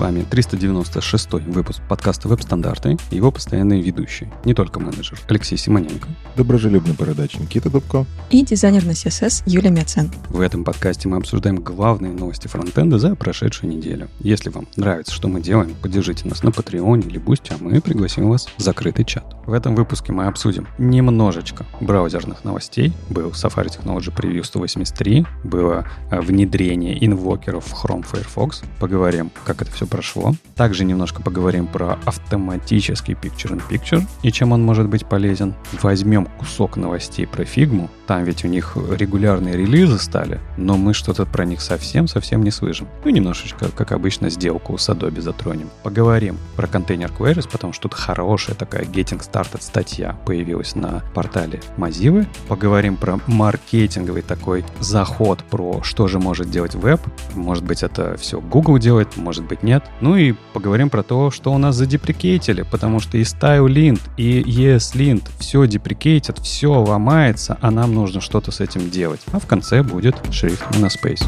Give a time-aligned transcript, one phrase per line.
[0.00, 6.08] вами 396 выпуск подкаста «Веб-стандарты» и его постоянные ведущие, не только менеджер Алексей Симоненко.
[6.36, 8.06] Доброжелюбный бородач Никита Дубко.
[8.30, 10.10] И дизайнер на CSS Юлия Миацена.
[10.30, 14.08] В этом подкасте мы обсуждаем главные новости фронтенда за прошедшую неделю.
[14.20, 17.78] Если вам нравится, что мы делаем, поддержите нас на Patreon е или Boosty, а мы
[17.82, 19.36] пригласим вас в закрытый чат.
[19.44, 22.94] В этом выпуске мы обсудим немножечко браузерных новостей.
[23.10, 28.62] Был Safari Technology Preview 183, было э, внедрение invoker ов в Chrome Firefox.
[28.78, 30.34] Поговорим, как это все прошло.
[30.56, 35.54] Также немножко поговорим про автоматический Picture-in-Picture и чем он может быть полезен.
[35.82, 37.90] Возьмем кусок новостей про фигму.
[38.06, 42.88] Там ведь у них регулярные релизы стали, но мы что-то про них совсем-совсем не слышим.
[43.04, 45.68] Ну, немножечко, как обычно, сделку с Adobe затронем.
[45.82, 51.60] Поговорим про контейнер queries, потому что тут хорошая такая Getting Started статья появилась на портале
[51.76, 52.26] Mozilla.
[52.48, 57.00] Поговорим про маркетинговый такой заход про что же может делать веб.
[57.34, 59.79] Может быть, это все Google делает, может быть нет.
[60.00, 65.28] Ну и поговорим про то, что у нас задеприкейтили, потому что и StyleLint, и ESLint
[65.38, 69.20] все деприкейтят, все ломается, а нам нужно что-то с этим делать.
[69.32, 71.24] А в конце будет шрифт Monospace.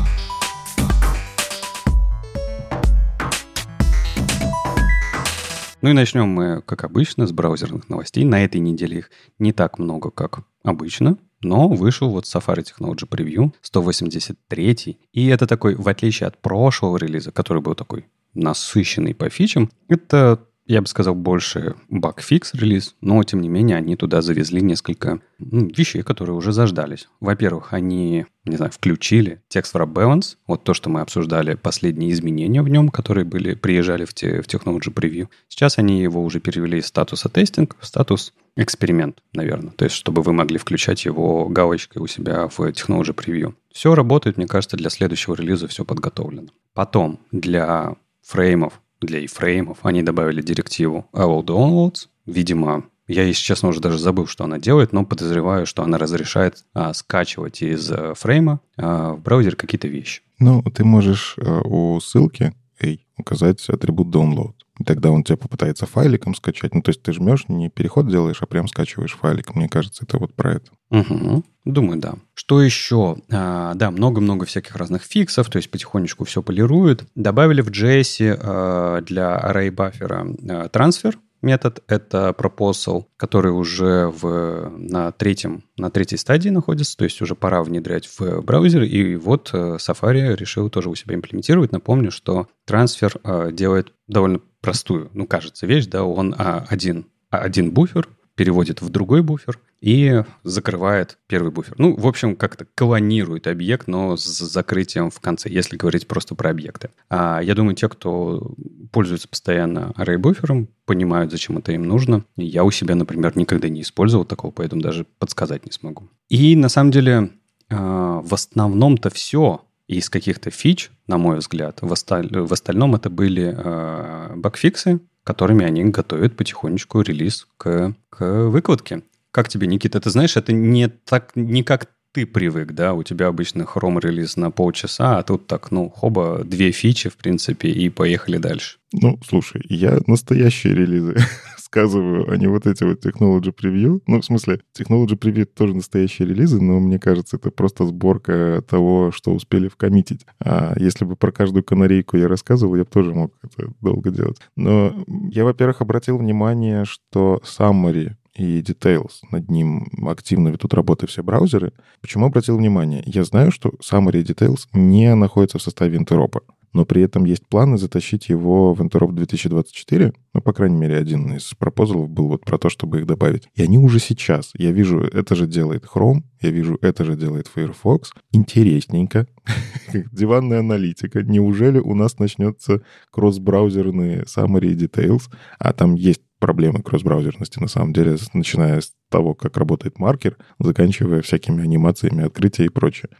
[5.82, 8.24] Ну и начнем мы, как обычно, с браузерных новостей.
[8.24, 11.16] На этой неделе их не так много, как обычно.
[11.42, 14.98] Но вышел вот Safari Technology Preview 183.
[15.12, 20.40] И это такой, в отличие от прошлого релиза, который был такой насыщенный по фичам, это
[20.66, 25.66] я бы сказал, больше баг-фикс релиз, но, тем не менее, они туда завезли несколько ну,
[25.66, 27.08] вещей, которые уже заждались.
[27.20, 32.62] Во-первых, они, не знаю, включили текст wrap balance, вот то, что мы обсуждали, последние изменения
[32.62, 35.28] в нем, которые были, приезжали в, те, в Technology Preview.
[35.48, 39.72] Сейчас они его уже перевели из статуса тестинг в статус эксперимент, наверное.
[39.72, 43.54] То есть, чтобы вы могли включать его галочкой у себя в Technology Preview.
[43.72, 46.48] Все работает, мне кажется, для следующего релиза все подготовлено.
[46.74, 52.08] Потом для фреймов для iframe они добавили директиву all downloads.
[52.26, 56.64] Видимо, я, если честно, уже даже забыл, что она делает, но подозреваю, что она разрешает
[56.72, 60.22] а, скачивать из а, фрейма а, в браузер какие-то вещи.
[60.38, 64.54] Ну, ты можешь а, у ссылки hey, указать атрибут download.
[64.86, 66.74] Тогда он тебя попытается файликом скачать.
[66.74, 69.54] Ну, то есть ты жмешь, не переход делаешь, а прям скачиваешь файлик.
[69.54, 70.70] Мне кажется, это вот про это.
[70.90, 71.44] Угу.
[71.64, 72.14] Думаю, да.
[72.34, 73.18] Что еще?
[73.30, 77.04] А, да, много-много всяких разных фиксов, то есть потихонечку все полируют.
[77.14, 84.70] Добавили в JS а, для array буфера а, трансфер, метод— это proposal, который уже в,
[84.78, 89.50] на, третьем, на третьей стадии находится, то есть уже пора внедрять в браузер, и вот
[89.52, 91.72] э, Safari решил тоже у себя имплементировать.
[91.72, 97.72] Напомню, что трансфер э, делает довольно простую, ну, кажется, вещь, да, он а, один, один
[97.72, 101.74] буфер переводит в другой буфер и закрывает первый буфер.
[101.76, 106.50] Ну, в общем, как-то колонирует объект, но с закрытием в конце, если говорить просто про
[106.50, 106.90] объекты.
[107.10, 108.54] А я думаю, те, кто
[108.92, 112.24] пользуется постоянно array-буфером, понимают, зачем это им нужно.
[112.36, 116.08] Я у себя, например, никогда не использовал такого, поэтому даже подсказать не смогу.
[116.28, 117.30] И на самом деле
[117.68, 122.28] а, в основном-то все из каких-то фич, на мой взгляд, в, осталь...
[122.30, 129.02] в остальном это были э, багфиксы, которыми они готовят потихонечку релиз к, к выкладке.
[129.30, 133.28] Как тебе, Никита, ты знаешь, это не так, не как ты привык, да, у тебя
[133.28, 137.88] обычно хром релиз на полчаса, а тут так, ну, хоба, две фичи, в принципе, и
[137.88, 138.78] поехали дальше.
[138.92, 141.16] Ну, слушай, я настоящие релизы
[141.56, 144.02] рассказываю, а не вот эти вот Technology Preview.
[144.06, 149.10] Ну, в смысле, Technology Preview тоже настоящие релизы, но мне кажется, это просто сборка того,
[149.12, 150.26] что успели вкоммитить.
[150.44, 154.36] А если бы про каждую канарейку я рассказывал, я бы тоже мог это долго делать.
[154.56, 154.94] Но
[155.30, 159.20] я, во-первых, обратил внимание, что summary и Details.
[159.30, 161.72] Над ним активно ведут работы все браузеры.
[162.00, 163.02] Почему обратил внимание?
[163.06, 167.76] Я знаю, что Summary Details не находятся в составе Интеропа но при этом есть планы
[167.76, 170.12] затащить его в Interop 2024.
[170.34, 173.48] Ну, по крайней мере, один из пропозалов был вот про то, чтобы их добавить.
[173.54, 174.50] И они уже сейчас.
[174.54, 178.12] Я вижу, это же делает Chrome, я вижу, это же делает Firefox.
[178.32, 179.26] Интересненько.
[180.12, 181.22] Диванная аналитика.
[181.22, 185.30] Неужели у нас начнется кросс-браузерные summary details?
[185.58, 191.22] А там есть проблемы кросс-браузерности, на самом деле, начиная с того, как работает маркер, заканчивая
[191.22, 193.10] всякими анимациями открытия и прочее.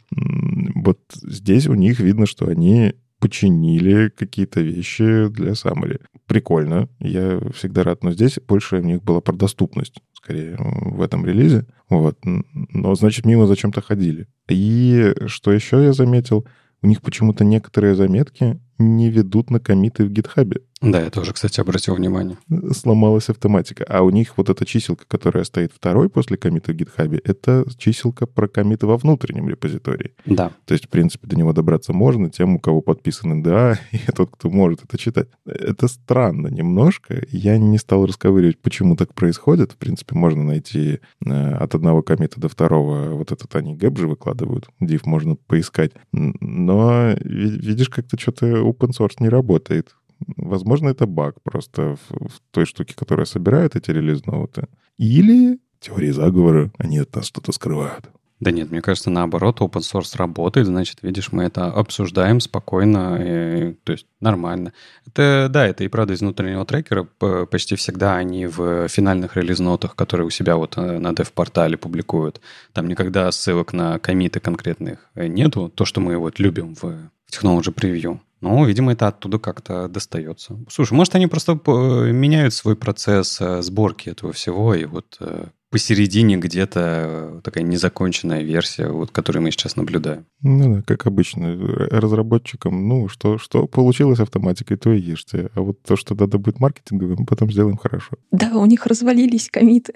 [0.75, 6.01] Вот здесь у них видно, что они починили какие-то вещи для Summary.
[6.27, 11.25] Прикольно, я всегда рад, но здесь больше у них была про доступность, скорее, в этом
[11.25, 11.65] релизе.
[11.89, 12.19] Вот.
[12.25, 14.27] Но, значит, мимо зачем-то ходили.
[14.49, 16.45] И что еще я заметил,
[16.81, 20.61] у них почему-то некоторые заметки не ведут на комиты в гитхабе.
[20.83, 22.37] Да, я тоже, кстати, обратил внимание.
[22.75, 23.85] Сломалась автоматика.
[23.87, 28.25] А у них вот эта чиселка, которая стоит второй после комита в гитхабе, это чиселка
[28.25, 30.13] про комиты во внутреннем репозитории.
[30.25, 30.51] Да.
[30.65, 34.31] То есть, в принципе, до него добраться можно тем, у кого подписан НДА, и тот,
[34.31, 35.29] кто может это читать.
[35.45, 37.25] Это странно немножко.
[37.31, 39.71] Я не стал расковыривать, почему так происходит.
[39.71, 43.13] В принципе, можно найти э, от одного комита до второго.
[43.13, 44.67] Вот этот они гэп же выкладывают.
[44.81, 45.91] Div можно поискать.
[46.11, 49.95] Но видишь, как-то что-то open source не работает.
[50.37, 54.67] Возможно, это баг просто в, в той штуке, которая собирает эти релиз-ноуты.
[54.97, 58.09] Или теории заговора, они от нас что-то скрывают.
[58.43, 63.73] Да нет, мне кажется, наоборот, open source работает, значит, видишь, мы это обсуждаем спокойно, и,
[63.85, 64.73] то есть нормально.
[65.07, 67.07] Это, да, это и правда из внутреннего трекера,
[67.45, 72.41] почти всегда они в финальных релиз-нотах, которые у себя вот э, на dev-портале публикуют,
[72.73, 77.73] там никогда ссылок на комиты конкретных э, нету, то, что мы вот любим в Technology
[77.73, 78.19] Preview.
[78.43, 80.59] Ну, видимо, это оттуда как-то достается.
[80.69, 85.45] Слушай, может, они просто э, меняют свой процесс э, сборки этого всего, и вот э,
[85.73, 90.25] посередине где-то такая незаконченная версия, вот, которую мы сейчас наблюдаем.
[90.41, 91.57] Ну да, как обычно.
[91.89, 95.49] Разработчикам, ну, что, что получилось автоматикой, то и ешьте.
[95.55, 98.17] А вот то, что надо будет маркетинговым, мы потом сделаем хорошо.
[98.31, 99.93] Да, у них развалились комиты.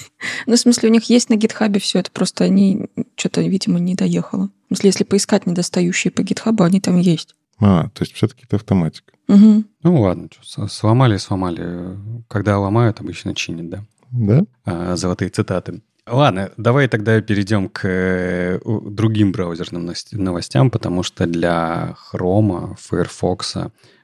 [0.46, 3.94] ну, в смысле, у них есть на гитхабе все это, просто они что-то, видимо, не
[3.94, 4.50] доехало.
[4.64, 7.36] В смысле, если поискать недостающие по гитхабу, они там есть.
[7.60, 9.12] А, то есть все-таки это автоматика.
[9.28, 9.64] Угу.
[9.82, 10.28] Ну ладно,
[10.68, 11.96] сломали, сломали.
[12.28, 13.84] Когда ломают, обычно чинят, да?
[14.10, 14.42] Да.
[14.64, 15.82] А, золотые цитаты.
[16.06, 23.56] Ладно, давай тогда перейдем к э, другим браузерным новостям, потому что для Chrome, Firefox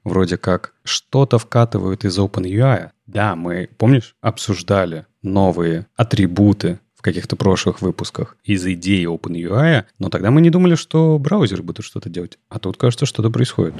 [0.04, 2.90] вроде как что-то вкатывают из OpenUI.
[3.06, 10.40] Да, мы, помнишь, обсуждали новые атрибуты каких-то прошлых выпусках из идеи OpenUI, но тогда мы
[10.40, 12.38] не думали, что браузеры будут что-то делать.
[12.48, 13.74] А тут, кажется, что-то происходит.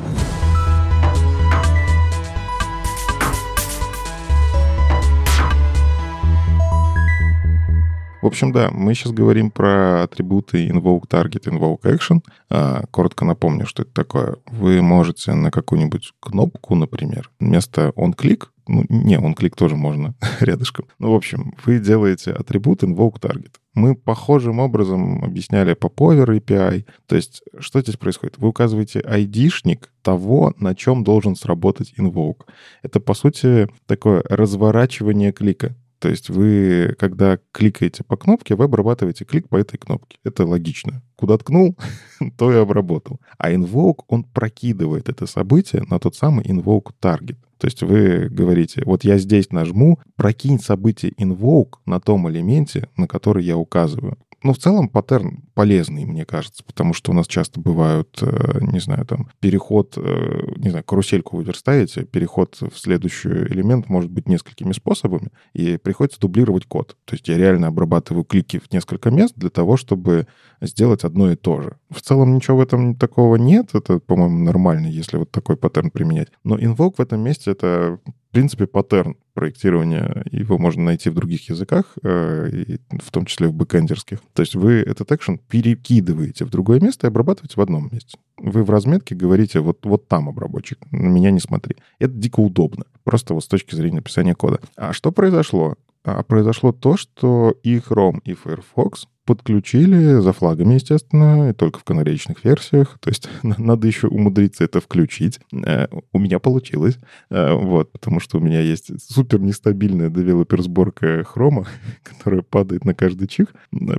[8.27, 12.25] В общем, да, мы сейчас говорим про атрибуты invoke target, invoke action.
[12.51, 14.39] А, коротко напомню, что это такое.
[14.47, 20.87] Вы можете на какую-нибудь кнопку, например, вместо on-click ну, не, он клик тоже можно рядышком.
[20.99, 23.53] Ну, в общем, вы делаете атрибут invoke target.
[23.75, 26.85] Мы похожим образом объясняли по Power API.
[27.07, 28.39] То есть, что здесь происходит?
[28.39, 32.41] Вы указываете ID-шник того, на чем должен сработать invoke.
[32.83, 35.77] Это, по сути, такое разворачивание клика.
[35.99, 40.19] То есть вы, когда кликаете по кнопке, вы обрабатываете клик по этой кнопке.
[40.25, 41.03] Это логично.
[41.17, 41.77] Куда ткнул,
[42.37, 43.21] то и обработал.
[43.39, 47.37] А invoke, он прокидывает это событие на тот самый invoke target.
[47.59, 53.09] То есть вы говорите, вот я здесь нажму, прокинь событие invoke на том элементе, на
[53.09, 54.19] который я указываю.
[54.47, 58.79] Ну, в целом, паттерн полезный, мне кажется, потому что у нас часто бывают, э, не
[58.79, 64.29] знаю, там, переход, э, не знаю, карусельку вы верстаете, переход в следующий элемент может быть
[64.29, 66.97] несколькими способами, и приходится дублировать код.
[67.07, 70.29] То есть я реально обрабатываю клики в несколько мест для того, чтобы
[70.61, 71.79] сделать одно и то же.
[71.91, 76.29] В целом ничего в этом такого нет, это, по-моему, нормально, если вот такой паттерн применять.
[76.45, 77.99] Но invoke в этом месте— это
[78.37, 84.19] принципе, паттерн проектирования, его можно найти в других языках, э, в том числе в бэкэндерских.
[84.35, 88.19] То есть вы этот экшен перекидываете в другое место и обрабатываете в одном месте.
[88.37, 91.77] Вы в разметке говорите, вот, вот там обработчик, на меня не смотри.
[91.99, 94.61] Это дико удобно, просто вот с точки зрения написания кода.
[94.77, 95.77] А что произошло?
[96.05, 101.85] А произошло то, что и Chrome, и Firefox подключили за флагами, естественно, и только в
[101.85, 102.97] канаречных версиях.
[103.01, 105.41] То есть надо еще умудриться это включить.
[105.53, 106.99] Э, у меня получилось.
[107.29, 111.67] Э, вот, потому что у меня есть супер нестабильная девелопер-сборка хрома,
[112.05, 113.49] которая падает на каждый чих,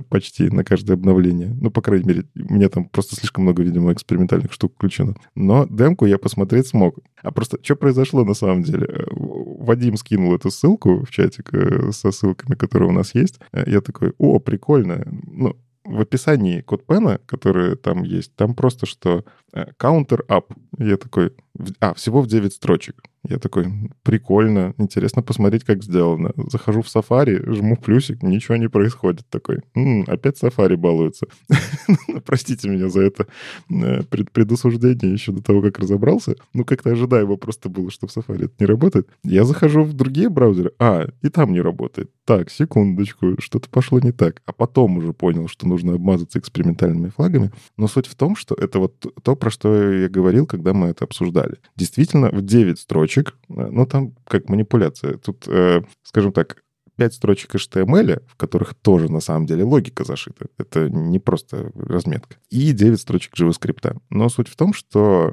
[0.08, 1.54] почти на каждое обновление.
[1.60, 5.14] Ну, по крайней мере, у меня там просто слишком много, видимо, экспериментальных штук включено.
[5.34, 6.98] Но демку я посмотреть смог.
[7.22, 8.86] А просто что произошло на самом деле?
[8.86, 11.50] Э, Вадим скинул эту ссылку в чатик
[11.92, 13.38] со ссылками, которые у нас есть.
[13.52, 19.66] Я такой, о, прикольно ну, в описании CodePen, который там есть, там просто что э,
[19.78, 20.44] counter up.
[20.78, 21.32] Я такой,
[21.80, 23.02] а, всего в 9 строчек.
[23.28, 23.66] Я такой,
[24.02, 26.32] прикольно, интересно посмотреть, как сделано.
[26.50, 29.26] Захожу в Safari, жму плюсик, ничего не происходит.
[29.28, 31.26] Такой, м-м, опять Safari балуется.
[32.24, 33.26] Простите меня за это
[33.70, 36.36] э, предусуждение еще до того, как разобрался.
[36.54, 39.08] Ну, как-то ожидаемо просто было, что в Safari это не работает.
[39.24, 42.10] Я захожу в другие браузеры, а, и там не работает.
[42.24, 44.42] Так, секундочку, что-то пошло не так.
[44.46, 47.50] А потом уже понял, что нужно обмазаться экспериментальными флагами.
[47.76, 51.04] Но суть в том, что это вот то, про что я говорил, когда мы это
[51.04, 51.47] обсуждали.
[51.76, 55.18] Действительно, в 9 строчек, э, ну, там как манипуляция.
[55.18, 56.62] Тут, э, скажем так,
[56.96, 60.46] пять строчек HTML, в которых тоже на самом деле логика зашита.
[60.58, 62.36] Это не просто разметка.
[62.50, 63.96] И 9 строчек JavaScript.
[64.10, 65.32] Но суть в том, что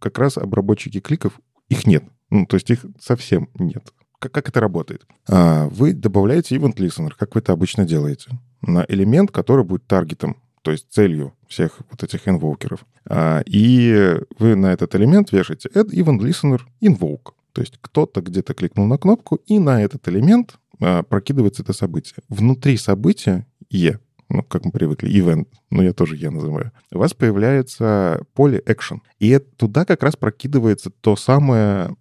[0.00, 2.04] как раз обработчики кликов, их нет.
[2.30, 3.92] Ну, то есть их совсем нет.
[4.18, 5.06] Как, как это работает?
[5.28, 10.36] А, вы добавляете event listener, как вы это обычно делаете, на элемент, который будет таргетом,
[10.62, 12.84] то есть целью всех вот этих инвокеров.
[13.08, 17.32] А, и вы на этот элемент вешаете add event listener invoke.
[17.52, 22.16] То есть кто-то где-то кликнул на кнопку, и на этот элемент а, прокидывается это событие.
[22.28, 23.98] Внутри события E,
[24.28, 28.98] ну, как мы привыкли, event, ну, я тоже E называю, у вас появляется поле action.
[29.18, 31.96] И туда как раз прокидывается то самое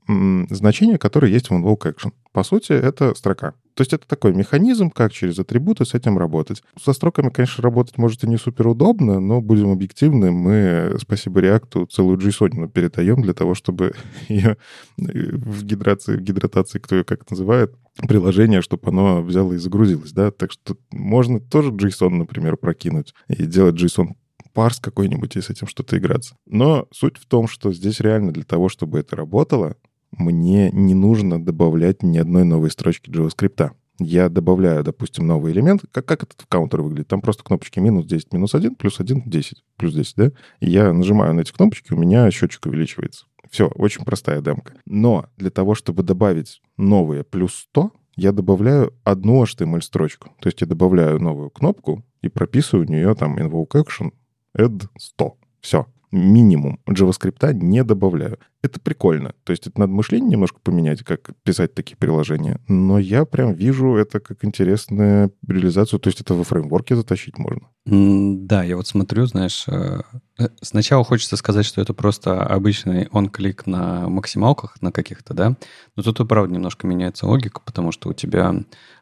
[0.49, 2.11] значение, которое есть в invoke action.
[2.33, 3.53] По сути, это строка.
[3.77, 6.63] То есть это такой механизм, как через атрибуты с этим работать.
[6.83, 11.85] Со строками, конечно, работать может и не супер удобно, но будем объективны, мы, спасибо React,
[11.91, 13.93] целую JSON передаем для того, чтобы
[14.29, 14.57] ее
[14.97, 17.75] в гидрации, в гидратации, кто ее как называет,
[18.07, 23.45] приложение, чтобы оно взяло и загрузилось, да, так что можно тоже JSON, например, прокинуть и
[23.45, 24.15] делать JSON
[24.53, 26.35] парс какой-нибудь и с этим что-то играться.
[26.47, 29.75] Но суть в том, что здесь реально для того, чтобы это работало,
[30.11, 33.71] мне не нужно добавлять ни одной новой строчки JavaScript.
[33.99, 35.81] Я добавляю, допустим, новый элемент.
[35.91, 37.07] Как, как этот каунтер выглядит?
[37.07, 40.31] Там просто кнопочки минус 10, минус 1, плюс 1, 10, плюс 10, да?
[40.59, 43.25] И я нажимаю на эти кнопочки, у меня счетчик увеличивается.
[43.49, 44.73] Все, очень простая демка.
[44.85, 50.31] Но для того, чтобы добавить новые плюс 100, я добавляю одну HTML-строчку.
[50.41, 54.11] То есть я добавляю новую кнопку и прописываю у нее там invoke action
[54.55, 55.37] add 100.
[55.61, 58.39] Все минимум JavaScript не добавляю.
[58.63, 59.33] Это прикольно.
[59.43, 62.59] То есть это надо мышление немножко поменять, как писать такие приложения.
[62.67, 65.99] Но я прям вижу это как интересную реализацию.
[65.99, 67.69] То есть это во фреймворке затащить можно.
[67.89, 70.01] Да, я вот смотрю, знаешь, э,
[70.39, 75.55] э, сначала хочется сказать, что это просто обычный он-клик на максималках на каких-то, да,
[75.95, 78.53] но тут и правда немножко меняется логика, потому что у тебя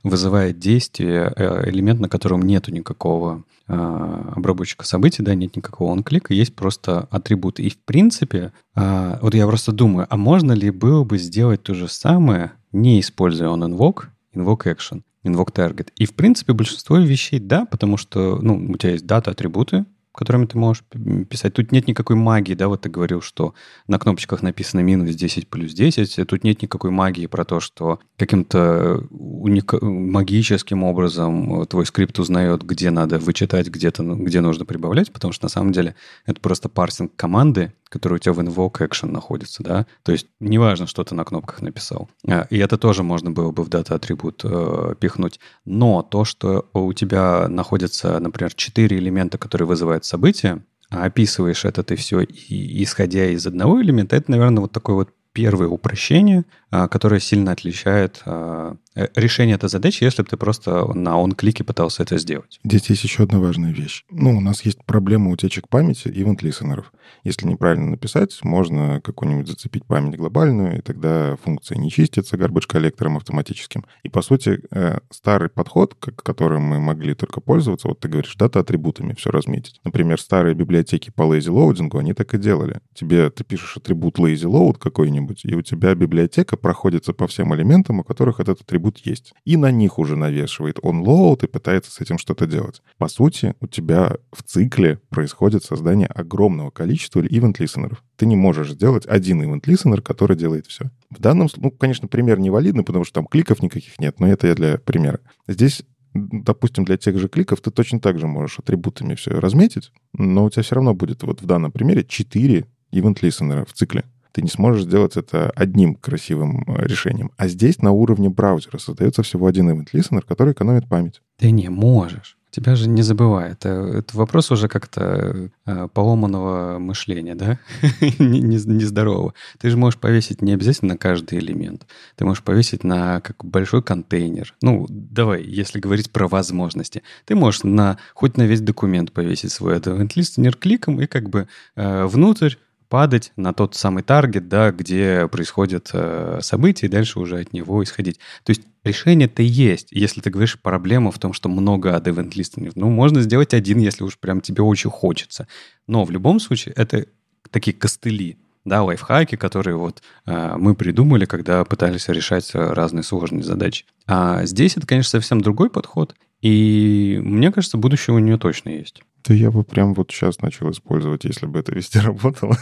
[0.03, 6.55] вызывает действие э, элемент, на котором нету никакого обработчика событий, да, нет никакого он-клика, есть
[6.55, 7.63] просто атрибуты.
[7.63, 11.87] И в принципе, вот я просто думаю, а можно ли было бы сделать то же
[11.87, 15.01] самое, не используя on-invoke, invoke action?
[15.25, 15.89] invoke target.
[15.95, 20.45] И, в принципе, большинство вещей да, потому что, ну, у тебя есть дата, атрибуты, которыми
[20.45, 20.83] ты можешь
[21.29, 21.53] писать.
[21.53, 23.53] Тут нет никакой магии, да, вот ты говорил, что
[23.87, 26.27] на кнопочках написано минус 10 плюс 10.
[26.27, 32.91] Тут нет никакой магии про то, что каким-то уника- магическим образом твой скрипт узнает, где
[32.91, 37.73] надо вычитать, где-то, где нужно прибавлять, потому что на самом деле это просто парсинг команды,
[37.95, 39.85] который у тебя в invoke action находится, да.
[40.03, 42.09] То есть неважно, что ты на кнопках написал.
[42.27, 45.39] А, и это тоже можно было бы в дата атрибут э, пихнуть.
[45.63, 51.83] Но то, что у тебя находится, например, четыре элемента, которые вызывают события, а описываешь это
[51.83, 56.87] ты все, и, исходя из одного элемента, это, наверное, вот такой вот первое упрощение, а,
[56.87, 58.75] которое сильно отличает а,
[59.15, 62.59] решение этой задачи, если бы ты просто на он-клике пытался это сделать.
[62.63, 64.05] Здесь есть еще одна важная вещь.
[64.09, 66.85] Ну, у нас есть проблема утечек памяти event listener.
[67.23, 73.17] Если неправильно написать, можно какую-нибудь зацепить память глобальную, и тогда функция не чистится garbage коллектором
[73.17, 73.85] автоматическим.
[74.03, 79.13] И, по сути, э, старый подход, которым мы могли только пользоваться, вот ты говоришь, дата-атрибутами
[79.13, 79.79] все разметить.
[79.83, 82.79] Например, старые библиотеки по lazy loading, они так и делали.
[82.93, 87.99] Тебе, ты пишешь атрибут lazy load какой-нибудь, и у тебя библиотека проходится по всем элементам,
[87.99, 89.33] у которых этот атрибут атрибут есть.
[89.45, 92.81] И на них уже навешивает onload и пытается с этим что-то делать.
[92.97, 97.97] По сути, у тебя в цикле происходит создание огромного количества listener.
[98.15, 100.85] Ты не можешь сделать один event listener, который делает все.
[101.09, 104.27] В данном случае, ну, конечно, пример не валидный, потому что там кликов никаких нет, но
[104.27, 105.19] это я для примера.
[105.47, 105.83] Здесь
[106.17, 110.49] допустим, для тех же кликов ты точно так же можешь атрибутами все разметить, но у
[110.49, 114.49] тебя все равно будет вот в данном примере 4 event listener в цикле ты не
[114.49, 117.31] сможешь сделать это одним красивым э, решением.
[117.37, 121.21] А здесь на уровне браузера создается всего один event listener, который экономит память.
[121.37, 122.35] Ты не можешь.
[122.51, 123.53] Тебя же не забывай.
[123.53, 127.59] Это, это вопрос уже как-то э, поломанного мышления, да?
[128.19, 129.33] Нездорового.
[129.55, 131.87] Не Ты же можешь повесить не обязательно на каждый элемент.
[132.17, 134.53] Ты можешь повесить на как большой контейнер.
[134.61, 137.03] Ну, давай, если говорить про возможности.
[137.23, 141.47] Ты можешь на, хоть на весь документ повесить свой event listener кликом и как бы
[141.77, 142.55] э, внутрь
[142.87, 147.83] падать на тот самый таргет, да, где происходят э, события, и дальше уже от него
[147.83, 148.19] исходить.
[148.43, 152.71] То есть решение-то есть, если ты говоришь проблема в том, что много ad event listening.
[152.75, 155.47] Ну, можно сделать один, если уж прям тебе очень хочется.
[155.87, 157.05] Но в любом случае это
[157.51, 163.85] такие костыли, да, лайфхаки, которые вот э, мы придумали, когда пытались решать разные сложные задачи.
[164.07, 169.01] А здесь это, конечно, совсем другой подход, и мне кажется, будущее у нее точно есть.
[169.27, 172.57] Да я бы прям вот сейчас начал использовать, если бы это везде работало.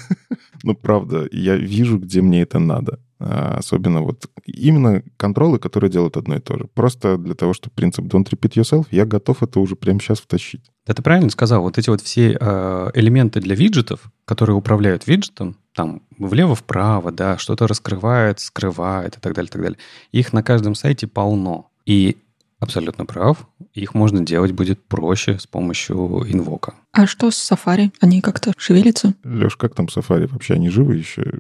[0.64, 3.00] ну, правда, я вижу, где мне это надо.
[3.20, 6.68] А, особенно вот именно контролы, которые делают одно и то же.
[6.74, 10.72] Просто для того, чтобы принцип don't repeat yourself, я готов это уже прямо сейчас втащить.
[10.86, 11.62] Да ты правильно сказал.
[11.62, 17.68] Вот эти вот все э, элементы для виджетов, которые управляют виджетом, там влево-вправо, да, что-то
[17.68, 19.78] раскрывает, скрывает и так далее, так далее.
[20.12, 21.70] Их на каждом сайте полно.
[21.86, 22.18] И
[22.64, 23.48] абсолютно прав.
[23.74, 25.96] Их можно делать будет проще с помощью
[26.28, 26.74] инвока.
[26.92, 27.92] А что с Safari?
[28.02, 29.14] Они как-то шевелятся?
[29.24, 30.28] Леш, как там Safari?
[30.28, 31.40] Вообще они живы еще?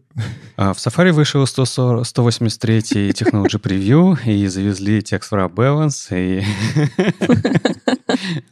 [0.57, 2.79] А, в Safari вышел 140, 183
[3.11, 6.43] Technology Preview, и завезли текст wrap balance, и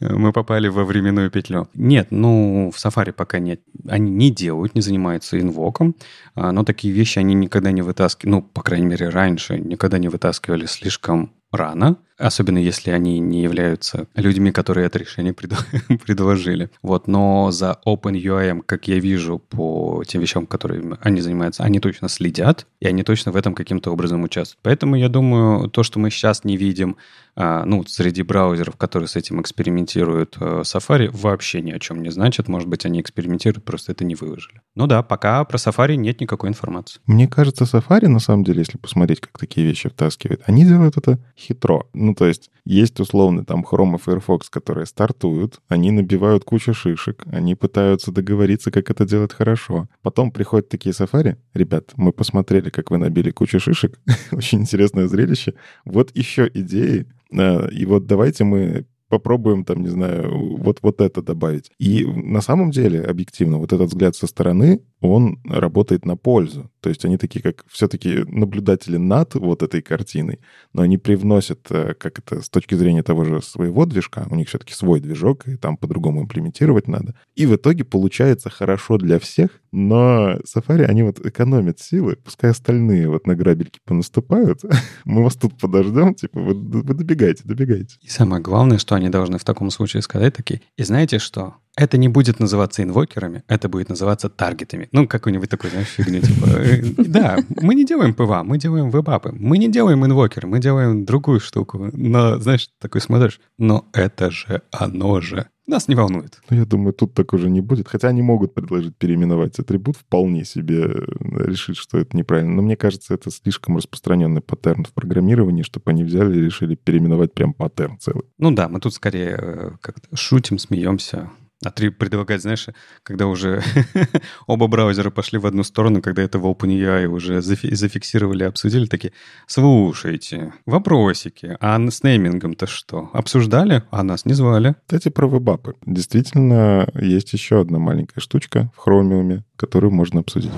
[0.00, 1.68] мы попали во временную петлю.
[1.74, 3.60] Нет, ну, в Safari пока нет.
[3.88, 5.96] Они не делают, не занимаются инвоком,
[6.34, 10.08] а, но такие вещи они никогда не вытаскивали, ну, по крайней мере, раньше никогда не
[10.08, 15.34] вытаскивали слишком рано, особенно если они не являются людьми, которые это решение
[16.04, 16.70] предложили.
[16.82, 22.08] Вот, но за OpenUIM, как я вижу по тем вещам, которыми они занимаются, они точно
[22.08, 24.60] следят, и они точно в этом каким-то образом участвуют.
[24.62, 26.96] Поэтому я думаю, то, что мы сейчас не видим,
[27.34, 32.10] а, ну, среди браузеров, которые с этим экспериментируют э, Safari, вообще ни о чем не
[32.10, 32.46] значит.
[32.46, 34.60] Может быть, они экспериментируют, просто это не выложили.
[34.74, 37.00] Ну да, пока про Safari нет никакой информации.
[37.06, 41.18] Мне кажется, Safari, на самом деле, если посмотреть, как такие вещи втаскивает, они делают это
[41.38, 41.86] хитро.
[41.94, 47.24] Ну, то есть, есть условно там Chrome и Firefox, которые стартуют, они набивают кучу шишек,
[47.30, 49.88] они пытаются договориться, как это делать хорошо.
[50.02, 53.98] Потом приходят такие Safari, ребят, мы посмотрели, как вы набили кучу шишек,
[54.32, 55.54] очень интересное зрелище.
[55.84, 61.20] Вот еще идеи, э, и вот давайте мы попробуем там, не знаю, вот, вот это
[61.20, 61.70] добавить.
[61.78, 66.70] И на самом деле, объективно, вот этот взгляд со стороны, он работает на пользу.
[66.80, 70.40] То есть они такие, как все-таки наблюдатели над вот этой картиной,
[70.72, 74.48] но они привносят, э, как это с точки зрения того же своего движка, у них
[74.48, 77.14] все-таки свой движок, и там по-другому имплементировать надо.
[77.36, 83.08] И в итоге получается хорошо для всех, но Safari, они вот экономят силы, пускай остальные
[83.08, 84.60] вот на грабельки понаступают,
[85.04, 87.96] мы вас тут подождем, типа, вы, вы добегайте, добегайте.
[88.02, 91.54] И самое главное, что они должны в таком случае сказать такие, и знаете что?
[91.74, 94.88] Это не будет называться инвокерами, это будет называться таргетами.
[94.92, 96.20] Ну, какую-нибудь такую, знаешь, фигню.
[96.20, 99.32] Типа, э, да, мы не делаем PWA, мы делаем web apps.
[99.32, 101.88] Мы не делаем инвокеры, мы делаем другую штуку.
[101.94, 105.48] Но, знаешь, такой смотришь, но это же оно же.
[105.66, 106.40] Нас не волнует.
[106.50, 107.88] Ну, я думаю, тут так уже не будет.
[107.88, 111.04] Хотя они могут предложить переименовать атрибут, вполне себе э,
[111.44, 112.52] решить, что это неправильно.
[112.54, 117.32] Но мне кажется, это слишком распространенный паттерн в программировании, чтобы они взяли и решили переименовать
[117.32, 118.24] прям паттерн целый.
[118.38, 121.30] Ну да, мы тут скорее э, как-то шутим, смеемся,
[121.64, 122.66] а ты предлагать, знаешь,
[123.02, 123.62] когда уже
[124.46, 129.12] оба браузера пошли в одну сторону, когда это в OpenAI уже зафи- зафиксировали, обсудили, такие,
[129.46, 133.10] слушайте, вопросики, а с неймингом-то что?
[133.12, 134.74] Обсуждали, а нас не звали.
[134.86, 135.74] Кстати, про вебапы.
[135.86, 140.52] Действительно, есть еще одна маленькая штучка в Chromium, которую можно обсудить.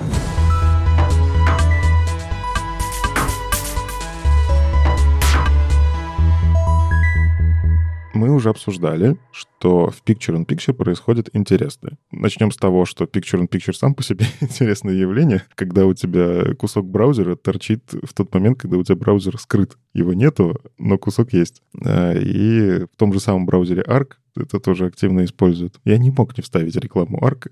[8.25, 11.99] Мы уже обсуждали, что в Picture-in-Picture происходит интересное.
[12.11, 17.35] Начнем с того, что Picture-in-Picture сам по себе интересное явление, когда у тебя кусок браузера
[17.35, 19.77] торчит в тот момент, когда у тебя браузер скрыт.
[19.93, 21.61] Его нету, но кусок есть.
[21.85, 25.79] А, и в том же самом браузере Arc это тоже активно используют.
[25.85, 27.51] Я не мог не вставить рекламу Arc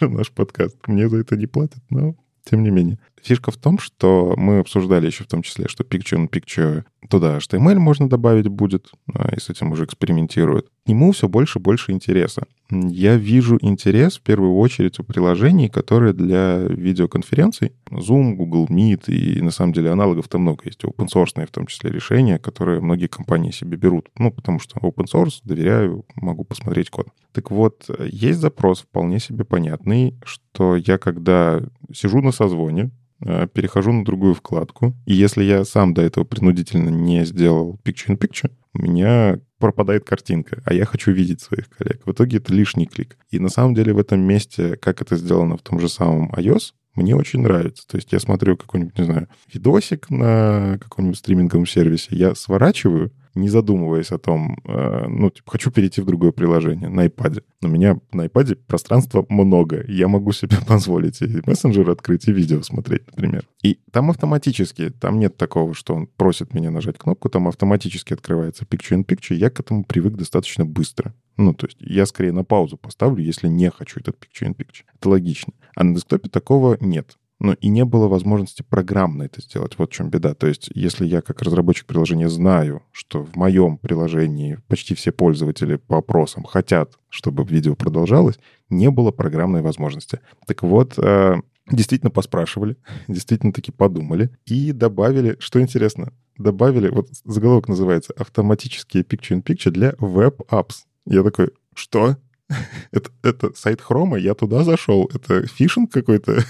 [0.00, 0.76] в наш подкаст.
[0.86, 2.98] Мне за это не платят, но тем не менее.
[3.26, 7.38] Фишка в том, что мы обсуждали еще в том числе, что Picture in Picture туда
[7.38, 10.68] HTML можно добавить будет, а, и с этим уже экспериментируют.
[10.84, 12.44] К нему все больше и больше интереса.
[12.70, 19.42] Я вижу интерес в первую очередь у приложений, которые для видеоконференций, Zoom, Google Meet, и
[19.42, 23.50] на самом деле аналогов-то много есть, open source в том числе решения, которые многие компании
[23.50, 24.08] себе берут.
[24.18, 27.08] Ну, потому что open source, доверяю, могу посмотреть код.
[27.32, 31.60] Так вот, есть запрос вполне себе понятный, что я когда
[31.92, 34.94] сижу на созвоне, перехожу на другую вкладку.
[35.06, 40.74] И если я сам до этого принудительно не сделал Picture-in-Picture, у меня пропадает картинка, а
[40.74, 42.02] я хочу видеть своих коллег.
[42.04, 43.16] В итоге это лишний клик.
[43.30, 46.72] И на самом деле в этом месте, как это сделано в том же самом iOS,
[46.94, 47.86] мне очень нравится.
[47.86, 53.48] То есть я смотрю какой-нибудь, не знаю, видосик на каком-нибудь стриминговом сервисе, я сворачиваю, не
[53.48, 57.42] задумываясь о том, э, ну, типа, хочу перейти в другое приложение на iPad.
[57.62, 59.84] У меня на iPad пространства много.
[59.88, 63.46] Я могу себе позволить и мессенджер открыть, и видео смотреть, например.
[63.62, 68.64] И там автоматически, там нет такого, что он просит меня нажать кнопку, там автоматически открывается
[68.64, 69.34] Picture-in-Picture.
[69.34, 71.14] Я к этому привык достаточно быстро.
[71.36, 74.84] Ну, то есть я скорее на паузу поставлю, если не хочу этот Picture-in-Picture.
[74.98, 75.52] Это логично.
[75.74, 77.18] А на десктопе такого нет.
[77.38, 79.78] Но и не было возможности программно это сделать.
[79.78, 80.34] Вот в чем беда.
[80.34, 85.76] То есть, если я как разработчик приложения знаю, что в моем приложении почти все пользователи
[85.76, 88.38] по опросам хотят, чтобы видео продолжалось,
[88.70, 90.20] не было программной возможности.
[90.46, 91.36] Так вот, э,
[91.70, 92.76] действительно поспрашивали,
[93.08, 100.24] действительно таки подумали и добавили, что интересно, добавили, вот заголовок называется «Автоматические picture-in-picture для web
[100.24, 100.86] apps».
[101.06, 102.16] Я такой, что?
[102.92, 105.10] это, это сайт Хрома, я туда зашел.
[105.12, 106.44] Это фишинг какой-то?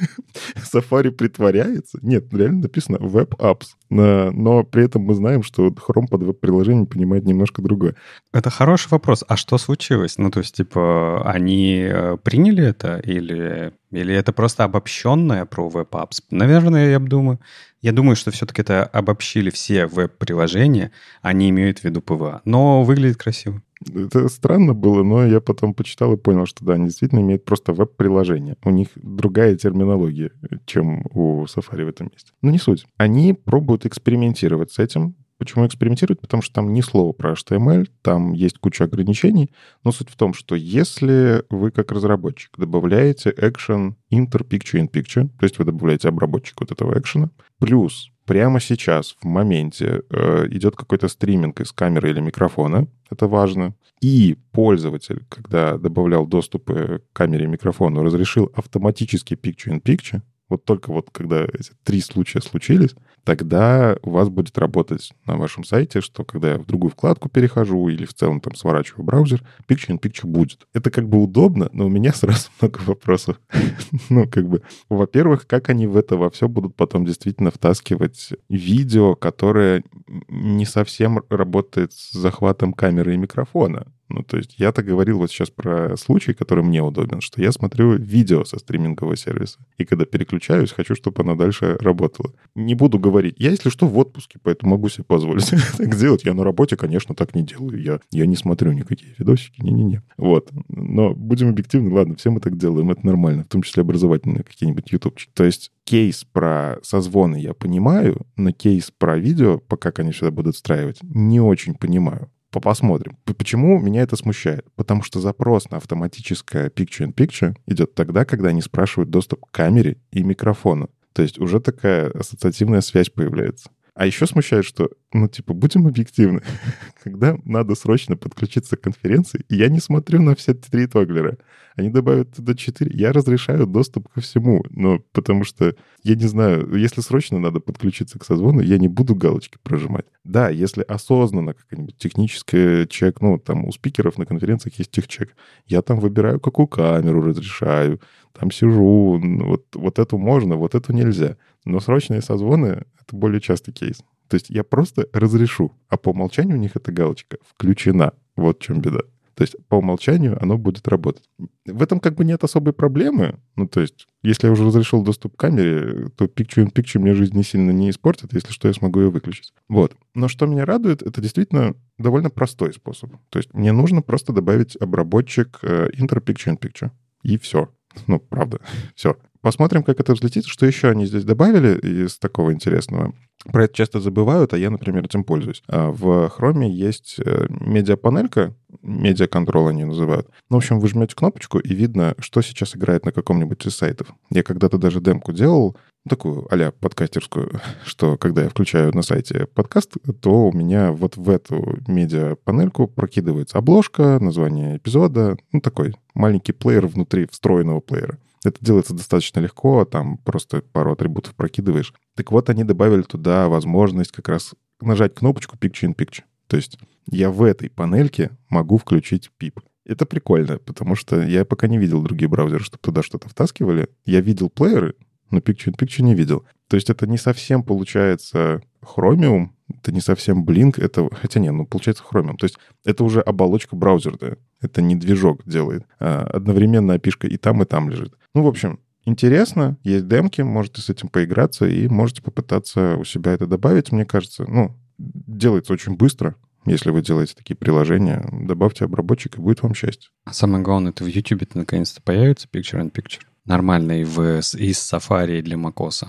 [0.56, 1.98] Safari притворяется?
[2.02, 3.68] Нет, реально написано Web Apps.
[3.90, 7.94] Но, при этом мы знаем, что Chrome под веб-приложение понимает немножко другое.
[8.32, 9.24] Это хороший вопрос.
[9.26, 10.18] А что случилось?
[10.18, 15.90] Ну, то есть, типа, они э, приняли это или, или это просто обобщенное про Web
[15.90, 16.22] Apps?
[16.30, 17.40] Наверное, я думаю.
[17.80, 20.90] Я думаю, что все-таки это обобщили все веб-приложения,
[21.22, 22.42] они имеют в виду PWA.
[22.44, 23.62] Но выглядит красиво.
[23.86, 27.72] Это странно было, но я потом почитал и понял, что да, они действительно имеют просто
[27.72, 28.56] веб-приложение.
[28.64, 30.32] У них другая терминология,
[30.66, 32.32] чем у Safari в этом месте.
[32.42, 32.86] Но не суть.
[32.96, 36.20] Они пробуют экспериментировать с этим, Почему экспериментируют?
[36.20, 39.50] Потому что там ни слова про HTML, там есть куча ограничений.
[39.84, 45.28] Но суть в том, что если вы как разработчик добавляете action enter picture in picture,
[45.38, 50.76] то есть вы добавляете обработчик вот этого экшена, плюс прямо сейчас, в моменте, э, идет
[50.76, 57.44] какой-то стриминг из камеры или микрофона, это важно, и пользователь, когда добавлял доступы к камере
[57.44, 64.10] и микрофону, разрешил автоматически picture-in-picture, вот только вот когда эти три случая случились, тогда у
[64.10, 68.14] вас будет работать на вашем сайте, что когда я в другую вкладку перехожу или в
[68.14, 70.66] целом там сворачиваю браузер, Picture in Picture будет.
[70.72, 73.40] Это как бы удобно, но у меня сразу много вопросов.
[74.10, 79.14] ну, как бы, во-первых, как они в это во все будут потом действительно втаскивать видео,
[79.14, 79.84] которое
[80.28, 83.86] не совсем работает с захватом камеры и микрофона.
[84.08, 87.96] Ну, то есть я-то говорил вот сейчас про случай, который мне удобен, что я смотрю
[87.96, 89.58] видео со стримингового сервиса.
[89.76, 92.32] И когда переключаюсь, хочу, чтобы оно дальше работало.
[92.54, 93.36] Не буду говорить.
[93.38, 96.24] Я, если что, в отпуске, поэтому могу себе позволить так делать.
[96.24, 97.82] Я на работе, конечно, так не делаю.
[97.82, 99.60] Я, я не смотрю никакие видосики.
[99.62, 100.02] Не-не-не.
[100.16, 100.50] Вот.
[100.68, 101.92] Но будем объективны.
[101.92, 102.90] Ладно, все мы так делаем.
[102.90, 103.44] Это нормально.
[103.44, 105.30] В том числе образовательные какие-нибудь ютубчики.
[105.34, 110.54] То есть кейс про созвоны я понимаю, но кейс про видео, пока они сюда будут
[110.54, 113.18] встраивать, не очень понимаю посмотрим.
[113.24, 114.66] Почему меня это смущает?
[114.74, 120.22] Потому что запрос на автоматическое picture-in-picture идет тогда, когда они спрашивают доступ к камере и
[120.22, 120.90] микрофону.
[121.12, 123.70] То есть уже такая ассоциативная связь появляется.
[123.98, 126.40] А еще смущает, что, ну, типа, будем объективны.
[127.02, 131.36] Когда надо срочно подключиться к конференции, я не смотрю на все три тоглера.
[131.74, 132.92] Они добавят туда четыре.
[132.96, 134.64] Я разрешаю доступ ко всему.
[134.70, 139.16] Но потому что, я не знаю, если срочно надо подключиться к созвону, я не буду
[139.16, 140.06] галочки прожимать.
[140.22, 145.34] Да, если осознанно какая-нибудь техническая чек, ну, там у спикеров на конференциях есть техчек,
[145.66, 148.00] я там выбираю, какую камеру разрешаю,
[148.38, 151.36] там сижу, вот, вот эту можно, вот эту нельзя.
[151.64, 153.98] Но срочные созвоны— это более частый кейс.
[154.28, 158.12] То есть я просто разрешу, а по умолчанию у них эта галочка включена.
[158.36, 159.00] Вот в чем беда.
[159.34, 161.22] То есть по умолчанию оно будет работать.
[161.64, 163.38] В этом как бы нет особой проблемы.
[163.56, 167.14] Ну, то есть, если я уже разрешил доступ к камере, то Picture in Picture мне
[167.14, 168.32] жизнь не сильно не испортит.
[168.32, 169.52] Если что, я смогу ее выключить.
[169.68, 169.94] Вот.
[170.14, 173.12] Но что меня радует, это действительно довольно простой способ.
[173.30, 176.90] То есть мне нужно просто добавить обработчик э, Inter Picture in Picture.
[177.22, 177.68] И все.
[178.06, 178.60] Ну, правда,
[178.94, 179.16] все.
[179.40, 180.46] Посмотрим, как это взлетит.
[180.46, 183.14] Что еще они здесь добавили из такого интересного?
[183.44, 185.62] Про это часто забывают, а я, например, этим пользуюсь.
[185.68, 190.28] А, в Chrome есть э, медиапанелька, медиаконтрол они называют.
[190.50, 194.08] Ну, в общем, вы жмете кнопочку, и видно, что сейчас играет на каком-нибудь из сайтов.
[194.30, 195.76] Я когда-то даже демку делал,
[196.08, 201.30] такую а подкастерскую, что когда я включаю на сайте подкаст, то у меня вот в
[201.30, 208.18] эту медиапанельку прокидывается обложка, название эпизода, ну, такой маленький плеер внутри встроенного плеера.
[208.44, 211.92] Это делается достаточно легко, там просто пару атрибутов прокидываешь.
[212.14, 216.22] Так вот, они добавили туда возможность как раз нажать кнопочку Picture in Picture.
[216.46, 216.78] То есть
[217.10, 219.60] я в этой панельке могу включить PIP.
[219.84, 223.88] Это прикольно, потому что я пока не видел другие браузеры, чтобы туда что-то втаскивали.
[224.04, 224.94] Я видел плееры,
[225.30, 226.44] но Picture in Picture не видел.
[226.68, 231.08] То есть это не совсем получается Chromium, это не совсем Blink, это...
[231.14, 232.36] Хотя нет, ну получается Chromium.
[232.36, 234.38] То есть это уже оболочка браузерная.
[234.60, 235.84] Это не движок делает.
[235.98, 238.14] А одновременно api и там, и там лежит.
[238.34, 243.32] Ну, в общем, интересно, есть демки, можете с этим поиграться и можете попытаться у себя
[243.32, 243.92] это добавить.
[243.92, 246.34] Мне кажется, ну, делается очень быстро.
[246.66, 250.10] Если вы делаете такие приложения, добавьте обработчик, и будет вам счастье.
[250.24, 255.40] А самое главное, это в YouTube наконец-то появится Picture in Picture нормальный в, из Safari
[255.42, 256.06] для macOS.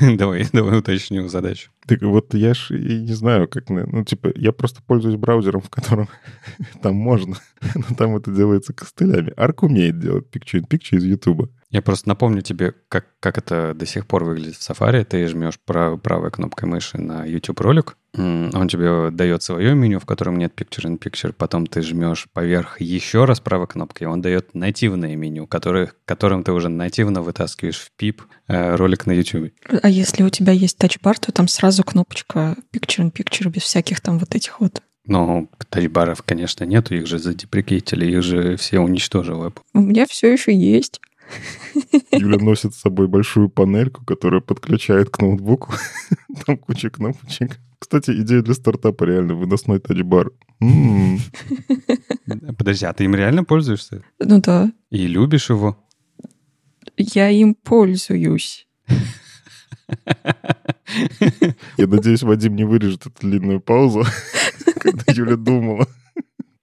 [0.16, 1.70] давай, давай уточню задачу.
[1.86, 3.70] Так вот я ж и не знаю, как...
[3.70, 6.08] Ну, типа, я просто пользуюсь браузером, в котором
[6.82, 7.36] там можно,
[7.74, 9.32] но там это делается костылями.
[9.36, 11.50] Арк умеет делать picture-in-picture из YouTube.
[11.70, 15.04] Я просто напомню тебе, как, как это до сих пор выглядит в Safari.
[15.04, 20.36] Ты жмешь прав, правой кнопкой мыши на YouTube-ролик, Он тебе дает свое меню, в котором
[20.36, 25.92] нет Picture-in-Picture, потом ты жмешь поверх еще раз правой кнопкой, он дает нативное меню, которое,
[26.04, 29.52] которым ты уже нативно вытаскиваешь в пип э, ролик на YouTube.
[29.82, 34.34] А если у тебя есть тачбар, то там сразу кнопочка Picture-in-Picture без всяких там вот
[34.34, 39.62] этих вот ну, тачбаров, конечно, нету, их же задеприкейтили, их же все уничтожил Apple.
[39.74, 41.00] У меня все еще есть.
[42.12, 45.72] Юля носит с собой большую панельку, которая подключает к ноутбуку.
[46.46, 47.58] Там куча кнопочек.
[47.80, 50.30] Кстати, идея для стартапа реально выносной тачбар.
[52.58, 54.04] Подожди, а ты им реально пользуешься?
[54.18, 54.70] Ну да.
[54.90, 55.78] И любишь его?
[56.98, 58.68] Я им пользуюсь.
[61.78, 64.04] Я надеюсь, Вадим не вырежет эту длинную паузу,
[64.78, 65.86] когда Юля думала.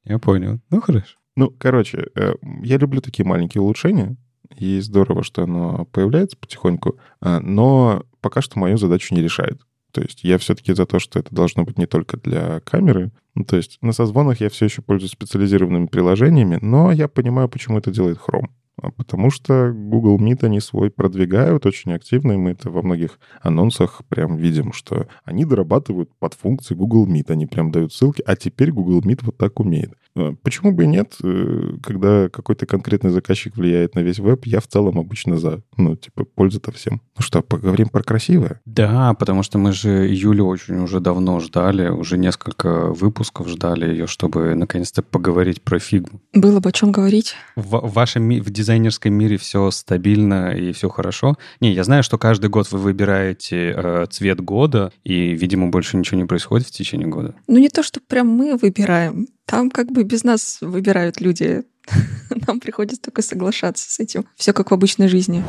[0.04, 0.60] Я понял.
[0.70, 1.18] Ну, хорошо.
[1.36, 4.18] Ну, короче, э, я люблю такие маленькие улучшения,
[4.56, 9.62] и здорово, что оно появляется потихоньку, а, но пока что мою задачу не решает.
[9.98, 13.10] То есть я все-таки за то, что это должно быть не только для камеры.
[13.34, 17.80] Ну, то есть на созвонах я все еще пользуюсь специализированными приложениями, но я понимаю, почему
[17.80, 18.50] это делает Chrome.
[18.82, 23.20] А потому что Google Meet они свой продвигают очень активно, и мы это во многих
[23.42, 28.36] анонсах прям видим, что они дорабатывают под функции Google Meet, они прям дают ссылки, а
[28.36, 29.94] теперь Google Meet вот так умеет.
[30.16, 34.60] А почему бы и нет, э, когда какой-то конкретный заказчик влияет на весь веб, я
[34.60, 35.62] в целом обычно за.
[35.78, 37.02] Ну, типа, польза-то всем.
[37.18, 38.62] Ну что, поговорим про красивое?
[38.66, 44.08] Да, потому что мы же Юлю очень уже давно ждали, уже несколько выпусков ждали ее,
[44.08, 46.22] чтобы наконец-то поговорить про фигму.
[46.34, 47.36] Было бы о чем говорить.
[47.56, 51.38] В, в вашем в дизайнерском мире все стабильно и все хорошо?
[51.62, 56.20] Не, я знаю, что каждый год вы выбираете э, цвет года, и, видимо, больше ничего
[56.20, 57.34] не происходит в течение года.
[57.48, 59.28] Ну, не то, что прям мы выбираем.
[59.46, 61.64] Там как бы без нас выбирают люди.
[62.48, 64.26] Нам приходится только соглашаться с этим.
[64.36, 65.44] Все как в обычной жизни.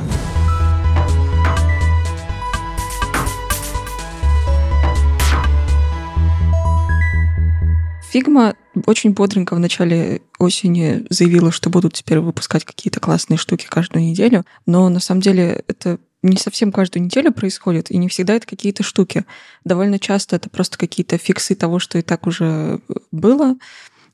[8.11, 14.05] Фигма очень бодренько в начале осени заявила, что будут теперь выпускать какие-то классные штуки каждую
[14.05, 18.47] неделю, но на самом деле это не совсем каждую неделю происходит, и не всегда это
[18.47, 19.25] какие-то штуки.
[19.65, 22.81] Довольно часто это просто какие-то фиксы того, что и так уже
[23.13, 23.57] было,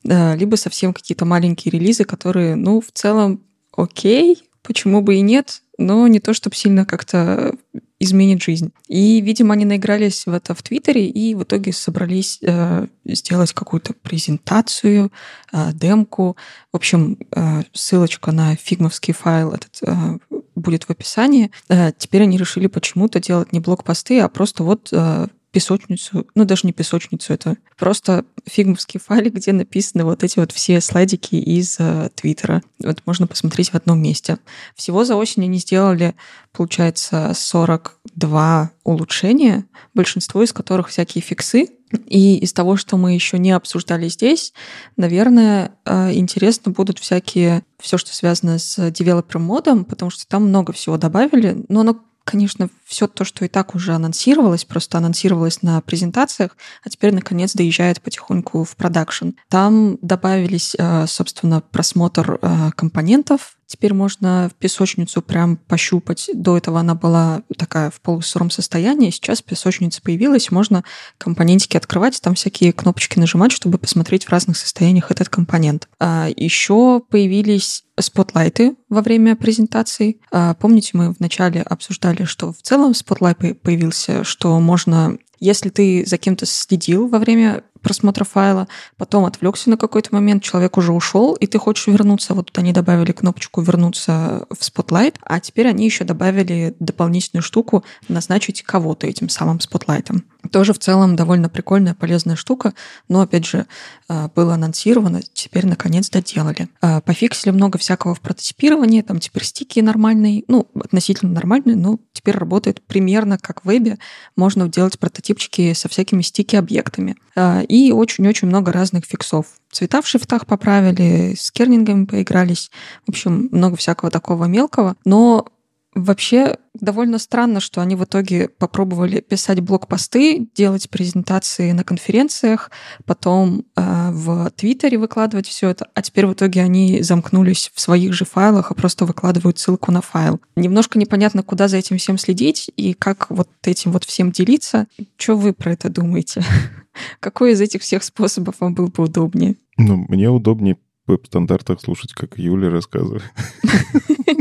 [0.02, 3.42] либо совсем какие-то маленькие релизы, которые, ну, в целом
[3.76, 7.54] окей, почему бы и нет, но не то, чтобы сильно как-то
[8.00, 8.72] изменит жизнь.
[8.88, 13.94] И, видимо, они наигрались в это в Твиттере и в итоге собрались э, сделать какую-то
[13.94, 15.10] презентацию,
[15.52, 16.36] э, демку.
[16.72, 20.18] В общем, э, ссылочка на фигмовский файл этот э,
[20.54, 21.50] будет в описании.
[21.68, 26.66] Э, теперь они решили почему-то делать не блокпосты, а просто вот э, песочницу, ну даже
[26.66, 32.10] не песочницу, это просто фигмовский файлик, где написаны вот эти вот все слайдики из э,
[32.16, 32.60] Твиттера.
[32.82, 34.38] Вот можно посмотреть в одном месте.
[34.74, 36.16] Всего за осень они сделали,
[36.50, 39.64] получается, 42 улучшения,
[39.94, 41.68] большинство из которых всякие фиксы.
[42.08, 44.52] И из того, что мы еще не обсуждали здесь,
[44.96, 50.96] наверное, э, интересно будут всякие, все, что связано с девелопер-модом, потому что там много всего
[50.96, 56.56] добавили, но оно конечно, все то, что и так уже анонсировалось, просто анонсировалось на презентациях,
[56.82, 59.30] а теперь, наконец, доезжает потихоньку в продакшн.
[59.48, 66.30] Там добавились, э, собственно, просмотр э, компонентов, Теперь можно в песочницу прям пощупать.
[66.32, 69.10] До этого она была такая в полусыром состоянии.
[69.10, 70.84] Сейчас песочница появилась, можно
[71.18, 75.88] компонентики открывать, там всякие кнопочки нажимать, чтобы посмотреть в разных состояниях этот компонент.
[75.98, 80.20] А еще появились спотлайты во время презентации.
[80.30, 86.16] А, помните, мы вначале обсуждали, что в целом спотлайт появился, что можно если ты за
[86.16, 88.66] кем-то следил во время просмотра файла,
[88.96, 92.34] потом отвлекся на какой-то момент, человек уже ушел, и ты хочешь вернуться.
[92.34, 97.84] Вот тут они добавили кнопочку «Вернуться в Spotlight», а теперь они еще добавили дополнительную штуку
[98.08, 100.24] «Назначить кого-то этим самым спотлайтом».
[100.50, 102.74] Тоже в целом довольно прикольная, полезная штука,
[103.08, 103.66] но, опять же,
[104.08, 106.68] а, было анонсировано, теперь наконец доделали.
[106.80, 112.36] А, пофиксили много всякого в прототипировании, там теперь стики нормальные, ну, относительно нормальные, но теперь
[112.36, 113.98] работает примерно как в вебе.
[114.36, 117.16] Можно делать прототипчики со всякими стики-объектами.
[117.36, 119.46] А, и очень-очень много разных фиксов.
[119.72, 122.70] Цвета в шрифтах поправили, с кернингами поигрались.
[123.04, 124.94] В общем, много всякого такого мелкого.
[125.04, 125.46] Но
[125.94, 132.72] Вообще довольно странно, что они в итоге попробовали писать блокпосты, делать презентации на конференциях,
[133.04, 138.12] потом э, в Твиттере выкладывать все это, а теперь в итоге они замкнулись в своих
[138.12, 140.40] же файлах и просто выкладывают ссылку на файл.
[140.56, 144.88] Немножко непонятно, куда за этим всем следить и как вот этим вот всем делиться.
[145.16, 146.42] Что вы про это думаете?
[147.20, 149.54] Какой из этих всех способов вам был бы удобнее?
[149.76, 150.76] Ну, мне удобнее
[151.06, 153.22] в веб-стандартах слушать, как Юля рассказывает.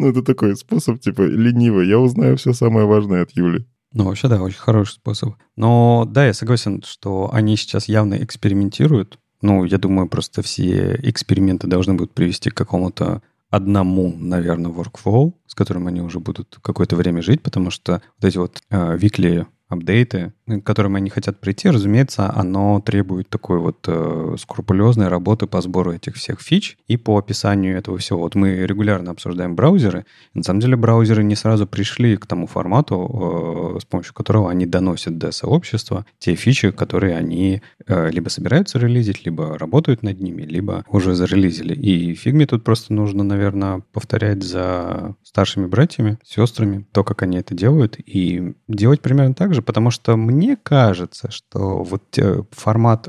[0.00, 1.86] Ну, это такой способ, типа, ленивый.
[1.86, 3.66] Я узнаю все самое важное от Юли.
[3.92, 5.34] Ну, вообще, да, очень хороший способ.
[5.56, 9.18] Но да, я согласен, что они сейчас явно экспериментируют.
[9.42, 15.54] Ну, я думаю, просто все эксперименты должны будут привести к какому-то одному, наверное, workflow, с
[15.54, 18.96] которым они уже будут какое-то время жить, потому что вот эти вот э,
[19.70, 25.60] апдейты, к которым они хотят прийти, разумеется, оно требует такой вот э, скрупулезной работы по
[25.60, 28.18] сбору этих всех фич и по описанию этого всего.
[28.18, 30.04] Вот мы регулярно обсуждаем браузеры.
[30.34, 34.66] На самом деле браузеры не сразу пришли к тому формату, э, с помощью которого они
[34.66, 40.42] доносят до сообщества те фичи, которые они э, либо собираются релизить, либо работают над ними,
[40.42, 41.74] либо уже зарелизили.
[41.74, 47.54] И фигме тут просто нужно, наверное, повторять за старшими братьями, сестрами, то, как они это
[47.54, 53.08] делают, и делать примерно так же, потому что мне кажется, что вот э, формат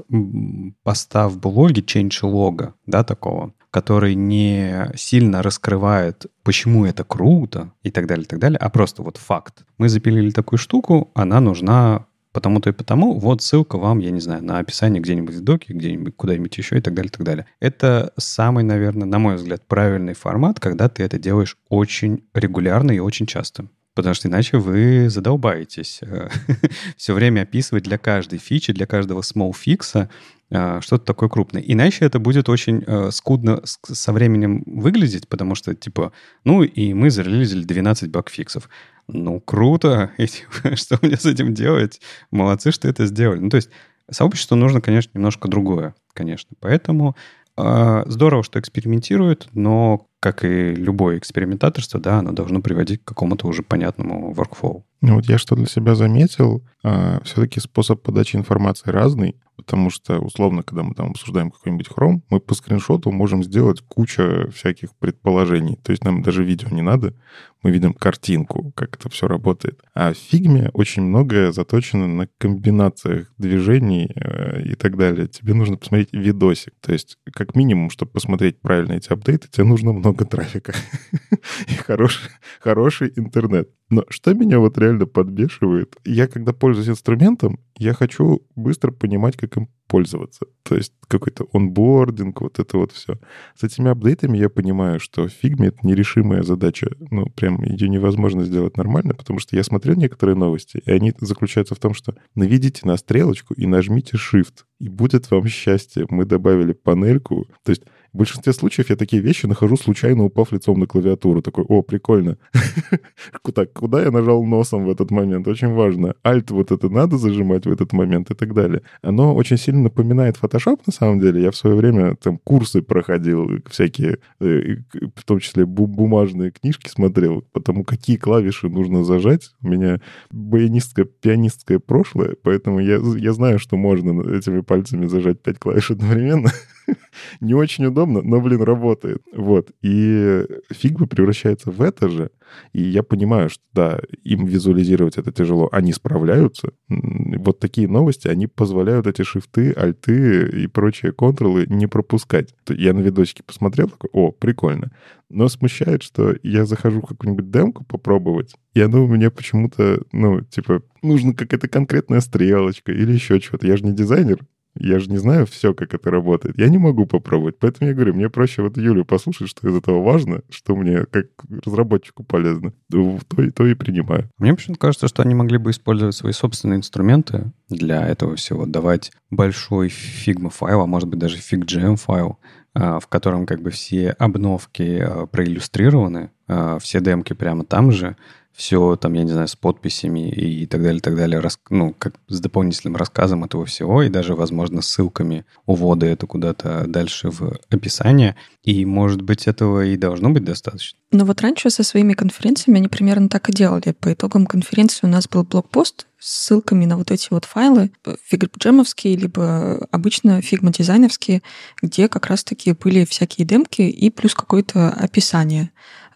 [0.83, 7.91] поста в блоге, change лога, да, такого, который не сильно раскрывает, почему это круто и
[7.91, 9.63] так далее, и так далее, а просто вот факт.
[9.77, 14.43] Мы запилили такую штуку, она нужна потому-то и потому, вот ссылка вам, я не знаю,
[14.43, 17.45] на описание где-нибудь в доке, где-нибудь куда-нибудь еще и так далее, и так далее.
[17.59, 22.99] Это самый, наверное, на мой взгляд, правильный формат, когда ты это делаешь очень регулярно и
[22.99, 23.67] очень часто.
[23.93, 26.29] Потому что иначе вы задолбаетесь э,
[26.97, 30.09] все время описывать для каждой фичи, для каждого small фикса
[30.49, 31.61] э, что-то такое крупное.
[31.61, 36.13] Иначе это будет очень э, скудно со временем выглядеть, потому что, типа,
[36.45, 38.69] ну и мы зарелизили 12 баг-фиксов.
[39.07, 40.11] Ну, круто,
[40.75, 41.99] что мне с этим делать?
[42.31, 43.39] Молодцы, что это сделали.
[43.39, 43.69] Ну, то есть
[44.09, 46.55] сообществу нужно, конечно, немножко другое, конечно.
[46.61, 47.15] Поэтому
[47.57, 53.63] здорово, что экспериментируют, но как и любое экспериментаторство, да, оно должно приводить к какому-то уже
[53.63, 54.83] понятному workflow.
[55.01, 60.19] Ну вот я что для себя заметил, а, все-таки способ подачи информации разный, потому что,
[60.19, 65.77] условно, когда мы там обсуждаем какой-нибудь Chrome, мы по скриншоту можем сделать кучу всяких предположений.
[65.83, 67.15] То есть нам даже видео не надо,
[67.63, 69.81] мы видим картинку, как это все работает.
[69.93, 75.27] А в фигме очень многое заточено на комбинациях движений э, и так далее.
[75.27, 76.73] Тебе нужно посмотреть видосик.
[76.81, 80.73] То есть, как минимум, чтобы посмотреть правильно эти апдейты, тебе нужно много трафика
[81.67, 83.69] и хороший, хороший интернет.
[83.89, 89.57] Но что меня вот реально подбешивает, я когда пользуюсь инструментом, я хочу быстро понимать, как
[89.57, 90.45] им пользоваться.
[90.63, 93.19] То есть какой-то онбординг, вот это вот все.
[93.57, 96.87] С этими апдейтами я понимаю, что в фигме это нерешимая задача.
[97.11, 101.75] Ну, прям ее невозможно сделать нормально, потому что я смотрел некоторые новости, и они заключаются
[101.75, 106.05] в том, что наведите на стрелочку и нажмите Shift, и будет вам счастье.
[106.09, 107.45] Мы добавили панельку.
[107.65, 111.41] То есть в большинстве случаев я такие вещи нахожу, случайно упав лицом на клавиатуру.
[111.41, 112.37] Такой, о, прикольно.
[113.53, 115.45] Так, куда я нажал носом в этот момент?
[115.45, 116.15] Очень важно.
[116.25, 118.81] Альт вот это надо зажимать в этот момент и так далее.
[119.01, 121.41] Оно очень сильно напоминает Photoshop, на самом деле.
[121.41, 124.77] Я в свое время там курсы проходил, всякие, э,
[125.15, 129.51] в том числе бумажные книжки смотрел, потому какие клавиши нужно зажать.
[129.61, 129.99] У меня
[130.31, 136.51] баянистское, пианистское прошлое, поэтому я, я знаю, что можно этими пальцами зажать пять клавиш одновременно.
[137.41, 139.21] Не очень удобно, но, блин, работает.
[139.33, 139.71] Вот.
[139.81, 142.31] И Figma превращается в это же.
[142.73, 145.69] И я понимаю, что, да, им визуализировать это тяжело.
[145.71, 146.73] Они справляются.
[146.89, 152.53] Вот такие новости, они позволяют эти шифты, альты и прочие контролы не пропускать.
[152.67, 154.91] Я на видосике посмотрел, такой, о, прикольно.
[155.29, 160.41] Но смущает, что я захожу в какую-нибудь демку попробовать, и оно у меня почему-то, ну,
[160.41, 163.65] типа, нужна какая-то конкретная стрелочка или еще что-то.
[163.65, 164.39] Я же не дизайнер,
[164.75, 166.57] я же не знаю все, как это работает.
[166.57, 167.57] Я не могу попробовать.
[167.59, 171.27] Поэтому я говорю, мне проще вот Юлю послушать, что из этого важно, что мне как
[171.65, 172.73] разработчику полезно.
[172.89, 173.19] То,
[173.53, 174.29] то и принимаю.
[174.37, 178.65] Мне почему-то кажется, что они могли бы использовать свои собственные инструменты для этого всего.
[178.65, 182.37] Давать большой Figma файл, а может быть даже FigJam файл,
[182.73, 188.15] а, в котором как бы все обновки а, проиллюстрированы, а, все демки прямо там же,
[188.53, 192.15] все там, я не знаю, с подписями и так далее, так далее, рас, ну, как
[192.27, 198.35] с дополнительным рассказом этого всего и даже, возможно, ссылками увода этого куда-то дальше в описание.
[198.63, 200.97] И, может быть, этого и должно быть достаточно.
[201.11, 203.95] Но вот раньше со своими конференциями они примерно так и делали.
[203.99, 209.15] По итогам конференции у нас был блогпост с ссылками на вот эти вот файлы, FigJam-овские,
[209.15, 211.41] либо обычно Figma Design-овские,
[211.81, 215.71] где как раз-таки были всякие демки и плюс какое-то описание.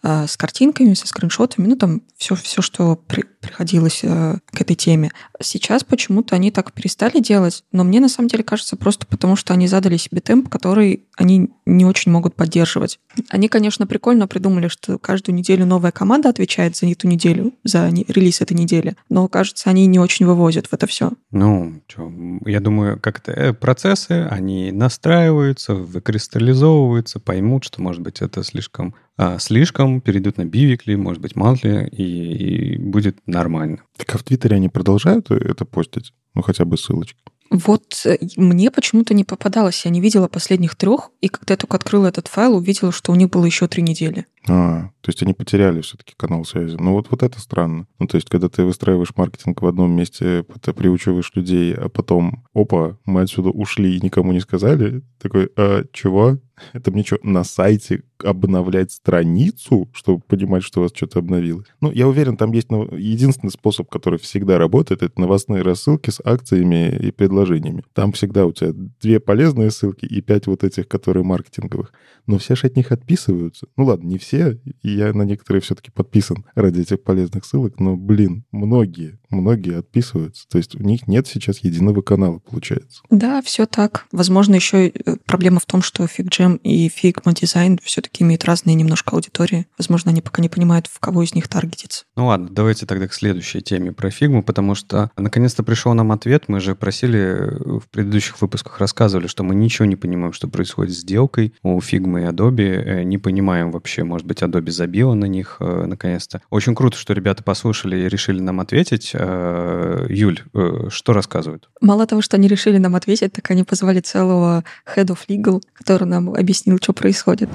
[0.08, 4.76] Э, с картинками, со скриншотами, ну там все, все что при, приходилось э, к этой
[4.76, 5.10] теме.
[5.42, 9.52] Сейчас почему-то они так перестали делать, но мне на самом деле кажется просто потому, что
[9.52, 12.98] они задали себе темп, который они не очень могут поддерживать.
[13.30, 18.40] Они, конечно, прикольно придумали, что каждую неделю новая команда отвечает за эту неделю, за релиз
[18.40, 21.12] этой недели, но, кажется, они не очень вывозят в это все.
[21.32, 22.10] Ну, что,
[22.46, 28.94] я думаю, как это э, процессы, они настраиваются, выкристаллизовываются, поймут, что, может быть, это слишком
[29.18, 33.78] а, слишком, перейдут на бивикли, может быть, мантли, и, и будет нормально.
[33.96, 36.12] Так а в Твиттере они продолжают это постить?
[36.34, 37.18] Ну, хотя бы ссылочки.
[37.50, 39.84] Вот э, мне почему-то не попадалось.
[39.84, 43.14] Я не видела последних трех, и когда я только открыла этот файл, увидела, что у
[43.14, 44.26] них было еще три недели.
[44.48, 46.76] А, то есть они потеряли все-таки канал связи.
[46.78, 47.86] Ну вот, вот это странно.
[47.98, 52.44] Ну то есть когда ты выстраиваешь маркетинг в одном месте, ты приучиваешь людей, а потом,
[52.54, 56.38] опа, мы отсюда ушли и никому не сказали, такой, а, чего?
[56.72, 61.66] Это мне что, на сайте обновлять страницу, чтобы понимать, что у вас что-то обновилось?
[61.80, 66.96] Ну, я уверен, там есть единственный способ, который всегда работает, это новостные рассылки с акциями
[66.96, 67.84] и предложениями.
[67.92, 71.92] Там всегда у тебя две полезные ссылки и пять вот этих, которые маркетинговых.
[72.26, 73.66] Но все же от них отписываются.
[73.76, 77.96] Ну ладно, не все, и я на некоторые все-таки подписан ради этих полезных ссылок, но,
[77.96, 80.46] блин, многие, многие отписываются.
[80.48, 83.02] То есть у них нет сейчас единого канала, получается.
[83.10, 84.06] Да, все так.
[84.12, 89.14] Возможно, еще э, проблема в том, что FigJam и Figma Design все-таки имеют разные немножко
[89.14, 89.66] аудитории.
[89.78, 92.04] Возможно, они пока не понимают, в кого из них таргетиться.
[92.16, 96.44] Ну ладно, давайте тогда к следующей теме про Figma, потому что наконец-то пришел нам ответ.
[96.48, 100.94] Мы же просили э, в предыдущих выпусках рассказывали, что мы ничего не понимаем, что происходит
[100.94, 102.66] с сделкой у Figma и Adobe.
[102.66, 106.40] Э, не понимаем вообще, может быть, Adobe забила на них наконец-то.
[106.50, 109.12] Очень круто, что ребята послушали и решили нам ответить.
[109.14, 110.40] Юль,
[110.88, 111.68] что рассказывают?
[111.80, 114.64] Мало того, что они решили нам ответить, так они позвали целого
[114.96, 117.48] Head of Legal, который нам объяснил, что происходит.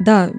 [0.00, 0.30] Да,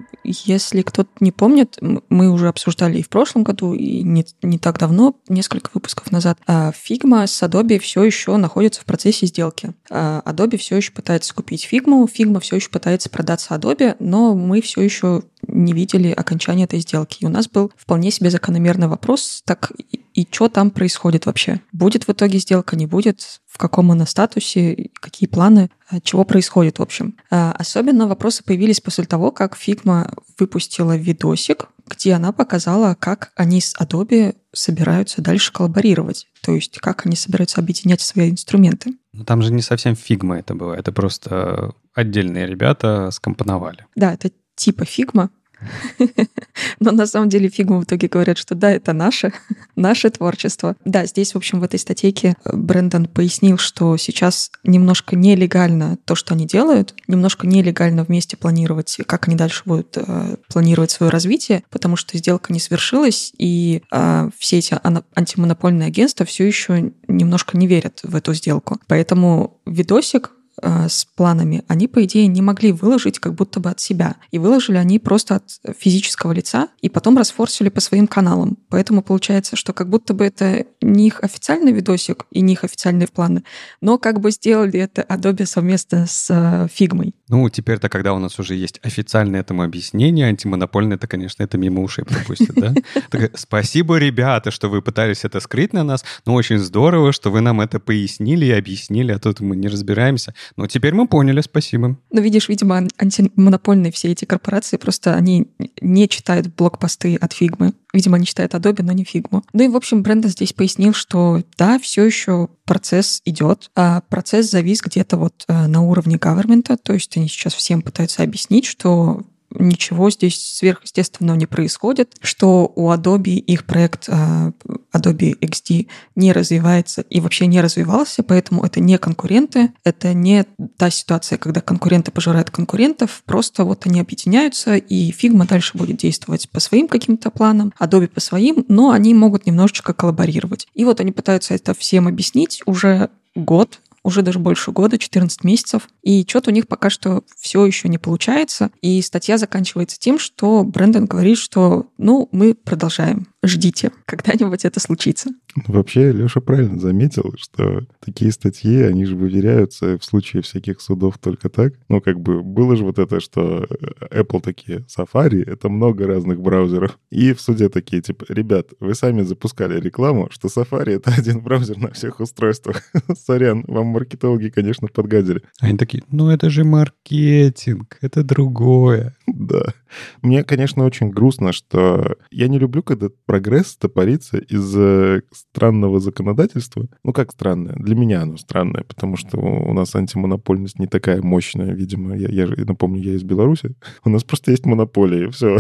[0.46, 1.78] если кто-то не помнит,
[2.10, 6.38] мы уже обсуждали и в прошлом году, и не, не так давно, несколько выпусков назад,
[6.48, 9.74] а Figma с Adobe все еще находится в процессе сделки.
[9.90, 14.62] А Adobe все еще пытается купить Figma, Figma все еще пытается продаться Adobe, но мы
[14.62, 17.18] все еще не видели окончания этой сделки.
[17.22, 21.62] И у нас был вполне себе закономерный вопрос, так и, и что там происходит вообще?
[21.72, 23.42] Будет в итоге сделка, не будет?
[23.48, 24.90] В каком она статусе?
[25.00, 25.70] Какие планы?
[25.90, 27.16] А, чего происходит, в общем?
[27.30, 33.62] А, особенно вопросы появились после того, как Figma выпустила видосик, где она показала, как они
[33.62, 36.28] с Adobe собираются дальше коллаборировать.
[36.42, 38.94] То есть, как они собираются объединять свои инструменты.
[39.14, 40.74] Но там же не совсем Figma это было.
[40.74, 43.86] Это просто отдельные ребята скомпоновали.
[43.96, 45.30] Да, это типа Figma,
[46.80, 49.34] но на самом деле Figma в итоге говорят, что да, это наше,
[49.76, 50.76] наше творчество.
[50.86, 56.16] Да, здесь, в общем, в этой статейке э, Брэндон пояснил, что сейчас немножко нелегально то,
[56.16, 61.64] что они делают, немножко нелегально вместе планировать, как они дальше будут э, планировать свое развитие,
[61.70, 64.78] потому что сделка не свершилась, и э, все эти
[65.16, 68.80] антимонопольные агентства все еще немножко не верят в эту сделку.
[68.88, 70.32] Поэтому видосик
[70.62, 74.16] Э, с планами, они, по идее, не могли выложить как будто бы от себя.
[74.32, 78.58] И выложили они просто от физического лица, и потом расфорсили по своим каналам.
[78.70, 83.08] Поэтому получается, что как будто бы это не их официальный видосик и не их официальные
[83.08, 83.44] планы,
[83.82, 87.14] но как бы сделали это Adobe совместно с Фигмой.
[87.28, 91.84] Ну, теперь-то, когда у нас уже есть официальное этому объяснение, антимонопольное, это, конечно, это мимо
[91.84, 92.74] ушей пропустит, да?
[93.36, 97.62] Спасибо, ребята, что вы пытались это скрыть на нас, но очень здорово, что вы нам
[97.62, 100.34] это пояснили и объяснили, а тут мы не разбираемся.
[100.56, 101.98] Ну, теперь мы поняли, спасибо.
[102.12, 105.48] Ну, видишь, видимо, антимонопольные все эти корпорации, просто они
[105.82, 107.74] не читают блокпосты от фигмы.
[107.94, 109.44] Видимо, они читают Adobe, но не фигму.
[109.54, 114.52] Ну и, в общем, Брэндон здесь пояснил, что да, все еще процесс идет, а процесс
[114.52, 119.24] завис где-то вот э, на уровне government, то есть они сейчас всем пытаются объяснить, что
[119.52, 124.52] ничего здесь сверхъестественного не происходит, что у Adobe их проект а,
[124.94, 130.46] Adobe XD не развивается и вообще не развивался, поэтому это не конкуренты, это не
[130.78, 136.50] та ситуация, когда конкуренты пожирают конкурентов, просто вот они объединяются, и Figma дальше будет действовать
[136.50, 140.68] по своим каким-то планам, Adobe по своим, но они могут немножечко коллаборировать.
[140.74, 145.88] И вот они пытаются это всем объяснить уже год, уже даже больше года, 14 месяцев,
[146.02, 148.72] и что-то у них пока что все еще не получается.
[148.82, 155.32] И статья заканчивается тем, что Брэндон говорит, что ну, мы продолжаем ждите, когда-нибудь это случится.
[155.68, 161.50] Вообще, Леша правильно заметил, что такие статьи, они же выверяются в случае всяких судов только
[161.50, 161.74] так.
[161.88, 163.66] Ну, как бы было же вот это, что
[164.12, 167.00] Apple такие, Safari— это много разных браузеров.
[167.10, 171.78] И в суде такие, типа, ребят, вы сами запускали рекламу, что Safari— это один браузер
[171.78, 172.84] на всех устройствах.
[173.26, 175.42] Сорян, вам маркетологи, конечно, подгадили.
[175.60, 179.16] Они такие, ну это же маркетинг, это другое.
[179.28, 179.74] Да.
[180.22, 186.88] Мне, конечно, очень грустно, что я не люблю, когда прогресс топорится из-за странного законодательства.
[187.04, 187.76] Ну, как странное?
[187.76, 192.18] Для меня оно странное, потому что у нас антимонопольность не такая мощная, видимо.
[192.18, 193.76] Я, я напомню, я из Беларуси.
[194.04, 195.60] У нас просто есть монополия, и все.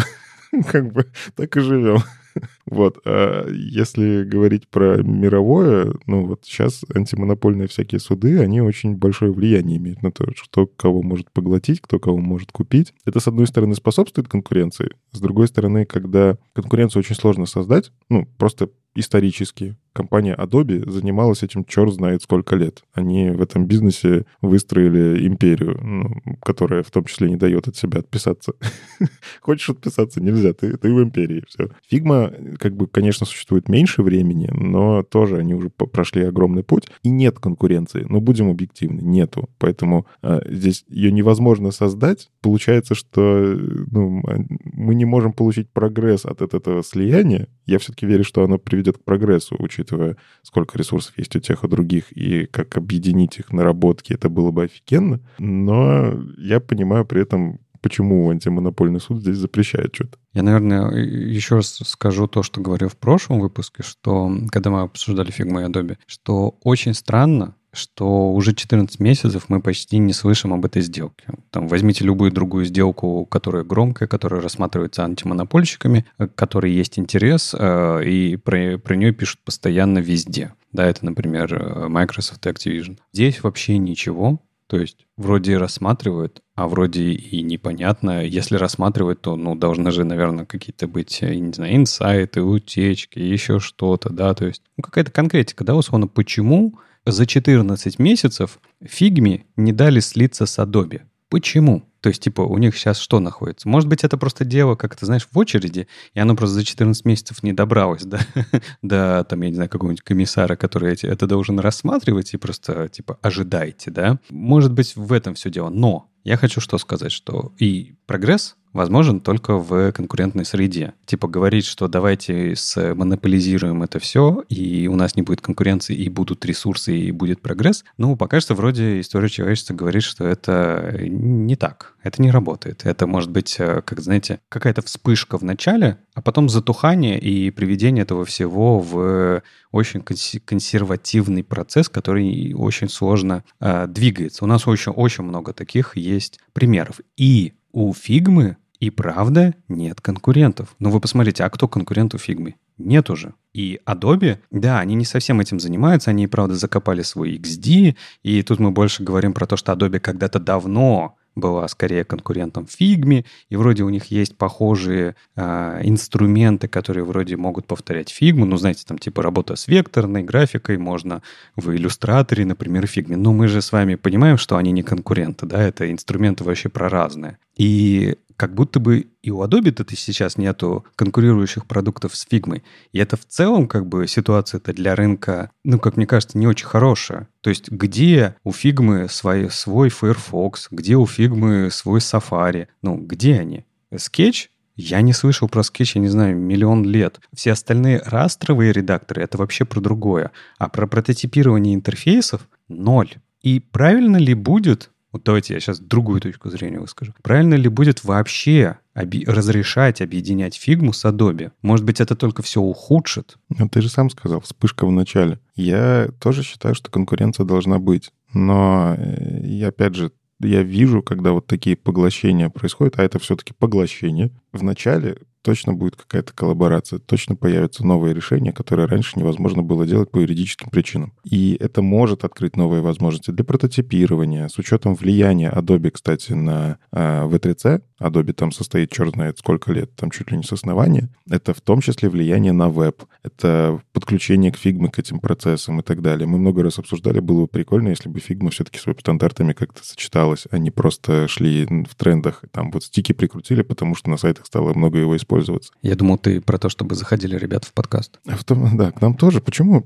[0.71, 1.99] Как бы так и живем.
[2.65, 2.99] Вот.
[3.05, 9.77] А если говорить про мировое, ну вот сейчас антимонопольные всякие суды, они очень большое влияние
[9.77, 12.93] имеют на то, что кого может поглотить, кто кого может купить.
[13.05, 18.27] Это, с одной стороны, способствует конкуренции, с другой стороны, когда конкуренцию очень сложно создать, ну,
[18.37, 22.83] просто исторически компания Adobe занималась этим черт знает сколько лет.
[22.93, 27.99] Они в этом бизнесе выстроили империю, ну, которая в том числе не дает от себя
[27.99, 28.53] отписаться.
[29.41, 30.21] Хочешь отписаться?
[30.21, 31.69] Нельзя, ты, ты в империи, все.
[31.87, 36.87] Фигма, как бы, конечно, существует меньше времени, но тоже они уже прошли огромный путь.
[37.03, 39.49] И нет конкуренции, но будем объективны, нету.
[39.57, 42.29] Поэтому а, здесь ее невозможно создать.
[42.41, 43.55] Получается, что
[43.91, 44.21] ну,
[44.63, 47.47] мы не можем получить прогресс от этого слияния.
[47.65, 51.67] Я все-таки верю, что оно приведет к прогрессу, учитывая, сколько ресурсов есть у тех и
[51.67, 55.19] других, и как объединить их наработки, это было бы офигенно.
[55.37, 60.17] Но я понимаю при этом, почему антимонопольный суд здесь запрещает что-то.
[60.33, 65.31] Я, наверное, еще раз скажу то, что говорил в прошлом выпуске, что когда мы обсуждали
[65.31, 70.65] Figma и Adobe, что очень странно, что уже 14 месяцев мы почти не слышим об
[70.65, 71.25] этой сделке.
[71.51, 78.03] Там возьмите любую другую сделку, которая громкая, которая рассматривается антимонопольщиками, к которой есть интерес, э,
[78.05, 80.53] и про, про нее пишут постоянно везде.
[80.71, 82.97] Да, это, например, э, Microsoft и Activision.
[83.13, 84.41] Здесь вообще ничего.
[84.69, 88.23] То есть вроде рассматривают, а вроде и непонятно.
[88.23, 93.59] Если рассматривать, то, ну, должны же, наверное, какие-то быть, я не знаю, инсайты, утечки, еще
[93.59, 99.73] что-то, да, то есть ну, какая-то конкретика, да, условно, почему за 14 месяцев фигме не
[99.73, 101.01] дали слиться с Adobe.
[101.29, 101.83] Почему?
[102.01, 103.67] То есть, типа, у них сейчас что находится?
[103.67, 107.05] Может быть, это просто дело, как ты знаешь, в очереди, и оно просто за 14
[107.05, 108.19] месяцев не добралось до,
[108.81, 113.19] до там, я не знаю, какого-нибудь комиссара, который эти, это должен рассматривать и просто, типа,
[113.21, 114.19] ожидайте, да?
[114.29, 115.69] Может быть, в этом все дело.
[115.69, 120.93] Но я хочу что сказать, что и прогресс возможен только в конкурентной среде.
[121.05, 126.45] Типа говорить, что давайте монополизируем это все, и у нас не будет конкуренции, и будут
[126.45, 127.83] ресурсы, и будет прогресс.
[127.97, 131.95] Ну, пока что вроде история человечества говорит, что это не так.
[132.01, 132.85] Это не работает.
[132.85, 138.03] Это может быть, э, как знаете, какая-то вспышка в начале, а потом затухание и приведение
[138.03, 144.45] этого всего в очень консервативный процесс, который очень сложно э, двигается.
[144.45, 147.01] У нас очень, очень много таких есть примеров.
[147.17, 150.75] И у Фигмы и правда нет конкурентов.
[150.79, 152.55] Но вы посмотрите, а кто конкурент у Фигмы?
[152.77, 153.33] Нет уже.
[153.53, 158.59] И Adobe, да, они не совсем этим занимаются, они, правда, закопали свой XD, и тут
[158.59, 163.83] мы больше говорим про то, что Adobe когда-то давно была скорее конкурентом Figma, и вроде
[163.83, 169.23] у них есть похожие э, инструменты, которые вроде могут повторять Figma, ну, знаете, там типа
[169.23, 171.21] работа с векторной графикой, можно
[171.55, 173.15] в иллюстраторе, например, Figma.
[173.15, 176.89] Но мы же с вами понимаем, что они не конкуренты, да, это инструменты вообще про
[176.89, 177.37] разные.
[177.55, 182.61] И как будто бы и у Adobe-то сейчас нету конкурирующих продуктов с Figma.
[182.93, 186.65] И это в целом как бы ситуация-то для рынка, ну, как мне кажется, не очень
[186.65, 187.27] хорошая.
[187.41, 192.67] То есть где у Figma свой, свой Firefox, где у Figma свой Safari?
[192.81, 193.65] Ну, где они?
[193.93, 197.19] Sketch я не слышал про Sketch, я не знаю, миллион лет.
[197.33, 200.31] Все остальные растровые редакторы— это вообще про другое.
[200.57, 203.15] А про прототипирование интерфейсов— ноль.
[203.41, 207.13] И правильно ли будет вот давайте я сейчас другую точку зрения выскажу.
[207.23, 211.51] Правильно ли будет вообще оби- разрешать объединять фигму с Adobe?
[211.61, 213.37] Может быть, это только все ухудшит?
[213.49, 215.39] Ну, ты же сам сказал, вспышка в начале.
[215.55, 218.11] Я тоже считаю, что конкуренция должна быть.
[218.33, 223.53] Но э, я, опять же, я вижу, когда вот такие поглощения происходят, а это все-таки
[223.53, 224.31] поглощение.
[224.51, 230.11] В начале точно будет какая-то коллаборация, точно появятся новые решения, которые раньше невозможно было делать
[230.11, 231.13] по юридическим причинам.
[231.23, 237.23] И это может открыть новые возможности для прототипирования, с учетом влияния Adobe, кстати, на э,
[237.25, 237.81] V3C.
[238.01, 241.09] Adobe там состоит черт знает сколько лет, там чуть ли не с основания.
[241.29, 245.83] Это в том числе влияние на веб, это подключение к Figma к этим процессам и
[245.83, 246.27] так далее.
[246.27, 250.45] Мы много раз обсуждали, было бы прикольно, если бы Figma все-таки с веб-стандартами как-то сочеталась,
[250.51, 252.43] а не просто шли в трендах.
[252.51, 255.71] Там вот стики прикрутили, потому что на сайтах стало много его использовать пользоваться.
[255.81, 258.19] Я думал, ты про то, чтобы заходили ребята в подкаст.
[258.27, 259.41] А в том, да, к нам тоже.
[259.41, 259.83] Почему?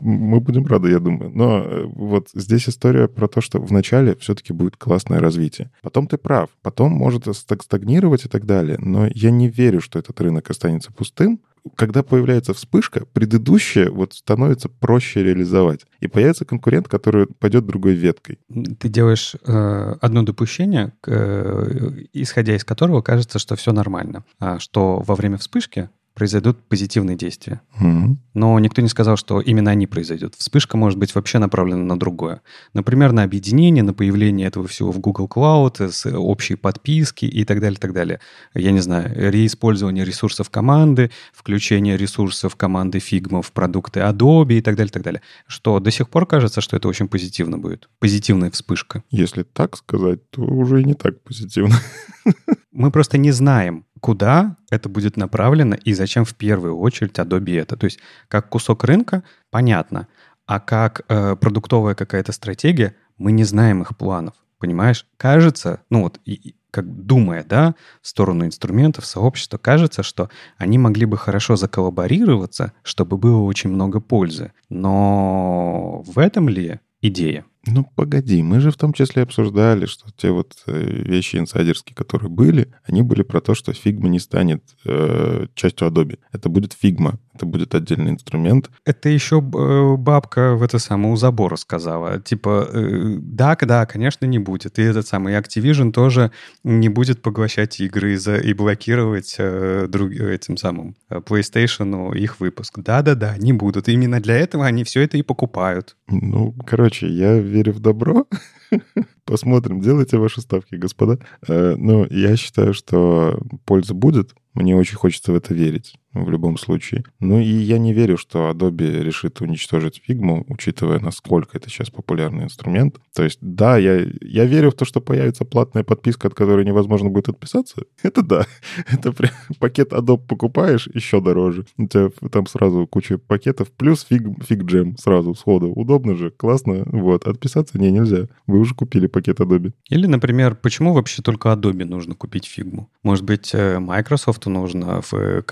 [0.00, 1.30] Мы будем рады, я думаю.
[1.34, 5.70] Но э, вот здесь история про то, что вначале все-таки будет классное развитие.
[5.82, 6.48] Потом ты прав.
[6.62, 8.78] Потом может стагнировать и так далее.
[8.80, 11.40] Но я не верю, что этот рынок останется пустым
[11.74, 15.86] когда появляется вспышка, предыдущее вот становится проще реализовать.
[16.00, 18.38] И появится конкурент, который пойдет другой веткой.
[18.78, 24.24] Ты делаешь э, одно допущение, э, исходя из которого кажется, что все нормально.
[24.38, 27.60] А что во время вспышки произойдут позитивные действия.
[27.78, 28.18] Мгм.
[28.32, 30.34] Но никто не сказал, что именно они произойдут.
[30.34, 32.40] Вспышка может быть вообще направлена на другое.
[32.72, 37.60] Например, на объединение, на появление этого всего в Google Cloud, с общей подписки и так
[37.60, 38.20] далее, так далее.
[38.54, 44.76] Я не знаю, реиспользование ресурсов команды, включение ресурсов команды Figma в продукты Adobe и так
[44.76, 45.20] далее, так далее.
[45.46, 47.90] Что до сих пор кажется, что это очень позитивно будет.
[47.98, 49.02] Позитивная вспышка.
[49.10, 51.76] Если так сказать, то уже и не так позитивно.
[52.76, 57.74] Мы просто не знаем, куда это будет направлено и зачем в первую очередь Adobe это.
[57.76, 57.98] То есть
[58.28, 60.08] как кусок рынка, понятно,
[60.44, 64.34] а как э, продуктовая какая-то стратегия, мы не знаем их планов.
[64.58, 65.06] Понимаешь?
[65.16, 71.06] Кажется, ну вот, и- как думая, да, в сторону инструментов, сообщества, кажется, что они могли
[71.06, 74.52] бы хорошо заколлаборироваться, чтобы было очень много пользы.
[74.68, 77.46] Но в этом ли идея?
[77.66, 82.30] Ну, погоди, мы же в том числе обсуждали, что те вот э, вещи инсайдерские, которые
[82.30, 86.18] были, они были про то, что Figma не станет э, частью Adobe.
[86.32, 88.70] Это будет Figma, это будет отдельный инструмент.
[88.84, 92.20] Это еще э, бабка в это самое у забора сказала.
[92.20, 94.78] Типа, э, да, да, конечно, не будет.
[94.78, 96.30] И этот самый Activision тоже
[96.64, 102.40] не будет поглощать игры и, за- и блокировать э, друг- этим самым э, PlayStation их
[102.40, 102.78] выпуск.
[102.78, 103.88] Да-да-да, не будут.
[103.88, 105.96] Именно для этого они все это и покупают.
[106.08, 108.26] Ну, короче, я верю в добро.
[109.24, 111.18] Посмотрим, делайте ваши ставки, господа.
[111.48, 114.34] Э, Ну, я считаю, что польза будет.
[114.54, 115.94] Мне очень хочется в это верить
[116.24, 117.04] в любом случае.
[117.20, 122.44] Ну и я не верю, что Adobe решит уничтожить Figma, учитывая, насколько это сейчас популярный
[122.44, 122.96] инструмент.
[123.14, 127.10] То есть, да, я, я верю в то, что появится платная подписка, от которой невозможно
[127.10, 127.82] будет отписаться.
[128.02, 128.46] Это да.
[128.92, 131.66] Это прям пакет Adobe покупаешь, еще дороже.
[131.78, 134.62] У тебя там сразу куча пакетов, плюс фиг, фиг
[134.98, 135.68] сразу, сходу.
[135.70, 136.82] Удобно же, классно.
[136.86, 138.26] Вот, отписаться не, нельзя.
[138.46, 139.72] Вы уже купили пакет Adobe.
[139.88, 142.88] Или, например, почему вообще только Adobe нужно купить фигму?
[143.02, 145.42] Может быть, э, Microsoft нужно в э,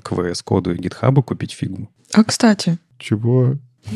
[0.00, 1.90] к VS Code и GitHub купить фигму?
[2.12, 3.56] А, кстати, Чего?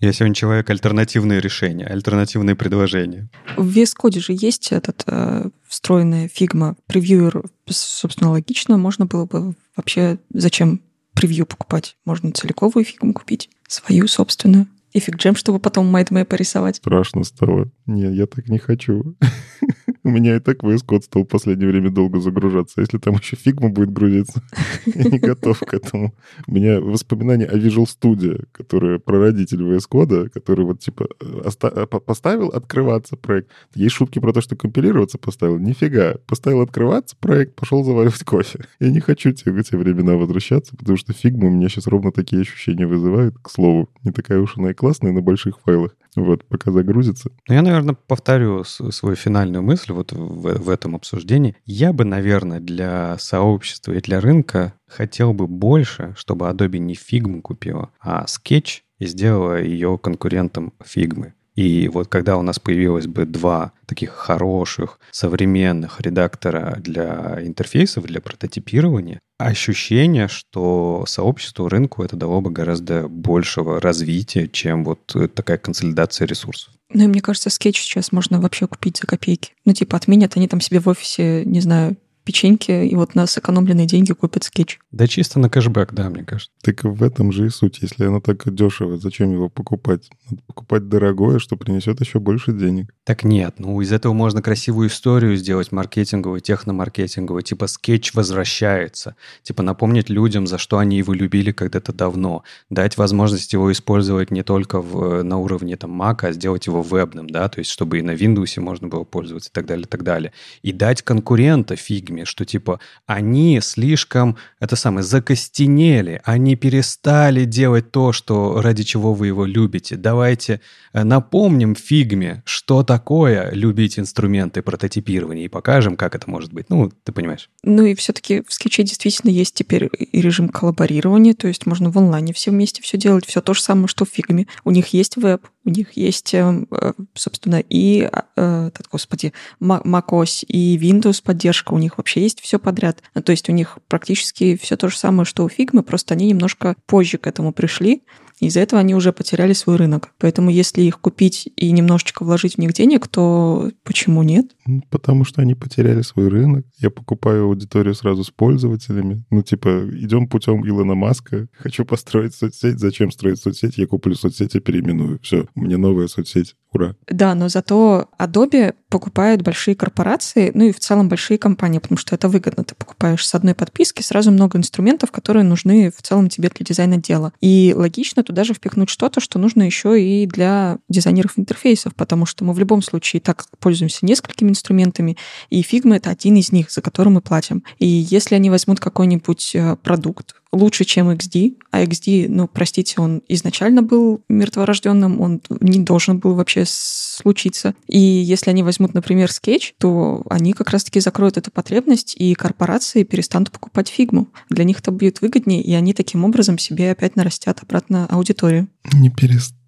[0.00, 3.28] Я сегодня человек альтернативные решения, альтернативные предложения.
[3.56, 6.76] в VS Code же есть этот э, встроенная Figma.
[6.86, 8.76] Превьюер, собственно, логично.
[8.78, 10.80] Можно было бы вообще зачем
[11.14, 11.96] превью покупать?
[12.04, 14.68] Можно целиковую фигму купить, свою собственную.
[14.92, 16.76] И FigJam, чтобы потом mind map-ы рисовать.
[16.76, 17.68] Страшно стало.
[17.86, 19.16] Не, я так не хочу.
[20.08, 22.80] У меня и так VS Code стал в последнее время долго загружаться.
[22.80, 24.42] Если там еще Figma будет грузиться,
[24.86, 26.14] я не готов к этому.
[26.46, 31.86] У меня воспоминания о Visual Studio, которая прародитель VS Code, который вот типа э, э,
[31.86, 33.50] по- поставил открываться проект.
[33.74, 35.58] Есть шутки про то, что компилироваться поставил.
[35.58, 36.14] Нифига.
[36.26, 38.64] Поставил открываться проект, пошел заваривать кофе.
[38.80, 42.12] Я не хочу те, в те времена возвращаться, потому что Figma у меня сейчас ровно
[42.12, 43.90] такие ощущения вызывает, к слову.
[44.04, 45.94] Не такая уж она и классная на больших файлах.
[46.16, 47.30] Вот, пока загрузится.
[47.46, 51.56] Но я, наверное, повторю свою финальную мысль вот в, в этом обсуждении.
[51.64, 57.42] Я бы, наверное, для сообщества и для рынка хотел бы больше, чтобы Adobe не фигму
[57.42, 61.34] купила, а Sketch и сделала ее конкурентом фигмы.
[61.54, 68.20] И вот когда у нас появилось бы два таких хороших, современных редактора для интерфейсов, для
[68.20, 76.26] прототипирования, ощущение, что сообществу, рынку это дало бы гораздо большего развития, чем вот такая консолидация
[76.26, 76.74] ресурсов.
[76.92, 79.52] Ну и мне кажется, скетч сейчас можно вообще купить за копейки.
[79.64, 81.96] Ну типа отменят они там себе в офисе, не знаю,
[82.28, 84.78] печеньки, и вот на сэкономленные деньги купят скетч.
[84.92, 86.50] Да чисто на кэшбэк, да, мне кажется.
[86.60, 87.78] Так в этом же и суть.
[87.80, 90.10] Если оно так дешево, зачем его покупать?
[90.28, 92.92] Надо покупать дорогое, что принесет еще больше денег.
[93.04, 99.62] Так нет, ну из этого можно красивую историю сделать маркетинговую, техномаркетинговую, типа скетч возвращается, типа
[99.62, 104.82] напомнить людям, за что они его любили когда-то давно, дать возможность его использовать не только
[104.82, 108.10] в, на уровне там Mac, а сделать его вебным, да, то есть чтобы и на
[108.10, 110.32] Windows можно было пользоваться и так далее, и так далее.
[110.60, 118.12] И дать конкурента фигме, что типа они слишком, это самое, закостенели, они перестали делать то,
[118.12, 119.96] что ради чего вы его любите.
[119.96, 120.60] Давайте
[120.92, 126.70] э, напомним фигме, что такое любить инструменты прототипирования и покажем, как это может быть.
[126.70, 127.50] Ну, ты понимаешь.
[127.62, 131.98] Ну и все-таки в скетче действительно есть теперь и режим коллаборирования, то есть можно в
[131.98, 134.46] онлайне все вместе все делать, все то же самое, что в фигме.
[134.64, 140.44] У них есть веб, у них есть, э, э, собственно, и, э, этот, господи, macOS
[140.46, 143.02] и Windows поддержка, у них вообще есть все подряд.
[143.24, 146.76] То есть у них практически все то же самое, что у фигмы, просто они немножко
[146.86, 148.02] позже к этому пришли,
[148.46, 150.10] из-за этого они уже потеряли свой рынок.
[150.18, 154.46] Поэтому если их купить и немножечко вложить в них денег, то почему нет?
[154.66, 156.66] Ну, Потому что они потеряли свой рынок.
[156.78, 159.24] Я покупаю аудиторию сразу с пользователями.
[159.30, 161.48] Ну, типа, идем путем Илона Маска.
[161.58, 162.78] Хочу построить соцсеть.
[162.78, 163.78] Зачем строить соцсеть?
[163.78, 165.18] Я куплю соцсеть и переименую.
[165.22, 166.54] Все, у меня новая соцсеть.
[166.72, 166.94] Ура.
[167.06, 172.14] Да, но зато Adobe покупают большие корпорации, ну и в целом большие компании, потому что
[172.14, 172.62] это выгодно.
[172.62, 176.98] Ты покупаешь с одной подписки сразу много инструментов, которые нужны в целом тебе для дизайна
[176.98, 177.32] дела.
[177.40, 182.44] И логично туда же впихнуть что-то, что нужно еще и для дизайнеров интерфейсов, потому что
[182.44, 185.16] мы в любом случае так пользуемся несколькими инструментами,
[185.48, 187.64] и Figma— это один из них, за который мы платим.
[187.78, 191.56] И если они возьмут какой-нибудь э, продукт, лучше, чем XD.
[191.70, 197.74] А XD, ну, простите, он изначально был мертворожденным, он не должен был вообще случиться.
[197.86, 203.02] И если они возьмут, например, Sketch, то они как раз-таки закроют эту потребность, и корпорации
[203.02, 204.28] перестанут покупать фигму.
[204.50, 208.68] Для них это будет выгоднее, и они таким образом себе опять нарастят обратно аудиторию.
[208.92, 209.58] Не перестанут.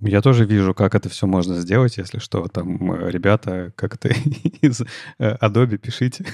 [0.00, 2.46] Я тоже вижу, как это все можно сделать, если что.
[2.46, 4.08] Там, э, ребята, как это
[4.60, 4.80] из
[5.18, 6.24] э, Adobe пишите.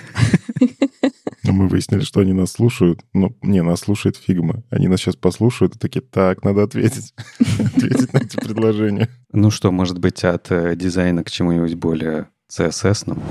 [1.50, 3.00] Мы выяснили, что они нас слушают.
[3.12, 4.62] Ну, не, нас слушает Фигма.
[4.70, 7.12] Они нас сейчас послушают и такие, так, надо ответить.
[7.38, 9.08] Ответить на эти предложения.
[9.32, 13.22] Ну что, может быть, от э, дизайна к чему-нибудь более CSS-ному?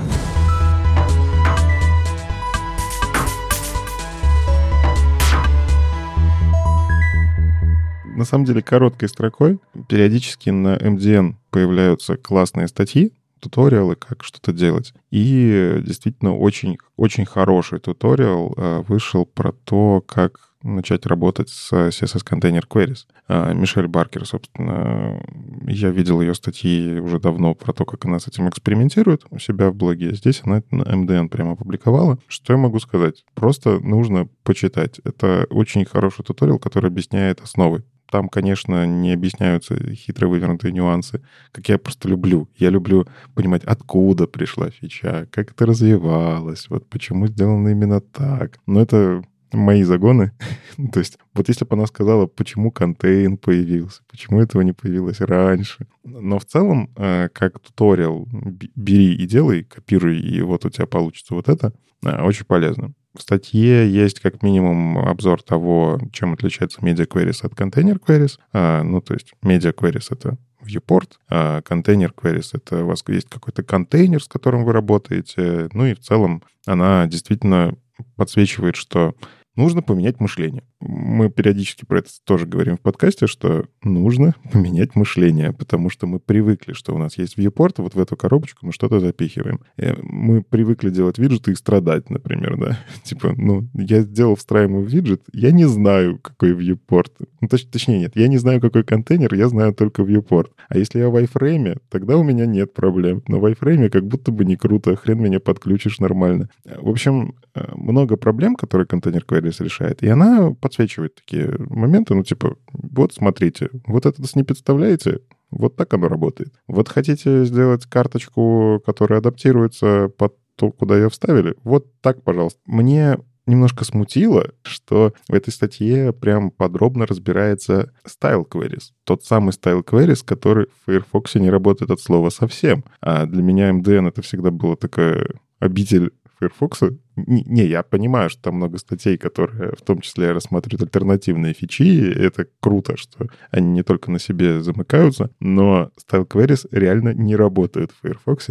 [8.20, 14.92] На самом деле, короткой строкой периодически на MDN появляются классные статьи, туториалы, как что-то делать.
[15.10, 22.24] И действительно очень, очень хороший туториал э, вышел про то, как начать работать с CSS
[22.24, 23.06] Container Queries.
[23.28, 25.22] А, Мишель Баркер, собственно,
[25.66, 29.70] я видел ее статьи уже давно про то, как она с этим экспериментирует у себя
[29.70, 30.14] в блоге.
[30.14, 32.18] Здесь она это на MDN прямо опубликовала.
[32.28, 33.24] Что я могу сказать?
[33.34, 35.00] Просто нужно почитать.
[35.04, 41.68] Это очень хороший туториал, который объясняет основы там, конечно, не объясняются хитро вывернутые нюансы, как
[41.68, 42.48] я просто люблю.
[42.56, 48.58] Я люблю понимать, откуда пришла фича, как это развивалось, вот почему сделано именно так.
[48.66, 50.32] Но это мои загоны.
[50.92, 55.86] То есть вот если бы она сказала, почему контейн появился, почему этого не появилось раньше.
[56.04, 61.34] Но в целом, э, как туториал, бери и делай, копируй, и вот у тебя получится
[61.34, 61.72] вот это,
[62.04, 62.92] э, очень полезно.
[63.16, 68.38] В статье есть как минимум обзор того, чем отличается Media Queries от Container Queries.
[68.52, 73.28] А, ну, то есть Media Queries— это viewport, а Container Queries— это у вас есть
[73.28, 75.68] какой-то контейнер, с которым вы работаете.
[75.72, 77.74] Ну и в целом она действительно
[78.16, 79.14] подсвечивает, что
[79.56, 80.64] нужно поменять мышление.
[80.80, 86.20] Мы периодически про это тоже говорим в подкасте, что нужно поменять мышление, потому что мы
[86.20, 89.60] привыкли, что у нас есть viewport, вот в эту коробочку мы что-то запихиваем.
[89.76, 92.78] И мы привыкли делать виджеты и страдать, например, да.
[93.02, 97.12] Типа, ну, я сделал встраиваемый виджет, я не знаю, какой viewport.
[97.40, 100.50] Ну, точ, точнее, нет, я не знаю, какой контейнер, я знаю только viewport.
[100.68, 103.22] А если я в iFrame, тогда у меня нет проблем.
[103.28, 106.48] Но в iFrame как будто бы не круто, хрен меня подключишь нормально.
[106.64, 110.02] В общем, э, много проблем, которые контейнер queries решает.
[110.02, 115.20] И она подсвечивает такие моменты, ну, типа, вот смотрите, вот это не представляете,
[115.50, 116.52] вот так оно работает.
[116.68, 121.56] Вот хотите сделать карточку, которая адаптируется под то, куда ее вставили?
[121.64, 122.60] Вот так, пожалуйста.
[122.66, 128.90] Мне немножко смутило, что в этой статье прям подробно разбирается style queries.
[129.04, 132.84] Тот самый style queries, который в Firefox не работает от слова совсем.
[133.00, 135.26] А для меня MDN это всегда было такая
[135.58, 136.82] обитель Firefox.
[137.16, 141.82] Не, не, я понимаю, что там много статей, которые в том числе рассматривают альтернативные фичи,
[141.82, 147.36] и это круто, что они не только на себе замыкаются, но Style Queries реально не
[147.36, 148.48] работают в Firefox.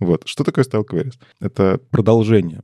[0.00, 0.22] Вот.
[0.26, 1.14] Что такое Style Queries?
[1.40, 2.62] Это продолжение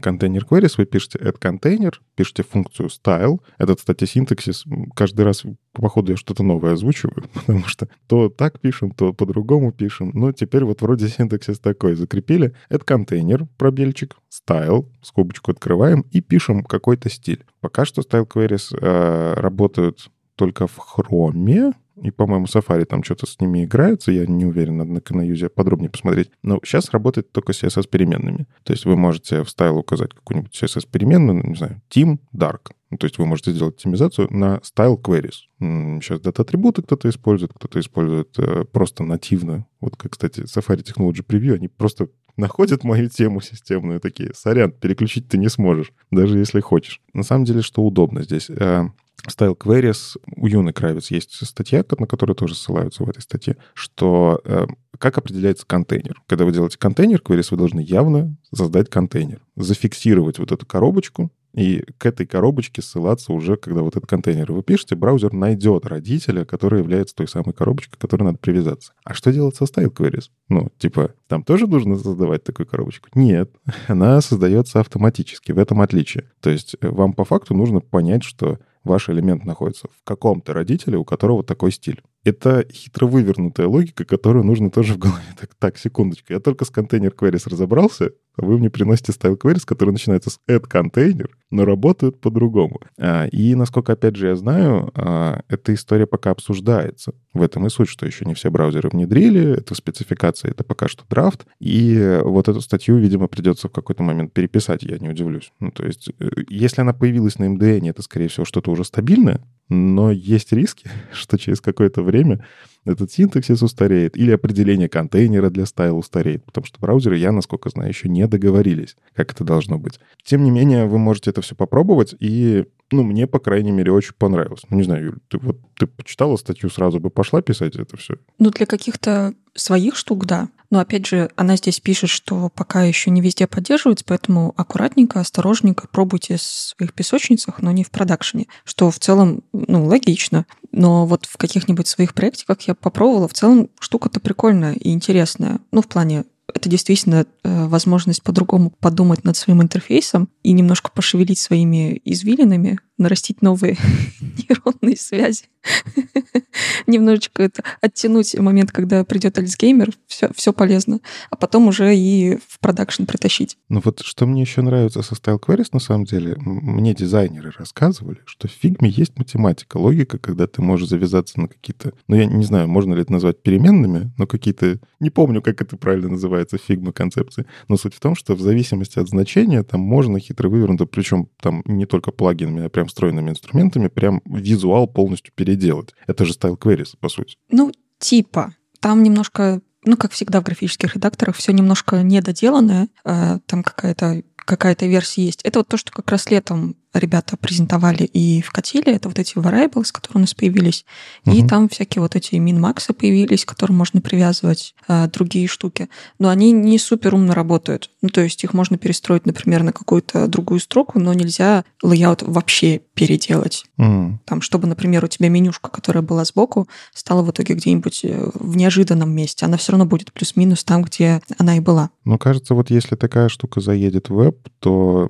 [0.00, 3.40] контейнер queries, вы пишете add container, пишете функцию style.
[3.58, 8.60] Этот, кстати, синтаксис, каждый раз по ходу я что-то новое озвучиваю, потому что то так
[8.60, 10.10] пишем, то по-другому пишем.
[10.14, 11.94] Но теперь вот вроде синтаксис такой.
[11.94, 17.44] Закрепили add контейнер, пробельчик, style, скобочку открываем и пишем какой-то стиль.
[17.60, 21.72] Пока что style queries э, работают только в хроме,
[22.02, 25.90] и, по-моему, Safari там что-то с ними играется, я не уверен, надо на Canаюзе подробнее
[25.90, 26.30] посмотреть.
[26.42, 28.46] Но сейчас работает только CSS переменными.
[28.64, 32.72] То есть вы можете в стайл указать какую-нибудь CSS переменную, ну, не знаю, team dark.
[32.90, 36.00] Ну, то есть вы можете сделать оптимизацию на style queries.
[36.00, 39.66] Сейчас дата-атрибуты кто-то использует, кто-то использует э, просто нативно.
[39.80, 45.28] Вот как, кстати, Safari Technology Preview, они просто находят мою тему системную такие, сорян, переключить
[45.28, 47.00] ты не сможешь, даже если хочешь.
[47.12, 48.50] На самом деле, что удобно здесь?
[48.50, 48.88] Э,
[49.28, 54.40] Style Queries, у Юны Кравец есть статья, на которую тоже ссылаются в этой статье, что
[54.44, 54.66] э,
[54.98, 56.20] как определяется контейнер.
[56.26, 61.84] Когда вы делаете контейнер queries, вы должны явно создать контейнер, зафиксировать вот эту коробочку, и
[61.98, 66.80] к этой коробочке ссылаться уже, когда вот этот контейнер вы пишете, браузер найдет родителя, который
[66.80, 68.92] является той самой коробочкой, к которой надо привязаться.
[69.04, 70.30] А что делать со style queries?
[70.48, 73.08] Ну, типа, там тоже нужно создавать такую коробочку?
[73.14, 73.50] Нет,
[73.86, 76.24] она создается автоматически, в этом отличие.
[76.40, 80.98] То есть э, вам по факту нужно понять, что ваш элемент находится в каком-то родителе,
[80.98, 82.02] у которого такой стиль.
[82.24, 85.22] Это хитро вывернутая логика, которую нужно тоже в голове.
[85.38, 86.32] Так, так, секундочку.
[86.32, 90.40] Я только с контейнер queries разобрался, а вы мне приносите style queries, которые начинаются с
[90.48, 92.80] add container, но работают по-другому.
[92.98, 97.12] А, и, насколько, опять же, я знаю, а, эта история пока обсуждается.
[97.32, 101.04] В этом и суть, что еще не все браузеры внедрили, это спецификация, это пока что
[101.08, 105.52] драфт, и вот эту статью, видимо, придется в какой-то момент переписать, я не удивлюсь.
[105.60, 109.40] Ну, то есть, э, если она появилась на MDN, это, скорее всего, что-то уже стабильное,
[109.68, 112.44] но есть риски, что через какое-то время
[112.84, 117.88] этот синтаксис устареет или определение контейнера для стайла устареет, потому что браузеры, я, насколько знаю,
[117.88, 119.98] еще не договорились, как это должно быть.
[120.22, 124.14] Тем не менее, вы можете это все попробовать, и, ну, мне, по крайней мере, очень
[124.18, 124.62] понравилось.
[124.68, 128.16] Ну, не знаю, Юль, ты вот ты почитала статью, сразу бы пошла писать это все?
[128.38, 130.48] Ну, для каких-то своих штук, да.
[130.74, 135.86] Но опять же, она здесь пишет, что пока еще не везде поддерживается, поэтому аккуратненько, осторожненько
[135.86, 140.46] пробуйте в своих песочницах, но не в продакшене, что в целом, ну, логично.
[140.72, 145.60] Но вот в каких-нибудь своих проектиках я попробовала, в целом штука-то прикольная и интересная.
[145.70, 151.38] Ну, в плане это действительно э, возможность по-другому подумать над своим интерфейсом и немножко пошевелить
[151.38, 153.76] своими извилинами, нарастить новые
[154.20, 155.44] нейронные связи.
[156.86, 162.60] Немножечко это оттянуть момент, когда придет Альцгеймер, все, все полезно, а потом уже и в
[162.60, 163.56] продакшн притащить.
[163.68, 168.20] Ну вот что мне еще нравится со Style Queries, на самом деле, мне дизайнеры рассказывали,
[168.26, 172.44] что в фигме есть математика, логика, когда ты можешь завязаться на какие-то, ну я не
[172.44, 176.92] знаю, можно ли это назвать переменными, но какие-то, не помню, как это правильно называется, фигма
[176.92, 181.28] концепции, но суть в том, что в зависимости от значения там можно хитро вывернуто, причем
[181.40, 185.94] там не только плагинами, а прям встроенными инструментами, прям визуал полностью переделать.
[186.06, 187.36] Это же style queries, по сути.
[187.50, 188.54] Ну, типа.
[188.80, 194.86] Там немножко ну, как всегда в графических редакторах, все немножко недоделанное, э, там какая-то какая-то
[194.86, 195.42] версия есть.
[195.42, 198.94] Это вот то, что как раз летом ребята презентовали и вкатили.
[198.94, 200.84] Это вот эти variables, которые у нас появились.
[201.26, 201.36] Угу.
[201.36, 205.88] И там всякие вот эти min-максы появились, к которым можно привязывать э, другие штуки.
[206.18, 207.90] Но они не супер умно работают.
[208.02, 212.80] Ну, то есть их можно перестроить, например, на какую-то другую строку, но нельзя layout вообще
[212.94, 213.64] переделать.
[213.78, 214.20] Угу.
[214.24, 218.56] Там, чтобы, например, у тебя менюшка, которая была сбоку, стала в итоге где-нибудь э, в
[218.56, 219.46] неожиданном месте.
[219.46, 221.90] Она все равно будет плюс-минус там, где она и была.
[222.04, 225.08] Ну, кажется, вот если такая штука заедет в веб, то,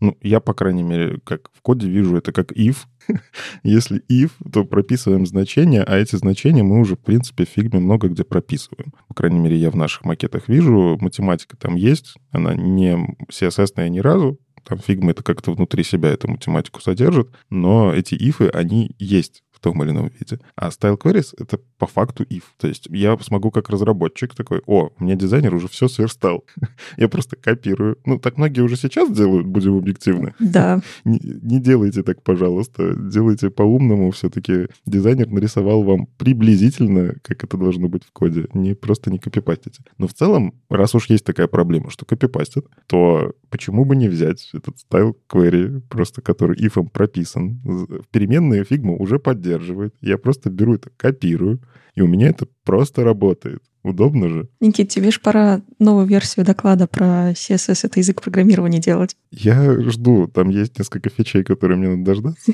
[0.00, 2.76] ну, я, по крайней мере, как в коде вижу, это как if.
[3.62, 8.08] Если if, то прописываем значения, а эти значения мы уже, в принципе, в фигме много
[8.08, 8.92] где прописываем.
[9.08, 14.00] По крайней мере, я в наших макетах вижу, математика там есть, она не CSS-ная ни
[14.00, 18.94] разу, там Figma это как-то внутри себя эту математику содержит, но эти if ы, они
[18.98, 20.38] есть том или ином виде.
[20.56, 22.42] А style queries— это по факту if.
[22.58, 26.44] То есть я смогу как разработчик такой, о, у меня дизайнер уже все сверстал.
[26.98, 27.96] я просто копирую.
[28.04, 30.34] Ну, так многие уже сейчас делают, будем объективны.
[30.38, 30.82] Да.
[31.06, 32.94] не, не делайте так, пожалуйста.
[32.94, 34.10] Делайте по-умному.
[34.10, 38.48] Все-таки дизайнер нарисовал вам приблизительно, как это должно быть в коде.
[38.52, 39.82] Не просто не копипастите.
[39.96, 44.50] Но в целом, раз уж есть такая проблема, что копипастят, то почему бы не взять
[44.52, 47.62] этот style query, просто который if прописан.
[48.10, 49.53] Переменные Figma уже поддерживает.
[50.00, 51.60] Я просто беру это, копирую,
[51.94, 53.62] и у меня это просто работает.
[53.84, 54.48] Удобно же.
[54.60, 59.14] Никит, тебе же пора новую версию доклада про CSS, это язык программирования делать.
[59.30, 60.26] Я жду.
[60.26, 62.52] Там есть несколько фичей, которые мне надо дождаться.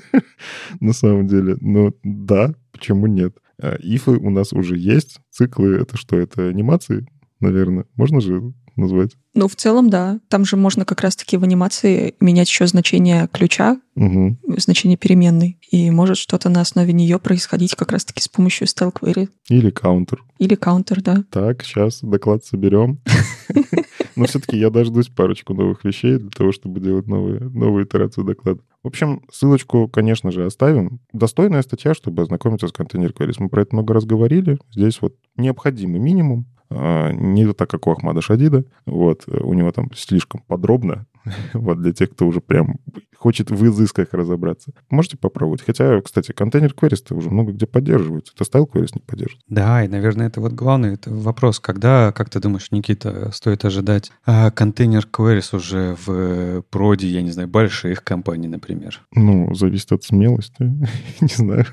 [0.80, 1.56] На самом деле.
[1.62, 3.38] Но да, почему нет?
[3.58, 5.20] А, if ы у нас уже есть.
[5.30, 6.18] Циклы— это что?
[6.18, 7.06] Это анимации,
[7.40, 7.86] наверное.
[7.96, 9.12] Можно же назвать?
[9.34, 10.18] Ну, в целом, да.
[10.28, 14.36] Там же можно как раз-таки в анимации менять еще значение ключа, угу.
[14.56, 19.28] значение переменной, и может что-то на основе нее происходить как раз-таки с помощью style query.
[19.48, 20.24] Или каунтер.
[20.38, 21.24] Или каунтер, да.
[21.30, 23.00] Так, сейчас доклад соберем.
[24.16, 28.60] Но все-таки я дождусь парочку новых вещей для того, чтобы делать новые, новые итерации доклада.
[28.82, 31.00] В общем, ссылочку, конечно же, оставим.
[31.12, 33.36] Достойная статья, чтобы ознакомиться с контейнер queries.
[33.38, 34.58] Мы про это много раз говорили.
[34.70, 36.46] Здесь вот необходимый минимум.
[36.70, 38.64] А, не так, как у Ахмада Шадида.
[38.86, 41.06] Вот, у него там слишком подробно.
[41.52, 42.76] вот, для тех, кто уже прям
[43.16, 44.72] хочет в изысках разобраться.
[44.88, 45.62] Можете попробовать.
[45.62, 48.32] Хотя, кстати, контейнер queries уже много где поддерживается.
[48.34, 49.44] Это стайл queries не поддерживает.
[49.48, 51.60] Да, и, наверное, это вот главный это вопрос.
[51.60, 57.30] Когда, как ты думаешь, Никита, стоит ожидать а, контейнер queries уже в проде, я не
[57.30, 59.00] знаю, больших компаний, например?
[59.14, 60.62] Ну, зависит от смелости.
[61.20, 61.66] не знаю.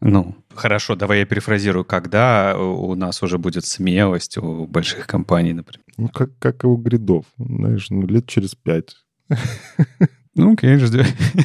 [0.00, 1.84] Ну, хорошо, давай я перефразирую.
[1.84, 5.84] Когда у нас уже будет смелость у больших компаний, например?
[5.98, 7.26] Ну, как, как и у гридов.
[7.38, 8.96] Знаешь, ну, лет через пять.
[10.36, 11.04] Ну, окей, ждем.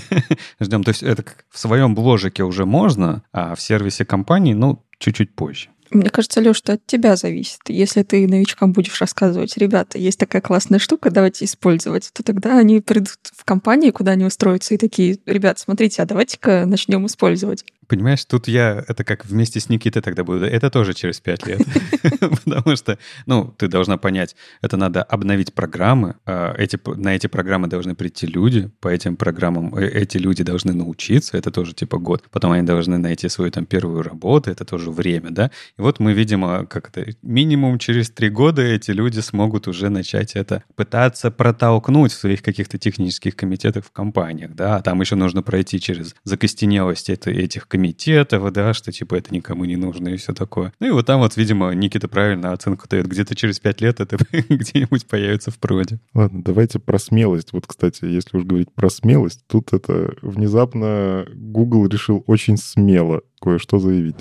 [0.59, 0.83] ждем.
[0.83, 5.69] То есть это в своем бложике уже можно, а в сервисе компании, ну, чуть-чуть позже.
[5.91, 7.59] Мне кажется, Леш, что от тебя зависит.
[7.67, 12.81] Если ты новичкам будешь рассказывать, ребята, есть такая классная штука, давайте использовать, то тогда они
[12.81, 17.65] придут в компании, куда они устроятся, и такие, ребят, смотрите, а давайте-ка начнем использовать.
[17.87, 21.61] Понимаешь, тут я, это как вместе с Никитой тогда буду, это тоже через пять лет.
[22.45, 27.67] Потому что, ну, ты должна понять, это надо обновить программы, а эти, на эти программы
[27.67, 32.23] должны прийти люди, по этим программам э, эти люди должны научиться, это тоже типа год.
[32.31, 35.51] Потом они должны найти свою там первую работу, это тоже время, да.
[35.77, 39.89] И вот мы видим, а, как это, минимум через три года эти люди смогут уже
[39.89, 44.77] начать это пытаться протолкнуть в своих каких-то технических комитетах в компаниях, да.
[44.77, 49.75] А там еще нужно пройти через закостенелость этих комитетов, да, что типа это никому не
[49.75, 50.71] нужно и все такое.
[50.79, 53.05] Ну и вот там вот, видимо, Никита правильно оценку дает.
[53.07, 55.99] Где-то через пять лет это где-нибудь появится в проде.
[56.13, 57.51] Ладно, давайте про смелость.
[57.51, 63.77] Вот, кстати, если уж говорить про смелость, тут это внезапно Google решил очень смело кое-что
[63.79, 64.15] заявить.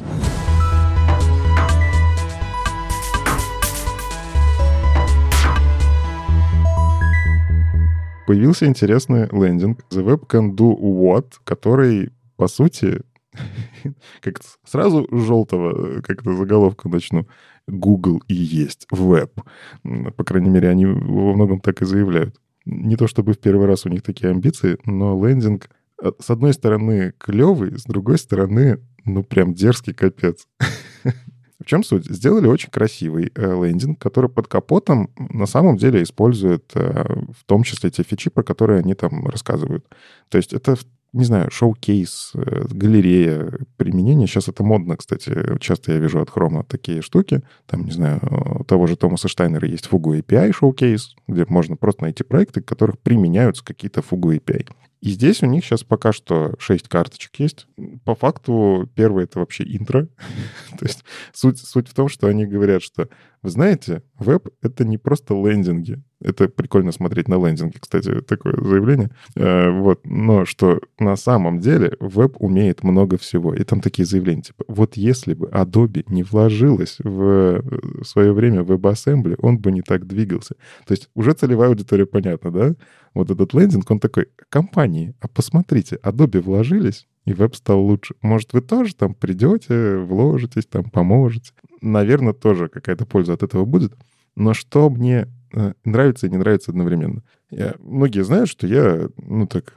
[8.26, 13.02] Появился интересный лендинг The Web Can Do What, который, по сути,
[14.20, 17.26] как сразу желтого, как-то заголовка начну.
[17.66, 19.40] Google и есть веб.
[19.82, 22.36] По крайней мере, они во многом так и заявляют.
[22.66, 25.68] Не то чтобы в первый раз у них такие амбиции, но лендинг
[26.02, 30.46] э, с одной стороны клевый, с другой стороны, ну прям дерзкий капец.
[31.60, 32.06] В чем суть?
[32.06, 37.62] Сделали очень красивый э, лендинг, который под капотом на самом деле использует э, в том
[37.62, 39.86] числе те фичи, про которые они там рассказывают.
[40.28, 40.76] То есть это
[41.14, 44.26] не знаю, шоу-кейс, э, галерея применения.
[44.26, 45.32] Сейчас это модно, кстати.
[45.60, 47.42] Часто я вижу от Хрома такие штуки.
[47.66, 48.20] Там, не знаю,
[48.60, 52.64] у того же Томаса Штайнера есть Fugu API шоу-кейс, где можно просто найти проекты, в
[52.64, 54.68] которых применяются какие-то Fugu API.
[55.04, 57.66] И здесь у них сейчас пока что 6 карточек есть.
[58.04, 60.08] По факту первое— это вообще интро.
[60.78, 63.08] То есть суть, суть в том, что они говорят, что,
[63.42, 66.02] вы знаете, веб— это не просто лендинги.
[66.24, 69.10] Это прикольно смотреть на лендинге, кстати, такое заявление.
[69.36, 70.00] Э, вот.
[70.04, 73.54] Но что на самом деле веб умеет много всего.
[73.54, 77.62] И там такие заявления, типа, вот если бы Adobe не вложилась в
[78.04, 80.54] свое время в WebAssembly, он бы не так двигался.
[80.86, 82.74] То есть уже целевая аудитория понятна, да?
[83.12, 88.14] Вот этот лендинг, он такой, компании, а посмотрите, Adobe вложились, и веб стал лучше.
[88.22, 91.52] Может, вы тоже там придете, вложитесь, там поможете.
[91.80, 93.94] Наверное, тоже какая-то польза от этого будет.
[94.36, 97.22] Но что мне Э, нравится и не нравится одновременно.
[97.50, 99.74] Я, многие знают, что я, ну так,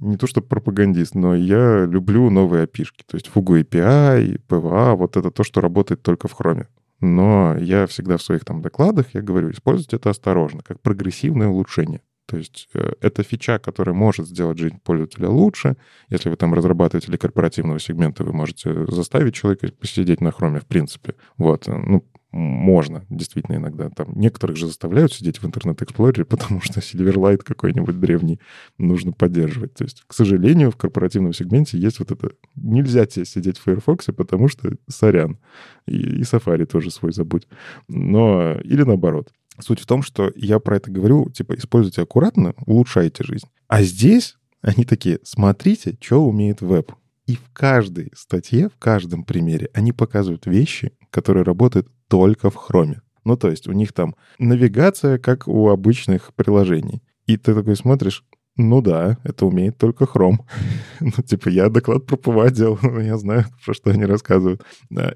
[0.00, 2.86] не то что пропагандист, но я люблю новые api.
[3.06, 6.66] То есть Fugu API, PWA, вот это то, что работает только в Chrome.
[7.00, 12.02] Но я всегда в своих там докладах, я говорю, используйте это осторожно, как прогрессивное улучшение.
[12.26, 15.76] То есть э, это фича, которая может сделать жизнь пользователя лучше.
[16.08, 21.14] Если вы там разрабатыватель корпоративного сегмента, вы можете заставить человека посидеть на хроме, в принципе.
[21.38, 21.68] Вот.
[21.68, 23.90] Ну, можно, действительно, иногда.
[23.90, 28.40] Там некоторых же заставляют сидеть в Internet Explorer е, потому что Silverlight какой-нибудь древний
[28.78, 29.74] нужно поддерживать.
[29.74, 32.30] То есть, к сожалению, в корпоративном сегменте есть вот это...
[32.54, 35.38] Нельзя тебе сидеть в Firefox, потому что сорян.
[35.86, 37.48] И, и Safari тоже свой забудь.
[37.88, 38.60] Но...
[38.60, 39.32] Или наоборот.
[39.58, 43.46] Суть в том, что я про это говорю, типа, используйте аккуратно, улучшайте жизнь.
[43.68, 46.92] А здесь они такие, смотрите, что умеет веб.
[47.26, 52.91] И в каждой статье, в каждом примере они показывают вещи, которые работают только в Chrome
[52.91, 53.02] е.
[53.24, 57.02] Ну, то есть у них там навигация, как у обычных приложений.
[57.26, 58.24] И ты такой смотришь,
[58.56, 60.38] ну да, это умеет только Chrome.
[61.00, 64.62] ну, типа, я доклад про PWA делал, я знаю, про что они рассказывают.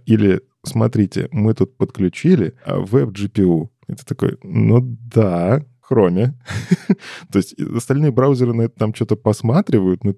[0.07, 3.69] Или, смотрите, мы тут подключили WebGPU.
[3.87, 6.35] Это такой, ну да, Chrome е.
[7.33, 10.13] То есть остальные браузеры на это там что-то посматривают, но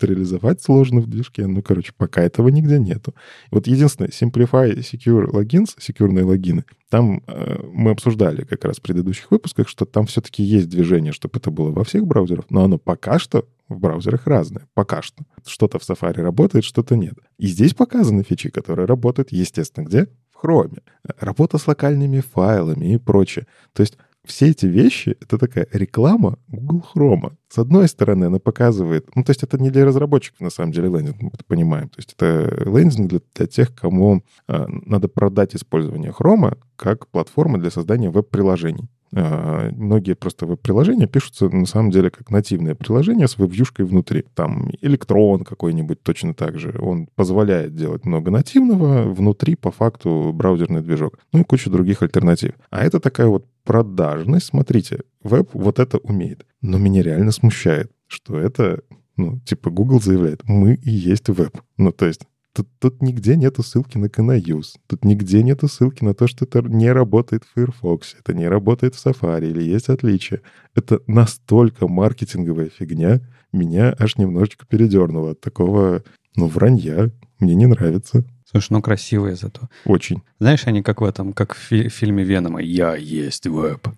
[0.60, 1.46] сложно в движке.
[1.46, 3.14] Ну, короче, пока этого нигде нету.
[3.50, 9.30] Вот единственное, Simplify Secure Logins, секьюрные логины, там э, мы обсуждали как раз в предыдущих
[9.30, 13.18] выпусках, что там все-таки есть движение, чтобы это было во всех браузерах, но оно пока
[13.18, 14.68] что в браузерах разное.
[14.74, 15.24] Пока что.
[15.44, 17.14] Что-то в Safari работает, что-то нет.
[17.38, 20.06] И здесь показаны фичи, которые работают, естественно, где?
[20.36, 20.82] в Chrome.
[21.18, 23.46] Работа с локальными файлами и прочее.
[23.72, 23.96] То есть
[24.26, 27.32] все эти вещи— это такая реклама Google Chrome.
[27.48, 29.08] С одной стороны, она показывает...
[29.14, 31.88] Ну, то есть это не для разработчиков, на самом деле, лендинг, мы это понимаем.
[31.88, 37.58] То есть это лендинг для, для тех, кому э, надо продать использование Chrome как платформы
[37.58, 38.88] для создания веб-приложений.
[39.14, 44.24] А, многие просто веб-приложения пишутся на самом деле как нативное приложение с веб-вьюшкой внутри.
[44.34, 46.76] Там электрон какой-нибудь точно так же.
[46.80, 51.18] Он позволяет делать много нативного, внутри по факту браузерный движок.
[51.32, 52.54] Ну и куча других альтернатив.
[52.70, 54.46] А это такая вот продажность.
[54.46, 56.46] Смотрите, веб вот это умеет.
[56.62, 58.80] Но меня реально смущает, что это,
[59.16, 61.60] ну, типа Google заявляет, мы и есть веб.
[61.76, 62.22] Ну, то есть
[62.56, 64.76] Тут, тут нигде нету ссылки на Canayus.
[64.86, 68.94] Тут нигде нету ссылки на то, что это не работает в Firefox, это не работает
[68.94, 70.40] в Safari или есть отличия.
[70.74, 73.20] Это настолько маркетинговая фигня,
[73.52, 76.02] меня аж немножечко передернуло от такого,
[76.34, 77.10] ну, вранья.
[77.40, 78.24] Мне не нравится.
[78.48, 79.68] Слушай, ну красивые зато.
[79.84, 80.22] Очень.
[80.38, 83.88] Знаешь, они как в этом, как в фи- фильме Венома «Я есть веб».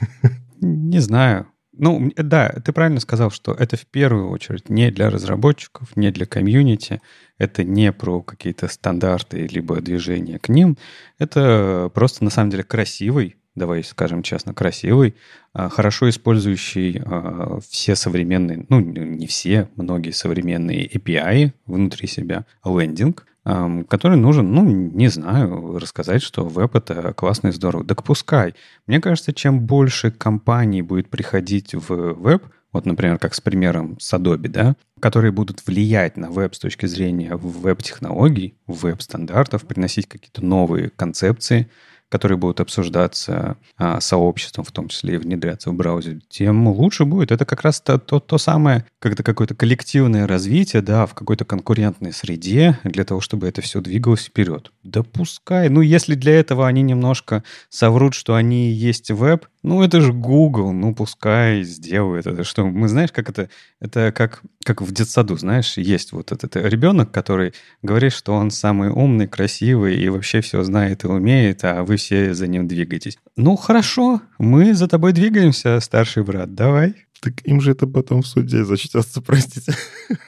[0.60, 1.46] Не знаю.
[1.72, 6.26] Ну, да, ты правильно сказал, что это в первую очередь не для разработчиков, не для
[6.26, 7.00] комьюнити,
[7.38, 10.76] это не про какие-то стандарты либо движения к ним,
[11.18, 15.14] это просто на самом деле красивый, давай скажем честно, красивый,
[15.54, 23.26] а, хорошо использующий а, все современные, ну, не все, многие современные API внутри себя, лендинг,
[23.44, 27.84] который нужен, ну, не знаю, рассказать, что веб— это классно и здорово.
[27.84, 28.54] Так пускай.
[28.86, 34.14] Мне кажется, чем больше компаний будет приходить в веб, вот, например, как с примером с
[34.14, 40.90] Adobe, да, которые будут влиять на веб с точки зрения веб-технологий, веб-стандартов, приносить какие-то новые
[40.90, 41.68] концепции,
[42.12, 47.32] которые будут обсуждаться а, сообществом, в том числе и внедряться в браузер, тем лучше будет.
[47.32, 52.12] Это как раз то, то, то самое, когда какое-то коллективное развитие, да, в какой-то конкурентной
[52.12, 54.72] среде, для того, чтобы это все двигалось вперед.
[54.82, 55.70] Да пускай.
[55.70, 60.72] Ну, если для этого они немножко соврут, что они есть веб, ну, это же Google,
[60.72, 62.42] ну, пускай сделают это.
[62.42, 63.48] Что, мы знаешь, как это?
[63.80, 68.90] Это как, как в детсаду, знаешь, есть вот этот ребенок, который говорит, что он самый
[68.90, 73.18] умный, красивый и вообще все знает и умеет, а вы все за ним двигаетесь.
[73.36, 76.94] Ну, хорошо, мы за тобой двигаемся, старший брат, давай.
[77.22, 79.72] Так им же это потом в суде зачтется, простите.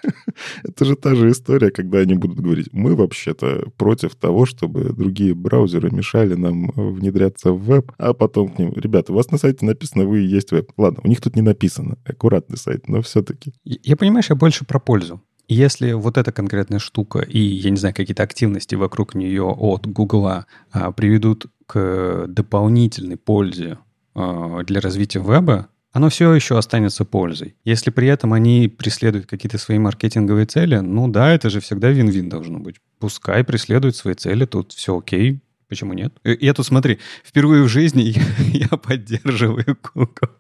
[0.62, 5.34] это же та же история, когда они будут говорить, мы вообще-то против того, чтобы другие
[5.34, 9.66] браузеры мешали нам внедряться в веб, а потом к ним, ребята, у вас на сайте
[9.66, 10.70] написано, вы и есть веб.
[10.76, 13.52] Ладно, у них тут не написано, аккуратный сайт, но все-таки.
[13.64, 15.20] Я, понимаешь, я больше про пользу.
[15.48, 20.46] Если вот эта конкретная штука и, я не знаю, какие-то активности вокруг нее от Гугла
[20.70, 23.78] а, приведут к дополнительной пользе
[24.14, 27.54] а, для развития веба, оно все еще останется пользой.
[27.64, 32.28] Если при этом они преследуют какие-то свои маркетинговые цели, ну да, это же всегда вин-вин
[32.28, 32.76] должно быть.
[32.98, 36.12] Пускай преследуют свои цели, тут все окей, Почему нет?
[36.24, 38.22] Э, я тут, смотри, впервые в жизни я,
[38.70, 40.30] я поддерживаю Google.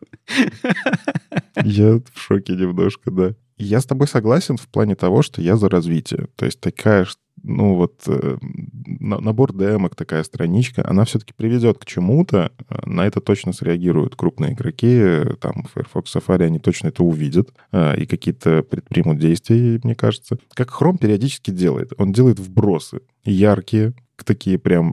[1.64, 3.34] Я в шоке немножко, да.
[3.56, 6.26] Я с тобой согласен в плане того, что я за развитие.
[6.36, 7.06] То есть такая
[7.44, 8.38] ну вот э,
[9.00, 14.54] набор демок, такая страничка, она все-таки приведет к чему-то, э, на это точно среагируют крупные
[14.54, 20.38] игроки, там Firefox Safari, они точно это увидят э, и какие-то предпримут действия, мне кажется.
[20.54, 24.92] Как Chrome периодически делает, он делает вбросы яркие, такие прям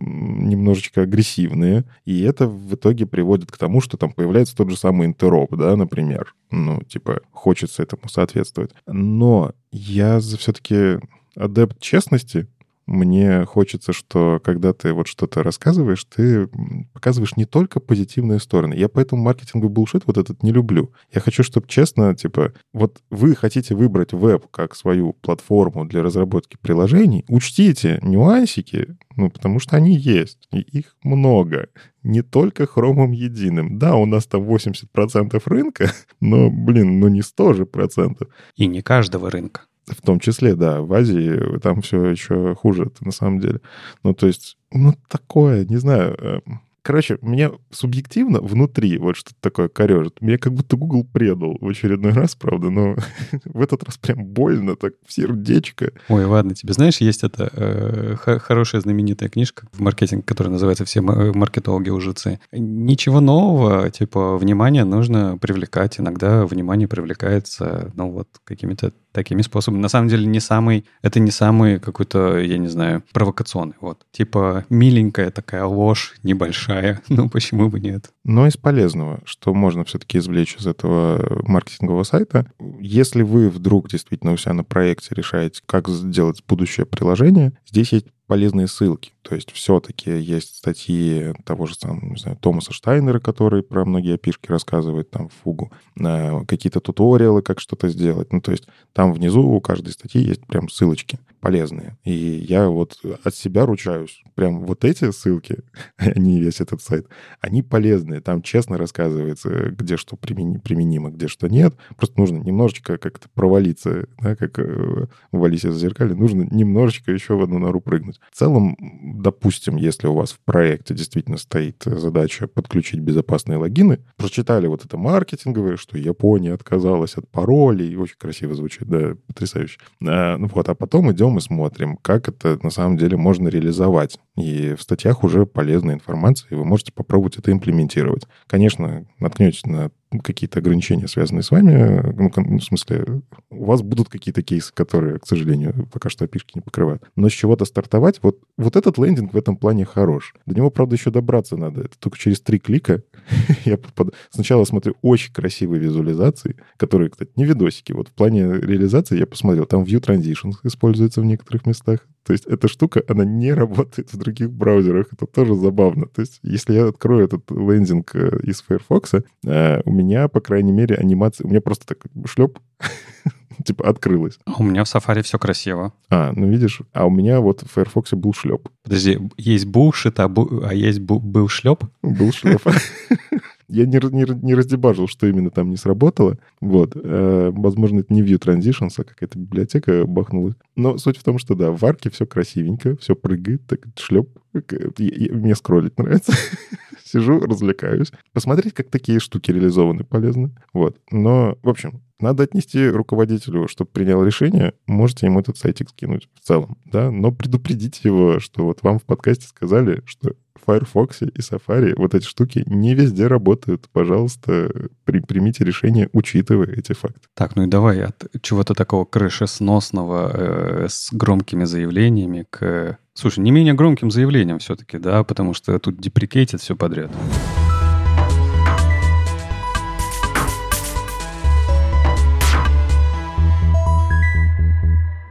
[0.49, 5.07] немножечко агрессивные, и это в итоге приводит к тому, что там появляется тот же самый
[5.07, 6.35] интероп, да, например.
[6.51, 8.71] Ну, типа, хочется этому соответствовать.
[8.87, 10.99] Но я все-таки
[11.35, 12.47] адепт честности.
[12.87, 16.49] Мне хочется, что когда ты вот что-то рассказываешь, ты
[16.93, 18.73] показываешь не только позитивные стороны.
[18.73, 20.91] Я поэтому маркетинговый булшит вот этот не люблю.
[21.13, 26.57] Я хочу, чтобы честно, типа, вот вы хотите выбрать веб как свою платформу для разработки
[26.59, 31.69] приложений, учтите нюансики, ну, потому что они есть, и их много.
[32.03, 33.77] Не только хромом единым.
[33.77, 38.27] Да, у нас там 80% рынка, но, блин, ну не 100 же процентов.
[38.55, 39.61] И не каждого рынка.
[39.91, 43.61] В том числе, да, в Азии там все еще хуже, на самом деле.
[44.03, 49.67] Ну, то есть, ну, такое, не знаю, эм, Короче, меня субъективно внутри вот что-то такое
[49.67, 50.19] корежит.
[50.19, 52.95] Меня как будто Google предал в очередной раз, правда, но
[53.45, 55.91] в этот раз прям больно, так в сердечко.
[56.09, 61.01] Ой, ладно, тебе знаешь, есть эта э, хорошая знаменитая книжка в маркетинге, которая называется «Все
[61.01, 62.39] маркетологи лжецы».
[62.51, 65.99] Ничего нового, типа, внимание нужно привлекать.
[65.99, 69.81] Иногда внимание привлекается, ну, вот, какими-то такими способами.
[69.81, 73.75] На самом деле не самый, это не самый какой-то, я не знаю, провокационный.
[73.81, 74.05] Вот.
[74.11, 76.70] Типа миленькая такая ложь небольшая.
[77.09, 78.11] Ну, почему бы нет?
[78.23, 82.51] Но из полезного, что можно все-таки извлечь из этого маркетингового сайта.
[82.79, 88.07] Если вы вдруг действительно у себя на проекте решаете, как сделать будущее приложение, здесь есть
[88.27, 89.11] полезные ссылки.
[89.21, 94.15] То есть все-таки есть статьи того же самого, не знаю, Томаса Штайнера, который про многие
[94.15, 98.33] опишки рассказывает там фугу, э, какие-то туториалы, как что-то сделать.
[98.33, 101.97] Ну, то есть там внизу у каждой статьи есть прям ссылочки полезные.
[102.03, 104.23] И я вот от себя ручаюсь.
[104.35, 105.59] Прям вот эти ссылки,
[105.97, 107.07] они весь этот сайт,
[107.41, 108.21] они полезные.
[108.21, 111.75] Там честно рассказывается, где что применимо, где что нет.
[111.97, 116.15] Просто нужно немножечко как-то провалиться, да, как э, в Алисе в зеркале.
[116.15, 118.19] Нужно немножечко еще в одну нору прыгнуть.
[118.31, 118.77] В целом,
[119.13, 124.97] допустим, если у вас в проекте действительно стоит задача подключить безопасные логины, прочитали вот это
[124.97, 129.79] маркетинговое, что Япония отказалась от паролей, очень красиво звучит, да, потрясающе.
[130.05, 134.19] А, ну вот, а потом идем и смотрим, как это на самом деле можно реализовать.
[134.37, 138.27] И в статьях уже полезная информация, и вы можете попробовать это имплементировать.
[138.47, 142.13] Конечно, наткнетесь на какие-то ограничения, связанные с вами.
[142.15, 146.53] Ну, ну, в смысле, у вас будут какие-то кейсы, которые, к сожалению, пока что опишки
[146.55, 147.03] не покрывают.
[147.15, 150.33] Но с чего-то стартовать, вот, вот этот лендинг в этом плане хорош.
[150.45, 151.81] До него, правда, еще добраться надо.
[151.81, 153.03] Это только через три клика
[153.65, 154.11] я попаду.
[154.29, 157.91] Сначала смотрю очень красивые визуализации, которые, кстати, не видосики.
[157.93, 162.07] Вот в плане реализации я посмотрел, там View Transitions используется в некоторых местах.
[162.23, 165.07] То есть эта штука, она не работает в других браузерах.
[165.11, 166.05] Это тоже забавно.
[166.07, 169.15] То есть если я открою этот лендинг э, из Firefox,
[169.45, 171.45] э, у меня, по крайней мере, анимация...
[171.45, 172.59] У меня просто так шлеп
[173.65, 174.39] типа открылась.
[174.45, 175.93] А у меня в Safari все красиво.
[176.09, 178.69] А, ну видишь, а у меня вот в Firefox был шлеп.
[178.83, 180.63] Подожди, есть bullshit, а, бу...
[180.65, 181.19] а есть бу...
[181.19, 181.83] был шлеп?
[182.01, 182.61] Был шлеп.
[183.71, 186.37] Я не, не, не раздебажил, что именно там не сработало.
[186.59, 186.91] Вот.
[186.95, 190.55] Э, возможно, это не View Transitions, а какая-то библиотека бахнулась.
[190.75, 194.29] Но суть в том, что да, в арке все красивенько, все прыгает, так шлеп.
[194.53, 196.33] Мне скроллить нравится.
[197.05, 198.11] Сижу, развлекаюсь.
[198.33, 200.51] Посмотреть, как такие штуки реализованы, полезно.
[200.73, 200.97] Вот.
[201.09, 206.45] Но, в общем, надо отнести руководителю, чтобы принял решение, можете ему этот сайтик скинуть в
[206.45, 210.35] целом, да, но предупредите его, что вот вам в подкасте сказали, что
[210.65, 213.87] Firefox и Safari вот эти штуки не везде работают.
[213.91, 214.71] Пожалуйста,
[215.05, 217.21] при, примите решение, учитывая эти факты.
[217.35, 222.97] Так, ну и давай от чего-то такого крышесносного э, с громкими заявлениями к...
[223.13, 227.11] Слушай, не менее громким заявлением все-таки, да, потому что тут деприкейтит все подряд.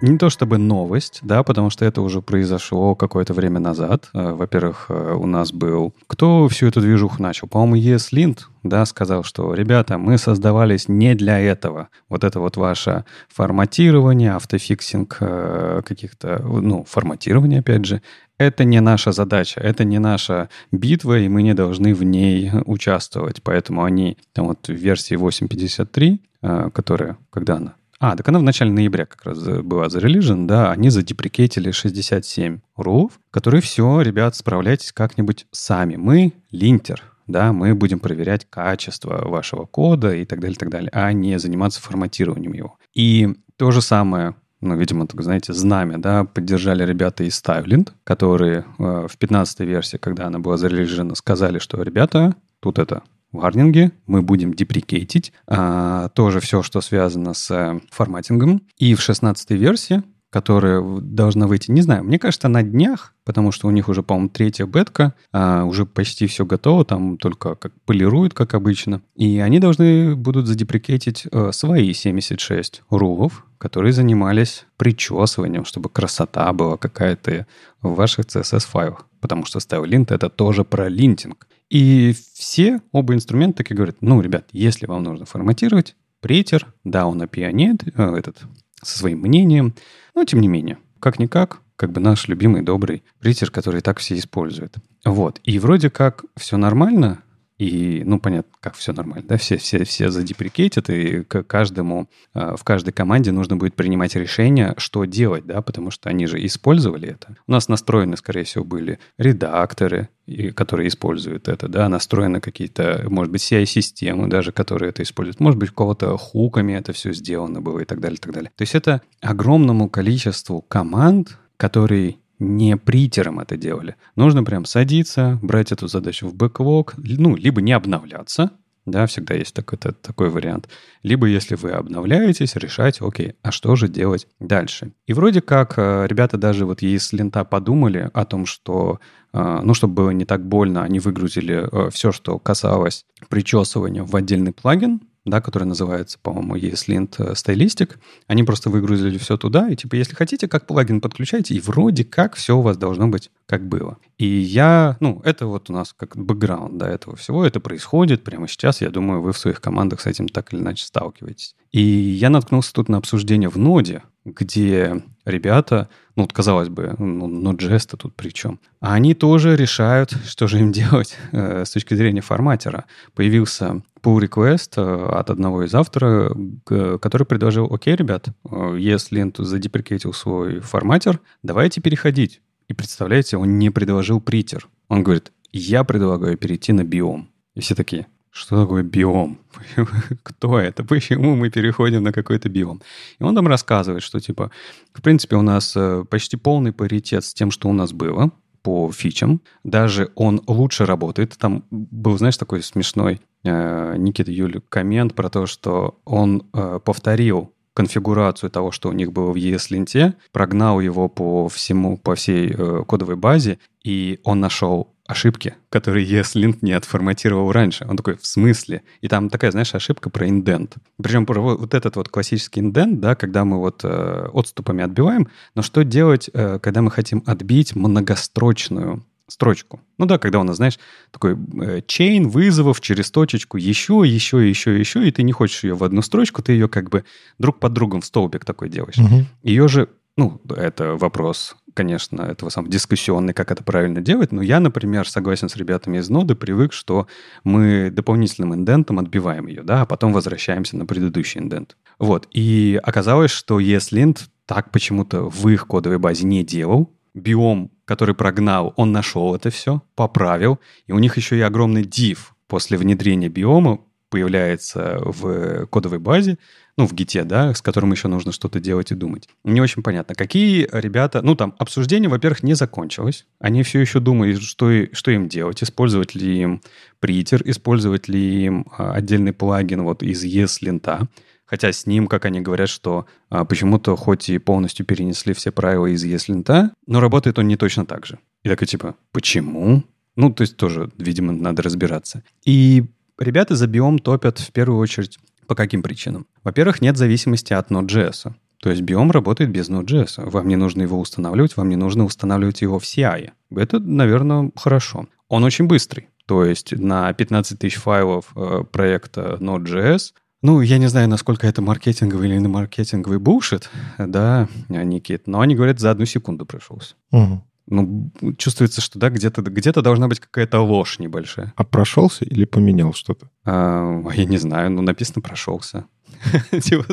[0.02, 4.08] Не то чтобы новость, да, потому что это уже произошло какое-то время назад.
[4.14, 5.92] Э, во-первых, э, у нас был...
[6.06, 7.48] Кто всю эту движуху начал?
[7.48, 11.88] По-моему, ESLint, да, сказал, что, ребята, мы создавались не для этого.
[12.08, 18.00] Вот это вот ваше форматирование, автофиксинг э, каких-то, ну, форматирование, опять же,
[18.38, 23.42] это не наша задача, это не наша битва, и мы не должны в ней участвовать.
[23.42, 28.72] Поэтому они, там вот в версии 8.53, которая, когда она а, так она в начале
[28.72, 35.46] ноября как раз была зарелижена, да, они задеприкетили 67 рулов, которые все, ребят, справляйтесь как-нибудь
[35.50, 35.96] сами.
[35.96, 40.90] Мы линтер, да, мы будем проверять качество вашего кода и так далее, и так далее,
[40.94, 42.78] а не заниматься форматированием его.
[42.94, 48.66] И то же самое ну, видимо, так знаете, знамя, да, поддержали ребята из Styleint, которые
[48.78, 53.02] э, в 15 версии, когда она была зарелижена, сказали, что, ребята, тут это
[53.38, 58.62] варнинге, мы будем деприкейтить а, тоже все, что связано с э, форматингом.
[58.78, 63.66] И в 16 версии, которая должна выйти, не знаю, мне кажется, на днях, потому что
[63.66, 68.32] у них уже, по-моему, третья бетка, а, уже почти все готово, там только как полируют,
[68.32, 69.02] как обычно.
[69.16, 76.76] И они должны будут задеприкетить а, свои 76 рулов, которые занимались причесыванием, чтобы красота была
[76.76, 77.46] какая-то
[77.82, 79.06] в ваших CSS-файлах.
[79.20, 81.46] Потому что StyleLint— это тоже про линтинг.
[81.70, 87.22] И все, оба инструмента таки говорят, ну, ребят, если вам нужно форматировать, притер, да, он
[87.22, 88.42] опионет, э, этот,
[88.82, 89.74] со своим мнением,
[90.14, 94.76] но тем не менее, как-никак, как бы наш любимый добрый притер, который так все используют.
[95.04, 95.40] Вот.
[95.44, 97.22] И вроде как все нормально,
[97.60, 102.56] и, ну, понятно, как все нормально, да, все, все, все задеприкейтят, и к каждому, а,
[102.56, 107.10] в каждой команде нужно будет принимать решение, что делать, да, потому что они же использовали
[107.10, 107.36] это.
[107.46, 110.08] У нас настроены, скорее всего, были редакторы,
[110.56, 115.68] которые используют это, да, настроены какие-то, может быть, CI-системы даже, которые это используют, может быть,
[115.68, 118.50] кого-то хуками это все сделано было и так далее, и так далее.
[118.56, 123.94] То есть это огромному количеству команд, которые не притером это делали.
[124.16, 128.50] Нужно прям садиться, брать эту задачу в бэклог, ну, либо не обновляться,
[128.86, 130.68] да, всегда есть такой, это, такой вариант.
[131.02, 134.92] Либо, если вы обновляетесь, решать, окей, а что же делать дальше?
[135.06, 138.98] И вроде как э, ребята даже вот из лента подумали о том, что,
[139.32, 144.16] э, ну, чтобы было не так больно, они выгрузили э, все, что касалось причесывания в
[144.16, 147.96] отдельный плагин, да, который называется, по-моему, ESLint э, Stylistic.
[148.26, 152.34] Они просто выгрузили все туда, и типа, если хотите, как плагин подключайте, и вроде как
[152.34, 153.98] все у вас должно быть как было.
[154.18, 158.48] И я, ну, это вот у нас как бэкграунд до этого всего, это происходит прямо
[158.48, 161.54] сейчас, я думаю, вы в своих командах с этим так или иначе сталкиваетесь.
[161.72, 167.28] И я наткнулся тут на обсуждение в ноде, где ребята, ну, вот, казалось бы, ну,
[167.28, 168.60] Node.js-то тут при чем?
[168.80, 172.84] А они тоже решают, что же им делать э, с точки зрения форматера.
[173.14, 179.44] Появился pull request э, от одного из авторов, который предложил, окей, ребят, э, если Intu
[179.44, 182.40] задеприкетил свой форматер, давайте переходить.
[182.68, 184.68] И представляете, он не предложил притер.
[184.88, 187.30] Он говорит, я предлагаю перейти на биом.
[187.54, 189.40] И все такие, что такое биом?
[190.22, 190.84] Кто это?
[190.84, 192.80] Почему мы переходим на какой-то биом?
[193.18, 194.50] И он там рассказывает, что, типа,
[194.92, 198.30] в принципе, у нас э, почти полный паритет с тем, что у нас было
[198.62, 199.40] по фичам.
[199.64, 201.36] Даже он лучше работает.
[201.38, 207.52] Там был, знаешь, такой смешной э, Никита Юлик коммент про то, что он э, повторил
[207.74, 212.84] конфигурацию того, что у них было в ES-ленте, прогнал его по всему, по всей э,
[212.86, 217.86] кодовой базе, и он нашел ошибки, которые ESLint не отформатировал раньше.
[217.88, 218.82] Он такой, в смысле?
[219.00, 220.76] И там такая, знаешь, ошибка про индент.
[221.02, 225.84] Причем вот этот вот классический индент, да, когда мы вот э, отступами отбиваем, но что
[225.84, 229.80] делать, э, когда мы хотим отбить многострочную строчку.
[229.98, 230.78] Ну да, когда у нас, знаешь,
[231.10, 235.74] такой э, чейн вызовов через точечку еще, еще, еще, еще, и ты не хочешь ее
[235.74, 237.04] в одну строчку, ты ее как бы
[237.38, 238.98] друг под другом в столбик такой делаешь.
[238.98, 239.26] Угу.
[239.42, 244.60] Ее же, ну, это вопрос конечно, этого самого дискуссионный, как это правильно делать, но я,
[244.60, 247.06] например, согласен с ребятами из ноды, привык, что
[247.44, 251.76] мы дополнительным индентом отбиваем ее, да, а потом возвращаемся на предыдущий индент.
[251.98, 258.14] Вот, и оказалось, что ESLint так почему-то в их кодовой базе не делал, биом, который
[258.14, 263.28] прогнал, он нашел это все, поправил, и у них еще и огромный div после внедрения
[263.28, 263.80] биома
[264.10, 266.36] появляется в кодовой базе,
[266.76, 269.28] ну, в гите, да, с которым еще нужно что-то делать и думать.
[269.44, 271.20] Не очень понятно, какие ребята...
[271.22, 273.26] Ну, там, обсуждение, во-первых, не закончилось.
[273.38, 275.62] Они все еще думают, что, что им делать.
[275.62, 276.62] Использовать ли им
[276.98, 281.08] притер, использовать ли им а, отдельный плагин вот из ES-лента.
[281.44, 285.86] Хотя с ним, как они говорят, что а, почему-то хоть и полностью перенесли все правила
[285.86, 288.18] из ES-лента, но работает он не точно так же.
[288.42, 289.82] И такой типа, почему?
[290.16, 292.22] Ну, то есть тоже, видимо, надо разбираться.
[292.44, 292.84] И
[293.20, 296.26] ребята за биом топят в первую очередь по каким причинам?
[296.42, 298.32] Во-первых, нет зависимости от Node.js.
[298.62, 300.28] То есть биом работает без Node.js.
[300.30, 303.30] Вам не нужно его устанавливать, вам не нужно устанавливать его в CI.
[303.54, 305.06] Это, наверное, хорошо.
[305.28, 306.08] Он очень быстрый.
[306.26, 311.60] То есть на 15 тысяч файлов э, проекта Node.js ну, я не знаю, насколько это
[311.60, 313.68] маркетинговый или не маркетинговый bullshit,
[313.98, 316.94] да, Никит, но они говорят, за одну секунду прошелся.
[317.12, 317.44] Угу.
[317.66, 321.52] Ну, чувствуется, что да, где-то где должна быть какая-то ложь небольшая.
[321.56, 323.30] А прошелся или поменял что-то?
[323.44, 325.86] А, я не знаю, ну, написано «прошелся».
[326.62, 326.86] Типа,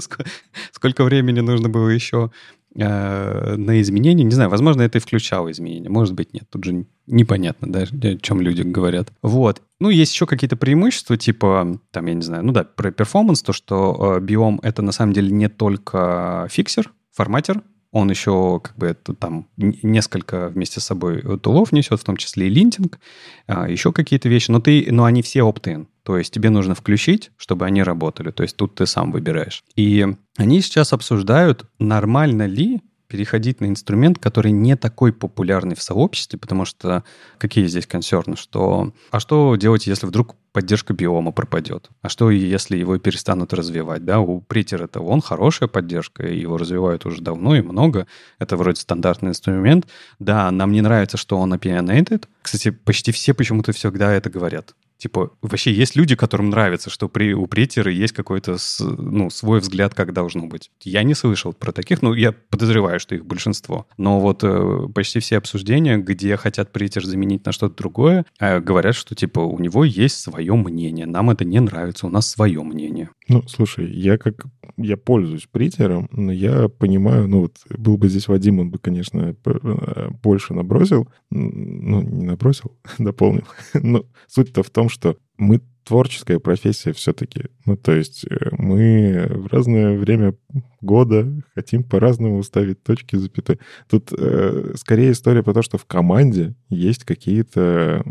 [0.72, 2.32] сколько времени нужно было еще
[2.80, 4.24] а, на изменения?
[4.24, 5.90] Не знаю, возможно, это и включало изменения.
[5.90, 6.48] Может быть, нет.
[6.50, 9.12] Тут же непонятно, да, о чем люди говорят.
[9.22, 9.64] Вот.
[9.80, 13.54] Ну, есть еще какие-то преимущества, типа, там, я не знаю, ну да, про performance, то,
[13.54, 18.88] что э, Biome— это на самом деле не только фиксер, форматер, он еще как бы
[18.88, 23.00] это там несколько вместе с собой тулов несет, в том числе и линтинг,
[23.48, 25.88] а, еще какие-то вещи, но, ты, но они все opt-in.
[26.04, 28.32] То есть тебе нужно включить, чтобы они работали.
[28.32, 29.64] То есть тут ты сам выбираешь.
[29.76, 30.08] И
[30.38, 36.66] они сейчас обсуждают, нормально ли переходить на инструмент, который не такой популярный в сообществе, потому
[36.66, 37.04] что
[37.38, 38.94] какие здесь консерны, что...
[39.12, 41.90] А что делать, если вдруг поддержка биома пропадет?
[42.02, 44.04] А что, если его перестанут развивать?
[44.06, 48.08] Да, у Притер это он хорошая поддержка, его развивают уже давно и много.
[48.40, 49.88] Это вроде стандартный инструмент.
[50.20, 52.26] Да, нам не нравится, что он opinionated.
[52.42, 54.74] Кстати, почти все почему-то всегда это говорят.
[54.98, 59.94] Типа, вообще есть люди, которым нравится, что при, у претера есть какой-то ну, свой взгляд,
[59.94, 60.72] как должно быть.
[60.82, 63.88] Я не слышал про таких, но я подозреваю, что их большинство.
[63.98, 68.96] Но вот э, почти все обсуждения, где хотят претер заменить на что-то другое, э, говорят,
[68.96, 71.06] что типа у него есть свое мнение.
[71.06, 73.10] Нам это не нравится, у нас свое мнение.
[73.28, 74.46] Ну, слушай, я как
[74.78, 79.36] я пользуюсь притером, но я понимаю, ну вот был бы здесь Вадим, он бы, конечно,
[79.46, 83.46] э, больше набросил, ну не набросил, дополнил.
[83.74, 87.46] но суть-то в том, что мы творческая профессия все-таки.
[87.66, 90.36] Ну, то есть э, мы в разное время
[90.82, 93.60] года хотим по-разному ставить точки запятой.
[93.90, 98.04] Тут э, скорее история про то, что в команде есть какие-то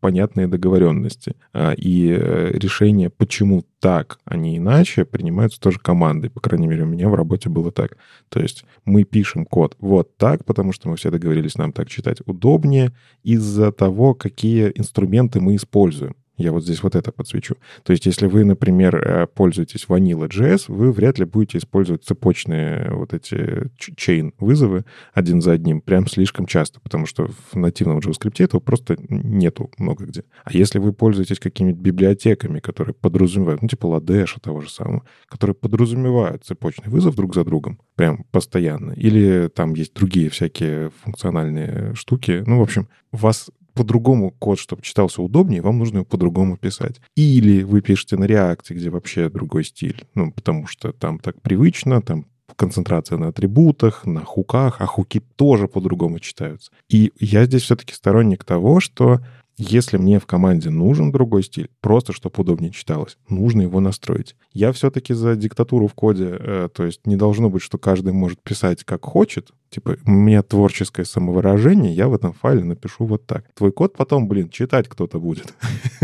[0.00, 1.36] понятные договоренности.
[1.52, 6.30] А, и э, решение, почему так, а не иначе, принимаются тоже командой.
[6.30, 7.96] По крайней мере, у меня в работе было так.
[8.28, 12.18] То есть мы пишем код вот так, потому что мы все договорились нам так читать
[12.26, 16.14] удобнее из-за того, какие инструменты мы используем.
[16.40, 17.56] Я вот здесь вот это подсвечу.
[17.82, 23.12] То есть если вы, например, э, пользуетесь Vanilla.js, вы вряд ли будете использовать цепочные вот
[23.12, 28.60] эти чейн вызовы один за одним прям слишком часто, потому что в нативном JavaScript этого
[28.60, 30.24] просто нету много где.
[30.44, 35.54] А если вы пользуетесь какими-то библиотеками, которые подразумевают, ну типа Ladesh того же самого, которые
[35.54, 42.42] подразумевают цепочный вызов друг за другом прям постоянно, или там есть другие всякие функциональные штуки,
[42.46, 47.00] ну, в общем, вас по-другому код, чтобы читался удобнее, вам нужно его по-другому писать.
[47.16, 52.02] Или вы пишете на реакте, где вообще другой стиль, ну, потому что там так привычно,
[52.02, 52.26] там
[52.56, 56.70] концентрация на атрибутах, на хуках, а хуки тоже по-другому читаются.
[56.88, 59.20] И я здесь все-таки сторонник того, что
[59.56, 64.34] Если мне в команде нужен другой стиль, просто чтобы удобнее читалось, нужно его настроить.
[64.52, 68.42] Я все-таки за диктатуру в коде, э, то есть не должно быть, что каждый может
[68.42, 69.50] писать как хочет.
[69.68, 73.44] Типа, у меня творческое самовыражение, я в этом файле напишу вот так.
[73.54, 75.54] Твой код потом, блин, читать кто-то будет.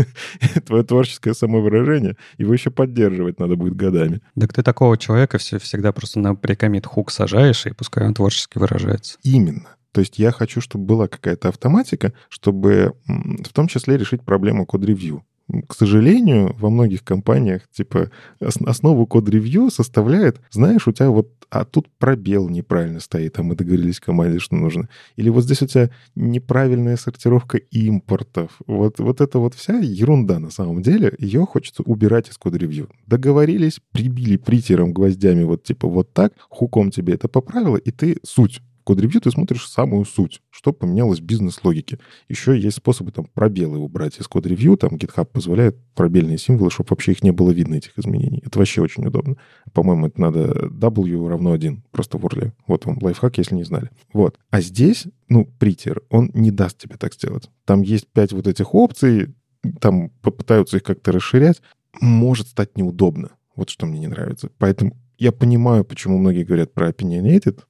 [0.65, 4.21] Твое творческое самовыражение, его еще поддерживать надо будет годами.
[4.39, 9.17] Так ты такого человека всегда просто на прикомит хук сажаешь, и пускай он творчески выражается.
[9.23, 9.76] Именно.
[9.91, 15.23] То есть я хочу, чтобы была какая-то автоматика, чтобы в том числе решить проблему код-ревью.
[15.67, 18.11] К сожалению, во многих компаниях, типа,
[18.41, 24.01] основу код-ревью составляет, знаешь, у тебя вот, а тут пробел неправильно стоит, а мы договорились
[24.01, 24.89] команде, что нужно.
[25.15, 28.59] Или вот здесь у тебя неправильная сортировка импортов.
[28.67, 32.89] Вот, вот это вот вся ерунда на самом деле, ее хочется убирать из код-ревью.
[33.05, 38.61] Договорились, прибили притером гвоздями вот типа вот так, хуком тебе это поправило, и ты суть
[38.87, 41.99] код-ревью ты смотришь самую суть, что поменялось в бизнес-логике.
[42.29, 47.11] Еще есть способы там пробелы убрать из код-ревью, там GitHub позволяет пробельные символы, чтобы вообще
[47.11, 48.41] их не было видно, этих изменений.
[48.45, 49.35] Это вообще очень удобно.
[49.73, 52.53] По-моему, это надо W равно 1, просто в урле.
[52.65, 53.89] Вот вам лайфхак, если не знали.
[54.13, 54.39] Вот.
[54.51, 57.49] А здесь, ну, притер, он не даст тебе так сделать.
[57.65, 59.35] Там есть пять вот этих опций,
[59.81, 61.61] там попытаются их как-то расширять.
[61.99, 63.31] Может стать неудобно.
[63.53, 64.49] Вот что мне не нравится.
[64.57, 67.63] Поэтому я понимаю, почему многие говорят про opinionated.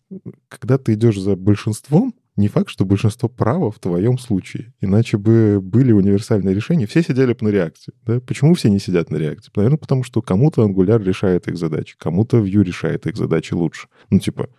[0.49, 4.73] Когда ты идешь за большинством, не факт, что большинство права в твоем случае.
[4.80, 6.85] Иначе бы были универсальные решения.
[6.85, 7.93] Все сидели бы на реакции.
[8.05, 8.19] Да?
[8.19, 9.51] Почему все не сидят на реакции?
[9.55, 13.88] Наверное, потому что кому-то Angular решает их задачи, кому-то Vue решает их задачи лучше.
[14.11, 14.49] Ну, типа,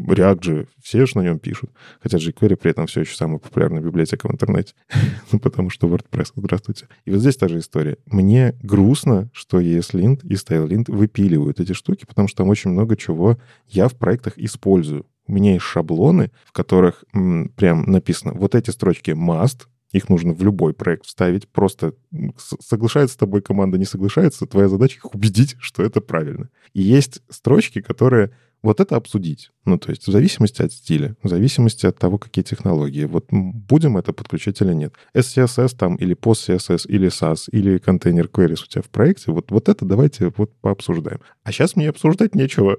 [0.00, 1.70] React же, все же на нем пишут.
[2.00, 4.74] Хотя jQuery при этом все еще самая популярная библиотека в интернете.
[5.32, 6.88] ну, потому что WordPress, здравствуйте.
[7.04, 7.98] И вот здесь та же история.
[8.06, 13.38] Мне грустно, что ESLint и StyleLint выпиливают эти штуки, потому что там очень много чего
[13.68, 15.06] я в проектах использую.
[15.28, 20.34] У меня есть шаблоны, в которых м, прям написано, вот эти строчки must, их нужно
[20.34, 21.48] в любой проект вставить.
[21.48, 21.94] Просто
[22.38, 26.50] соглашается с тобой команда, не соглашается, твоя задача их убедить, что это правильно.
[26.74, 28.32] И есть строчки, которые
[28.62, 29.50] вот это обсудить.
[29.64, 33.04] Ну, то есть в зависимости от стиля, в зависимости от того, какие технологии.
[33.04, 34.94] Вот будем это подключать или нет.
[35.14, 39.68] SCSS там или PostCSS или SAS или контейнер queries у тебя в проекте, вот, вот
[39.68, 41.20] это давайте вот пообсуждаем.
[41.44, 42.78] А сейчас мне обсуждать нечего.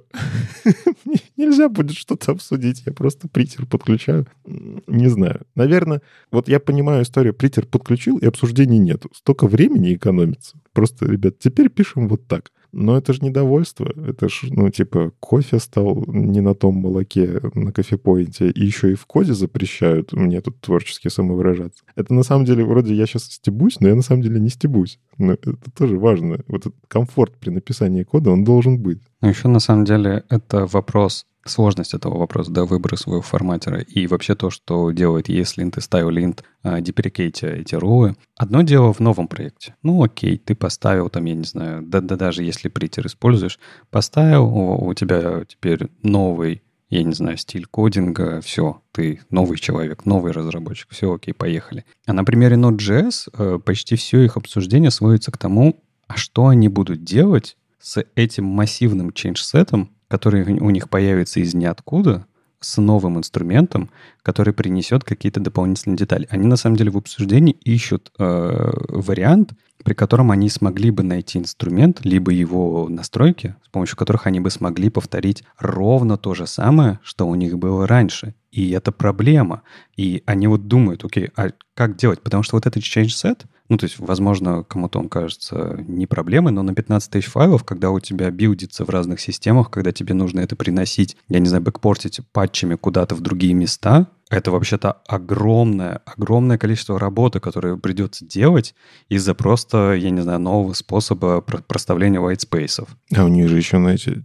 [1.38, 2.84] Нельзя будет что-то обсудить.
[2.86, 4.28] Я просто притер подключаю.
[4.46, 5.42] Не знаю.
[5.56, 6.02] Наверное,
[6.32, 7.34] вот я понимаю историю.
[7.34, 9.04] Притер подключил, и обсуждений нет.
[9.14, 10.60] Столько времени экономится.
[10.74, 12.52] Просто, ребят, теперь пишем вот так.
[12.72, 13.92] Но это же недовольство.
[14.08, 18.96] Это же, ну, типа, кофе стал не на том молоке на кофепоинте, и еще и
[18.96, 21.84] в коде запрещают мне тут творчески самовыражаться.
[21.96, 25.00] Это на самом деле, вроде я сейчас стебусь, но я на самом деле не стебусь.
[25.18, 26.40] Но это тоже важно.
[26.48, 29.02] Вот этот комфорт при написании кода, он должен быть.
[29.22, 34.08] Ну, еще на самом деле это вопрос сложность этого вопроса, да, выбора своего форматера и
[34.08, 38.16] вообще то, что делает ESLint и StyleLint, а, деприкейте эти роллы.
[38.38, 39.76] Одно дело в новом проекте.
[39.84, 43.60] Ну, окей, ты поставил там, я не знаю, да, да даже если притер используешь,
[43.90, 50.06] поставил, у, у тебя теперь новый я не знаю, стиль кодинга, все, ты новый человек,
[50.06, 51.86] новый разработчик, все, окей, поехали.
[52.08, 56.68] А на примере Node.js э, почти все их обсуждение сводится к тому, а что они
[56.68, 62.26] будут делать с этим массивным change-сетом, который у них появится из ниоткуда,
[62.60, 63.90] с новым инструментом,
[64.30, 66.28] который принесет какие-то дополнительные детали.
[66.30, 69.54] Они на самом деле в обсуждении ищут э, вариант,
[69.84, 74.52] при котором они смогли бы найти инструмент, либо его настройки, с помощью которых они бы
[74.52, 78.36] смогли повторить ровно то же самое, что у них было раньше.
[78.52, 79.64] И это проблема.
[79.98, 82.22] И они вот думают, окей, а как делать?
[82.22, 86.52] Потому что вот этот change set— ну, то есть, возможно, кому-то он кажется не проблемой,
[86.52, 90.40] но на 15 тысяч файлов, когда у тебя билдится в разных системах, когда тебе нужно
[90.40, 96.58] это приносить, я не знаю, бэкпортить патчами куда-то в другие места, это вообще-то огромное, огромное
[96.58, 98.76] количество работы, которое придется делать
[99.10, 102.88] из-за просто, я не знаю, нового способа проставления white space.
[103.16, 104.24] А у них же еще, знаете,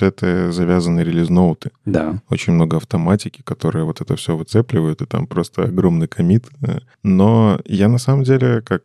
[0.00, 1.72] это завязаны релиз-ноуты.
[1.84, 2.22] Да.
[2.30, 6.46] Очень много автоматики, которая вот это все выцепливает, и там просто огромный комит.
[7.02, 8.84] Но я на самом деле, как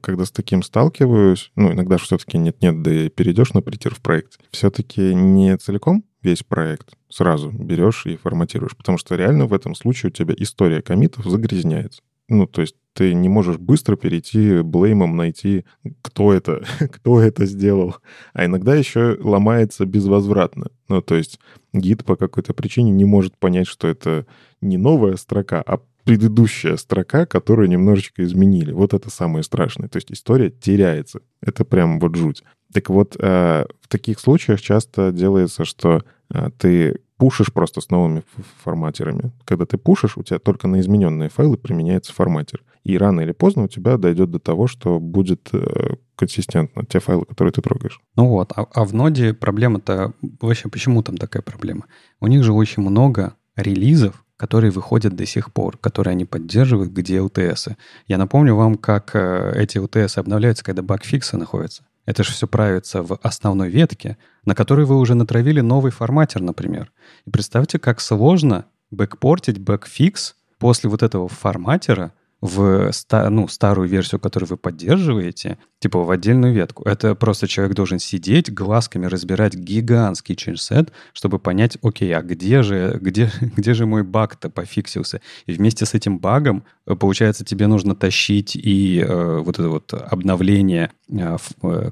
[0.00, 4.38] когда с таким сталкиваюсь, ну, иногда все-таки нет-нет, да и перейдешь на притер в проект,
[4.50, 10.10] все-таки не целиком весь проект сразу берешь и форматируешь, потому что реально в этом случае
[10.10, 12.02] у тебя история комитов загрязняется.
[12.28, 15.64] Ну, то есть ты не можешь быстро перейти блеймом, найти,
[16.00, 17.96] кто это, кто это сделал.
[18.32, 20.68] А иногда еще ломается безвозвратно.
[20.88, 21.40] Ну, то есть
[21.72, 24.26] гид по какой-то причине не может понять, что это
[24.60, 25.80] не новая строка, а
[26.10, 28.72] предыдущая строка, которую немножечко изменили.
[28.72, 29.88] Вот это самое страшное.
[29.88, 31.20] То есть история теряется.
[31.40, 32.42] Это прям вот жуть.
[32.72, 36.02] Так вот, э, в таких случаях часто делается, что
[36.34, 38.24] э, ты пушишь просто с новыми
[38.64, 39.30] форматерами.
[39.44, 42.64] Когда ты пушишь, у тебя только на измененные файлы применяется форматер.
[42.82, 47.24] И рано или поздно у тебя дойдет до того, что будет э, консистентно те файлы,
[47.24, 48.00] которые ты трогаешь.
[48.16, 51.84] Ну вот, а, а в ноде проблема-то вообще почему там такая проблема?
[52.18, 57.18] У них же очень много релизов, которые выходят до сих пор, которые они поддерживают, где
[57.18, 57.76] LTS.
[58.06, 61.82] Я напомню вам, как э, эти LTS обновляются, когда багфиксы находятся.
[62.06, 66.90] Это же все правится в основной ветке, на которой вы уже натравили новый форматер, например.
[67.26, 74.48] И представьте, как сложно бэкпортить bugfix после вот этого форматера в ну, старую версию, которую
[74.48, 76.84] вы поддерживаете, типа в отдельную ветку.
[76.84, 82.98] Это просто человек должен сидеть, глазками разбирать гигантский changeset, чтобы понять, окей, а где же,
[83.00, 85.20] где, где же мой баг-то пофиксился?
[85.46, 86.64] И вместе с этим багом,
[86.96, 91.90] получается, тебе нужно тащить и э, вот это вот обновление э, э,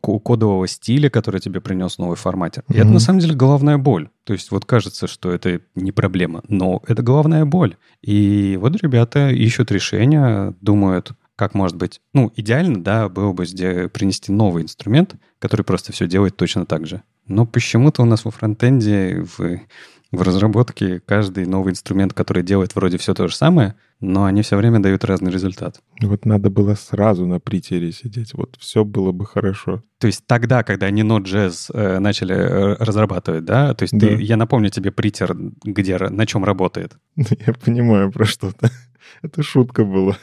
[0.00, 2.62] кодового стиля, который тебе принес новый форматер.
[2.68, 2.74] Mm-hmm.
[2.74, 4.08] И это на самом деле головная боль.
[4.24, 7.76] То есть вот кажется, что это не проблема, но это головная боль.
[8.02, 12.00] И вот ребята ищут решения, думают, как может быть.
[12.12, 17.02] Ну, идеально, да, было бы принести новый инструмент, который просто все делает точно так же.
[17.26, 19.60] Но почему-то у нас во фронтенде, в,
[20.12, 23.74] в разработке каждый новый инструмент, который делает вроде все то же самое,
[24.04, 25.80] но они все время дают разный результат.
[26.00, 29.82] Вот надо было сразу на притере сидеть, вот все было бы хорошо.
[29.98, 33.74] То есть тогда, когда они Node.js э, начали э, разрабатывать, да?
[33.74, 34.08] То есть да.
[34.08, 36.98] Ты, я напомню тебе притер, где, на чем работает.
[37.16, 38.70] Я понимаю про что-то.
[39.22, 40.18] Это шутка была.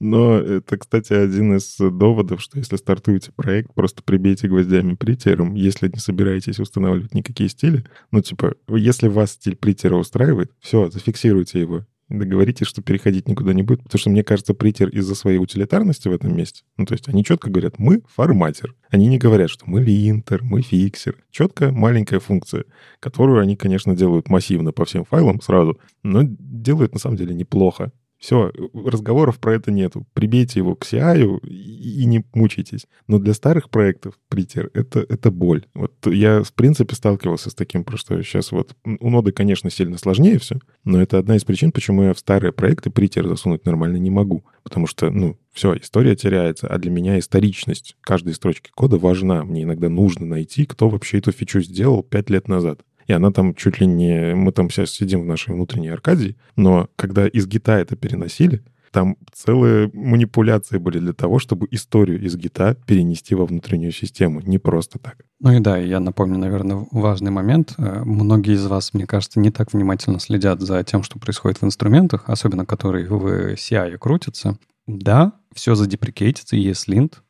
[0.00, 5.88] Но это, кстати, один из доводов, что если стартуете проект, просто прибейте гвоздями притером, если
[5.88, 7.84] не собираетесь устанавливать никакие стили.
[8.12, 13.62] Ну, типа, если вас стиль притера устраивает, все, зафиксируйте его договоритесь, что переходить никуда не
[13.62, 17.08] будет, потому что, мне кажется, притер из-за своей утилитарности в этом месте, ну, то есть
[17.08, 18.74] они четко говорят, мы форматер.
[18.90, 21.16] Они не говорят, что мы линтер, мы фиксер.
[21.30, 22.64] Четко маленькая функция,
[23.00, 27.92] которую они, конечно, делают массивно по всем файлам сразу, но делают на самом деле неплохо.
[28.18, 30.04] Все, разговоров про это нету.
[30.12, 32.86] Прибейте его к CI и, не мучайтесь.
[33.06, 35.66] Но для старых проектов притер это, это боль.
[35.74, 38.74] Вот я, в принципе, сталкивался с таким, просто сейчас вот...
[38.84, 42.52] У ноды, конечно, сильно сложнее все, но это одна из причин, почему я в старые
[42.52, 44.44] проекты притер засунуть нормально не могу.
[44.64, 49.44] Потому что, ну, все, история теряется, а для меня историчность каждой строчки кода важна.
[49.44, 53.54] Мне иногда нужно найти, кто вообще эту фичу сделал пять лет назад и она там
[53.54, 54.34] чуть ли не...
[54.34, 58.62] Мы там сейчас сидим в нашей внутренней Аркадии, но когда из гита это переносили,
[58.92, 64.40] там целые манипуляции были для того, чтобы историю из гита перенести во внутреннюю систему.
[64.40, 65.16] Не просто так.
[65.40, 67.74] Ну и да, я напомню, наверное, важный момент.
[67.78, 71.64] Э, многие из вас, мне кажется, не так внимательно следят за тем, что происходит в
[71.64, 74.58] инструментах, особенно которые в CI крутятся.
[74.88, 77.22] Да, все задеприкейтится, есть линт,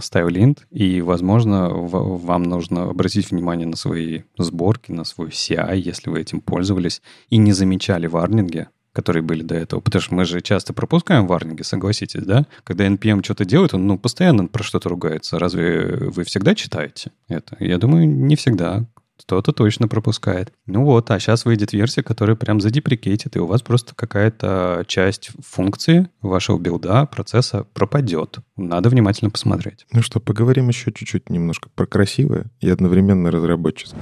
[0.00, 6.08] ставил линт, и, возможно, вам нужно обратить внимание на свои сборки, на свой CI, если
[6.08, 9.80] вы этим пользовались, и не замечали варнинги, которые были до этого.
[9.80, 12.46] Потому что мы же часто пропускаем варнинги, согласитесь, да?
[12.64, 15.38] Когда NPM что-то делает, он ну, постоянно про что-то ругается.
[15.38, 17.56] Разве вы всегда читаете это?
[17.60, 18.86] Я думаю, не всегда
[19.18, 20.52] кто-то точно пропускает.
[20.66, 25.30] Ну вот, а сейчас выйдет версия, которая прям задеприкейтит, и у вас просто какая-то часть
[25.44, 28.38] функции вашего билда, процесса пропадет.
[28.56, 29.86] Надо внимательно посмотреть.
[29.92, 34.00] Ну что, поговорим еще чуть-чуть немножко про красивое и одновременно разработческое.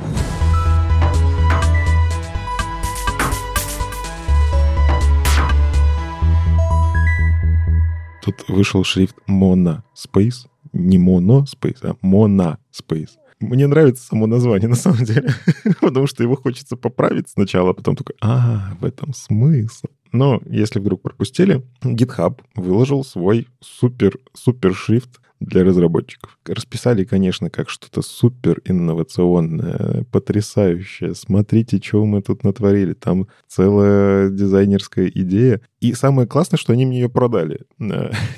[8.24, 13.10] Тут вышел шрифт Mono Space, не Mono Space, а Mono Space.
[13.42, 15.34] Мне нравится само название, на самом деле,
[15.80, 19.88] потому что его хочется поправить сначала, а потом такой, а, в этом смысл.
[20.12, 26.38] Но если вдруг пропустили, GitHub выложил свой супер-супер шрифт для разработчиков.
[26.46, 31.14] Расписали, конечно, как что-то супер инновационное, потрясающее.
[31.14, 32.94] Смотрите, что мы тут натворили.
[32.94, 35.60] Там целая дизайнерская идея.
[35.80, 37.62] И самое классное, что они мне ее продали.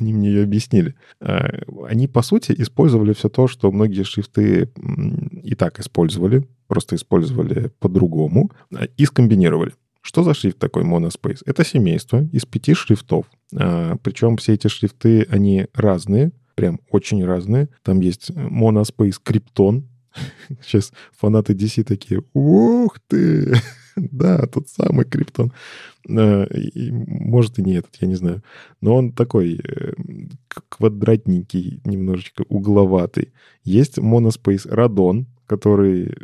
[0.01, 0.95] Они мне ее объяснили.
[1.21, 1.47] А,
[1.89, 4.71] они, по сути, использовали все то, что многие шрифты
[5.43, 9.73] и так использовали, просто использовали по-другому, а, и скомбинировали.
[10.07, 11.41] Что за шрифт такой Monospace?
[11.47, 13.25] Это семейство из пяти шрифтов.
[13.57, 17.69] А, причем все эти шрифты, они разные прям очень разные.
[17.83, 19.85] Там есть Monospace Krypton.
[20.63, 23.55] Сейчас фанаты DC такие, ух ты,
[23.97, 25.53] да, тот самый Криптон.
[26.09, 28.43] А, может и не этот, я не знаю.
[28.81, 29.95] Но он такой э,
[30.69, 33.33] квадратненький, немножечко угловатый.
[33.65, 36.15] Есть Monospace Radon, который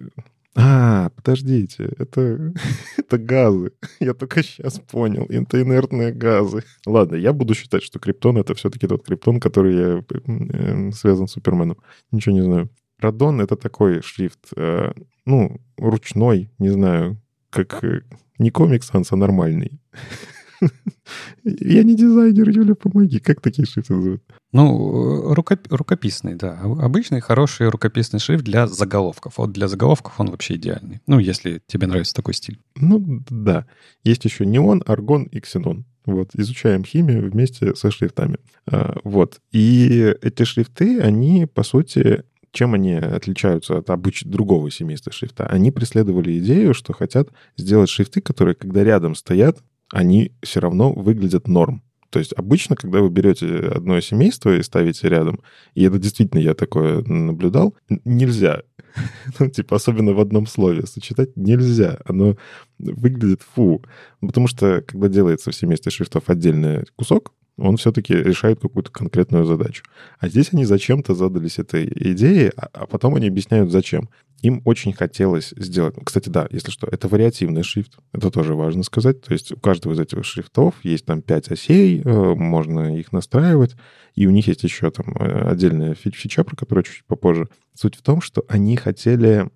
[0.56, 2.52] а, подождите, это,
[2.96, 3.72] это газы.
[4.00, 5.26] Я только сейчас понял.
[5.28, 6.64] Это инертные газы.
[6.86, 11.32] Ладно, я буду считать, что криптон— это все-таки тот криптон, который я, э, связан с
[11.32, 11.76] Суперменом.
[12.10, 12.70] Ничего не знаю.
[12.98, 14.92] Радон— это такой шрифт, э,
[15.24, 17.16] ну, ручной, не знаю,
[17.50, 17.84] как...
[17.84, 18.02] Э,
[18.38, 19.80] не комикс, а нормальный.
[21.44, 23.18] Я не дизайнер, Юля, помоги.
[23.18, 24.22] Как такие шрифты называют?
[24.52, 25.60] Ну, рукоп...
[25.70, 26.58] рукописный, да.
[26.60, 29.34] Обычный хороший рукописный шрифт для заголовков.
[29.38, 31.00] Вот для заголовков он вообще идеальный.
[31.06, 32.58] Ну, если тебе нравится такой стиль.
[32.76, 33.66] Ну, да.
[34.04, 35.84] Есть еще неон, аргон и ксенон.
[36.06, 38.38] Вот, изучаем химию вместе со шрифтами.
[38.66, 39.40] А, вот.
[39.52, 45.46] И эти шрифты, они, по сути, чем они отличаются от обычного другого семейства шрифта?
[45.46, 49.62] Они преследовали идею, что хотят сделать шрифты, которые, когда рядом стоят,
[49.92, 51.82] они все равно выглядят норм.
[52.10, 55.40] То есть обычно, когда вы берете одно семейство и ставите рядом,
[55.74, 58.62] и это действительно я такое наблюдал, нельзя.
[59.38, 61.98] Ну, типа, особенно в одном слове сочетать нельзя.
[62.04, 62.36] Оно
[62.78, 63.84] выглядит фу.
[64.20, 69.84] Потому что, когда делается в семействе шрифтов отдельный кусок, он все-таки решает какую-то конкретную задачу.
[70.18, 74.08] А здесь они зачем-то задались этой идеей, а, а потом они объясняют, зачем.
[74.42, 75.94] Им очень хотелось сделать...
[76.04, 77.98] Кстати, да, если что, это вариативный шрифт.
[78.12, 79.20] Это тоже важно сказать.
[79.22, 83.76] То есть у каждого из этих шрифтов есть там 5 осей, э, можно их настраивать.
[84.14, 87.48] И у них есть еще там э, отдельная фича, про которую чуть-чуть попозже.
[87.74, 89.48] Суть в том, что они хотели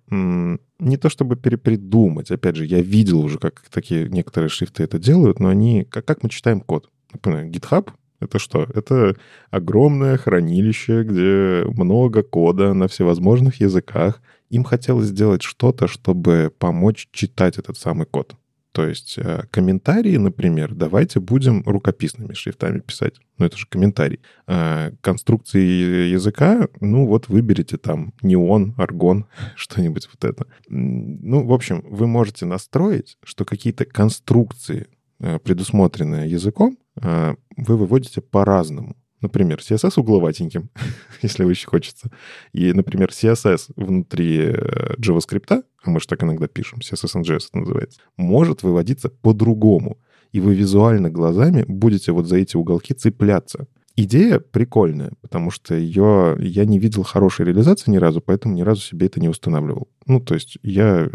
[0.79, 5.39] не то чтобы перепридумать, опять же, я видел уже, как такие некоторые шрифты это делают,
[5.39, 6.89] но они, как, как мы читаем код.
[7.13, 7.89] Например, GitHub—
[8.19, 8.63] это что?
[8.73, 9.15] Это
[9.51, 14.21] огромное хранилище, где много кода на всевозможных языках.
[14.49, 18.35] Им хотелось сделать что-то, чтобы помочь читать этот самый код.
[18.75, 23.13] То есть э, комментарии, например, давайте будем рукописными шрифтами писать.
[23.37, 24.19] Ну, это же комментарий.
[24.47, 30.47] А конструкции языка, ну, вот выберите там неон, аргон, что-нибудь вот это.
[30.67, 34.87] Ну, в общем, вы можете настроить, что какие-то конструкции,
[35.21, 38.97] э, предусмотренные языком, э, вы выводите по-разному.
[39.25, 40.69] Например, CSS угловатеньким,
[41.23, 42.11] если очень хочется.
[42.53, 44.51] И, например, CSS внутри
[44.99, 49.97] JavaScript а мы же так иногда пишем, CSS and JS это называется, может выводиться по-другому.
[50.31, 53.67] И вы визуально глазами будете вот за эти уголки цепляться.
[53.97, 58.81] Идея прикольная, потому что ее я не видел хорошей реализации ни разу, поэтому ни разу
[58.81, 59.87] себе это не устанавливал.
[60.05, 61.09] Ну, то есть я,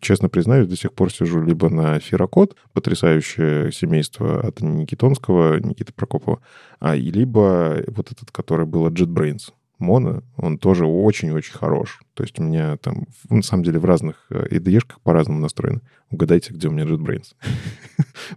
[0.00, 6.40] честно признаюсь, до сих пор сижу либо на Ферокод, потрясающее семейство от Никитонского, Никиты Прокопова,
[6.80, 12.00] а, либо вот этот, который был от JetBrains моно, он тоже очень-очень хорош.
[12.14, 15.80] То есть у меня там, на самом деле, в разных IDE-шках э, по-разному настроены.
[16.10, 17.34] Угадайте, где у меня JetBrains.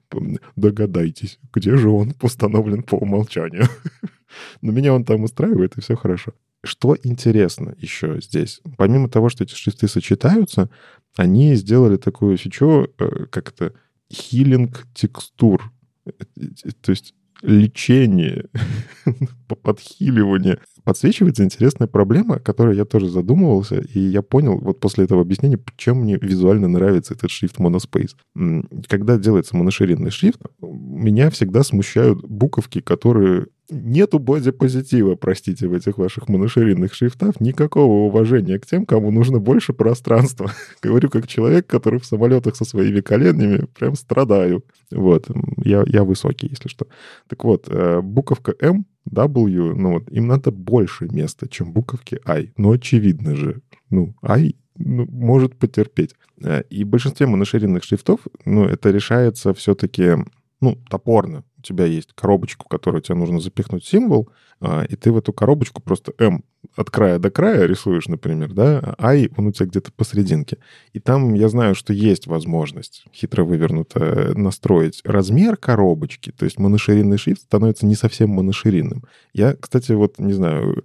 [0.56, 3.66] Догадайтесь, где же он установлен по умолчанию.
[4.62, 6.34] Но меня он там устраивает, и все хорошо.
[6.64, 8.62] Что интересно еще здесь?
[8.78, 10.70] Помимо того, что эти шрифты сочетаются,
[11.18, 13.74] они сделали такую фичу, э, как это,
[14.12, 15.72] хилинг текстур.
[16.06, 16.12] Э,
[16.82, 18.46] то есть лечение,
[19.64, 20.60] подхиливание.
[20.84, 25.98] Подсвечивается интересная проблема, которой я тоже задумывался, и я понял вот после этого объяснения, чем
[26.02, 28.16] мне визуально нравится этот шрифт Monospace.
[28.88, 36.28] Когда делается моноширинный шрифт, меня всегда смущают буковки, которые Нету бодипозитива, простите, в этих ваших
[36.28, 37.40] моноширинных шрифтах.
[37.40, 40.52] Никакого уважения к тем, кому нужно больше пространства.
[40.82, 44.66] Говорю как человек, который в самолетах со своими коленями прям страдаю.
[44.92, 45.30] Вот,
[45.64, 46.88] я, я высокий, если что.
[47.30, 52.52] Так вот, э, буковка M, W, ну вот, им надо больше места, чем буковки I.
[52.58, 53.62] Ну, очевидно же.
[53.90, 56.14] Ну, I ну, может потерпеть.
[56.44, 60.18] Э, и в большинстве моноширинных шрифтов, ну, это решается все-таки,
[60.60, 64.30] ну, топорно у тебя есть коробочку, в которую тебе нужно запихнуть символ,
[64.60, 66.44] а, и ты в эту коробочку просто M
[66.76, 70.58] от края до края рисуешь, например, да, а I, он у тебя где-то посерединке.
[70.94, 77.18] И там я знаю, что есть возможность хитро вывернуто настроить размер коробочки, то есть моноширинный
[77.18, 79.04] шрифт становится не совсем моноширинным.
[79.34, 80.84] Я, кстати, вот, не знаю,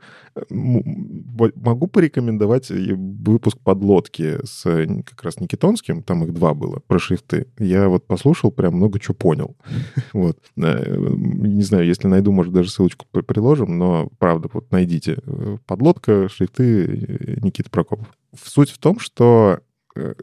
[0.50, 4.62] могу порекомендовать выпуск подлодки с
[5.04, 7.46] как раз Никитонским, там их два было, про шрифты.
[7.58, 9.56] Я вот послушал, прям много чего понял.
[10.12, 10.38] Вот.
[10.56, 15.18] Э, не знаю, если найду, может, даже ссылочку приложим, но, правда, вот найдите.
[15.66, 18.08] Э, подлодка, шрифты э, Никиты Прокопов.
[18.42, 19.60] Суть в том, что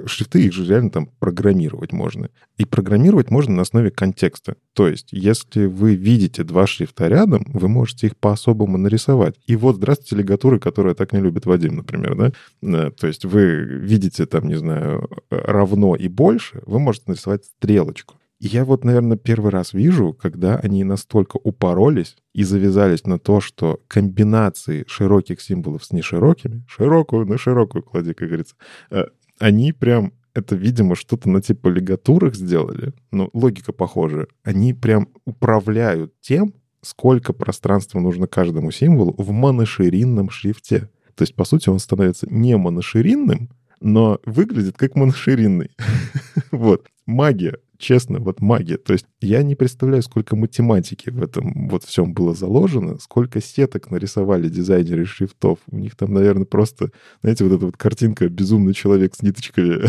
[0.05, 2.29] шрифты, их же реально там программировать можно.
[2.57, 4.55] И программировать можно на основе контекста.
[4.73, 9.33] То есть, если вы видите два шрифта рядом, вы можете их по-особому нарисовать.
[9.47, 12.15] И вот, здравствуйте, лигатуры, которые так не любит Вадим, например,
[12.61, 12.91] да?
[12.91, 18.13] То есть вы видите там, не знаю, равно и больше, вы можете нарисовать стрелочку
[18.45, 23.79] я вот, наверное, первый раз вижу, когда они настолько упоролись и завязались на то, что
[23.87, 28.55] комбинации широких символов с неширокими, широкую на широкую клади, как говорится,
[28.91, 29.05] э,
[29.39, 34.27] они прям это, видимо, что-то на типа лигатурах сделали, но логика похожая.
[34.43, 40.89] Они прям управляют тем, сколько пространства нужно каждому символу в моноширинном шрифте.
[41.15, 45.71] То есть, по сути, он становится не моноширинным, но выглядит как моноширинный.
[46.51, 46.87] вот.
[47.05, 47.57] Магия.
[47.77, 48.77] Честно, вот магия.
[48.77, 53.91] То есть я не представляю, сколько математики в этом вот всем было заложено, сколько сеток
[53.91, 55.59] нарисовали дизайнеры шрифтов.
[55.69, 56.91] У них там, наверное, просто,
[57.21, 59.83] знаете, вот эта вот картинка «Безумный человек с ниточками».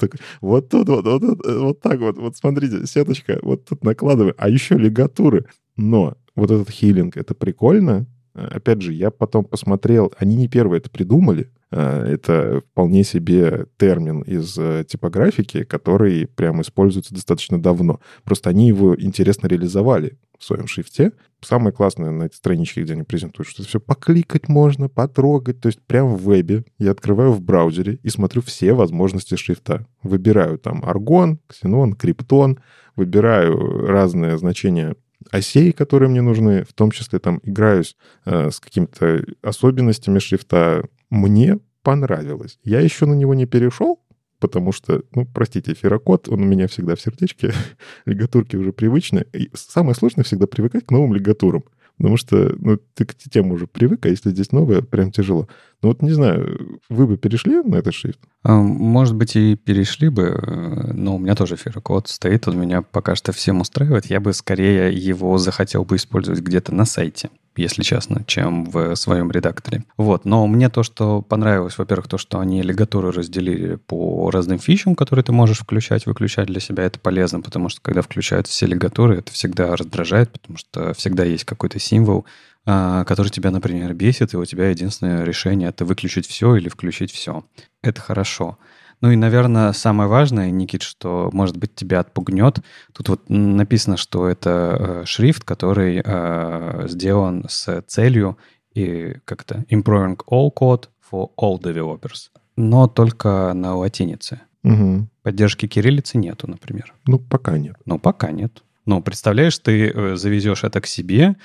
[0.40, 4.34] Вот тут, вот, вот, вот так вот, вот смотрите, сеточка, вот тут накладываем.
[4.38, 5.46] А еще лигатуры.
[5.76, 8.06] Но вот этот хилинг, это прикольно,
[8.50, 14.22] Опять же, я потом посмотрел, они не первые это придумали, а, это вполне себе термин
[14.22, 18.00] из э, типографики, который прям используется достаточно давно.
[18.24, 21.12] Просто они его интересно реализовали в своем шрифте.
[21.40, 25.60] Самое классное на этой страничке, где они презентуют, что все покликать можно, потрогать.
[25.60, 29.86] То есть прямо в вебе я открываю в браузере и смотрю все возможности шрифта.
[30.02, 32.60] Выбираю там аргон, ксенон, криптон,
[32.96, 34.96] выбираю разные значения
[35.30, 40.84] осей, которые мне нужны, в том числе там играюсь э, с какими-то особенностями шрифта.
[41.10, 42.58] Мне понравилось.
[42.64, 44.00] Я еще на него не перешел,
[44.40, 47.52] потому что, ну, простите, ферокод, он у меня всегда в сердечке,
[48.06, 49.26] лигатурки уже привычны.
[49.32, 51.64] И самое сложное всегда привыкать к новым лигатурам.
[51.98, 55.48] Потому что, ну, ты к тем уже привык, а если здесь новое, прям тяжело.
[55.82, 58.20] Ну вот, не знаю, вы бы перешли на этот шрифт?
[58.42, 63.16] А, может быть, и перешли бы, но у меня тоже ферокод стоит, он меня пока
[63.16, 64.06] что всем устраивает.
[64.06, 69.30] Я бы скорее его захотел бы использовать где-то на сайте если честно, чем в своем
[69.30, 69.84] редакторе.
[69.96, 70.24] Вот.
[70.24, 75.24] Но мне то, что понравилось, во-первых, то, что они лигатуры разделили по разным фичам, которые
[75.24, 79.32] ты можешь включать, выключать для себя, это полезно, потому что когда включаются все лигатуры, это
[79.32, 82.24] всегда раздражает, потому что всегда есть какой-то символ,
[82.66, 87.10] а, который тебя, например, бесит, и у тебя единственное решение— это выключить все или включить
[87.10, 87.44] все.
[87.82, 88.58] Это хорошо.
[89.00, 92.58] Ну и, наверное, самое важное, Никит, что, может быть, тебя отпугнет.
[92.92, 98.38] Тут вот написано, что это э, шрифт, который э, сделан с целью
[98.74, 104.40] и как-то improving all code for all developers, но только на латинице.
[104.64, 105.08] Угу.
[105.22, 106.94] Поддержки кириллицы нету, например.
[107.06, 107.76] Ну, пока нет.
[107.84, 108.62] Ну, пока нет.
[108.88, 111.36] Ну, представляешь, ты э, завезешь это к себе,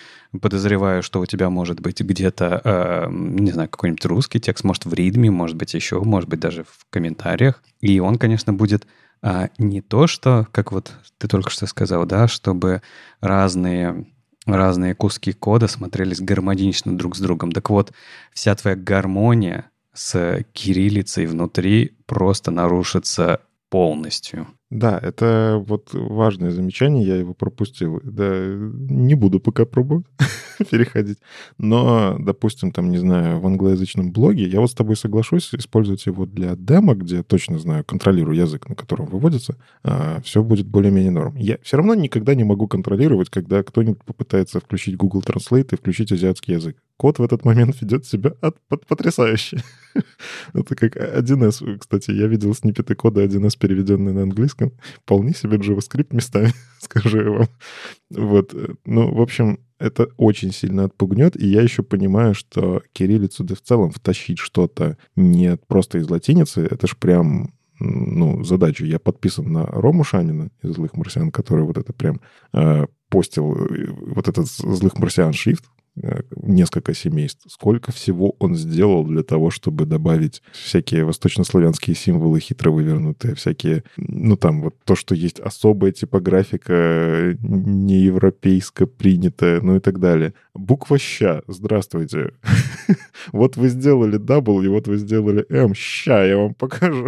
[0.41, 4.94] подозреваю, что у тебя может быть где-то, э, не знаю, какой-нибудь русский текст, может, в
[4.94, 7.61] ридме, может быть, еще, может быть, даже в комментариях.
[7.82, 8.88] И он, конечно, будет
[9.24, 12.82] э, не то, что, как вот ты только что сказал, да, чтобы
[13.20, 14.06] разные
[14.45, 17.52] разные куски кода смотрелись гармонично друг с другом.
[17.52, 17.91] Так вот,
[18.32, 24.48] вся твоя гармония с кириллицей внутри просто нарушится полностью.
[24.69, 28.02] Да, это вот важное замечание, я его пропустил.
[28.03, 30.06] Да, не буду пока пробовать
[30.72, 31.19] переходить.
[31.57, 36.26] Но, допустим, там, не знаю, в англоязычном блоге, я вот с тобой соглашусь, использовать его
[36.26, 41.35] для демо, где точно знаю, контролирую язык, на котором выводится, а, все будет более-менее норм.
[41.35, 46.11] Я все равно никогда не могу контролировать, когда кто-нибудь попытается включить Google Translate и включить
[46.11, 46.77] азиатский язык.
[46.98, 49.64] Код в этот момент ведет себя от, под, потрясающе.
[50.53, 54.23] Это как 1С, кстати, я видел снипеты кода 1С, переведенные на
[54.64, 54.72] английском.
[55.03, 57.48] Вполне себе JavaScript местами, скажу я вам.
[58.11, 58.53] Вот.
[58.85, 63.61] Ну, в общем, это очень сильно отпугнет, и я еще понимаю, что кириллицу да в
[63.61, 68.85] целом втащить что-то не просто из латиницы, это ж прям ну, задачу.
[68.85, 72.22] Я подписан на Рому Шанина из «Злых марсиан», который вот это прям
[72.53, 77.45] э, постил, э, вот этот «Злых марсиан» шрифт, Э, несколько семейств.
[77.48, 84.36] Сколько всего он сделал для того, чтобы добавить всякие восточнославянские символы хитро вывернутые, всякие, ну
[84.36, 90.34] там вот то, что есть особая типографика, неевропейско принятая, ну и так далее.
[90.53, 92.32] Буква «ща», здравствуйте.
[93.32, 95.74] Вот вы сделали W, и вот вы сделали М.
[95.74, 97.07] Ща я вам покажу.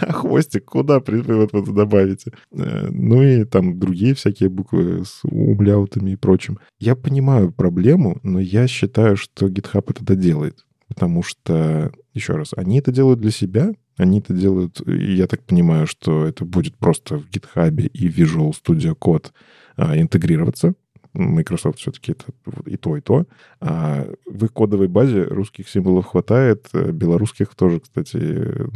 [0.00, 2.32] А хвостик куда вот, вот добавите?
[2.52, 6.58] Э, ну и там другие всякие буквы с умляутами и прочим.
[6.78, 10.64] Я понимаю проблему, но я считаю, что GitHub это доделает.
[10.88, 15.86] Потому что, еще раз, они это делают для себя, они это делают, я так понимаю,
[15.86, 19.30] что это будет просто в GitHub и Visual Studio Code
[19.76, 20.74] а, интегрироваться.
[21.14, 22.24] Microsoft все-таки это
[22.66, 23.26] и то, и то.
[23.60, 28.16] А в их кодовой базе русских символов хватает, э, белорусских тоже, кстати,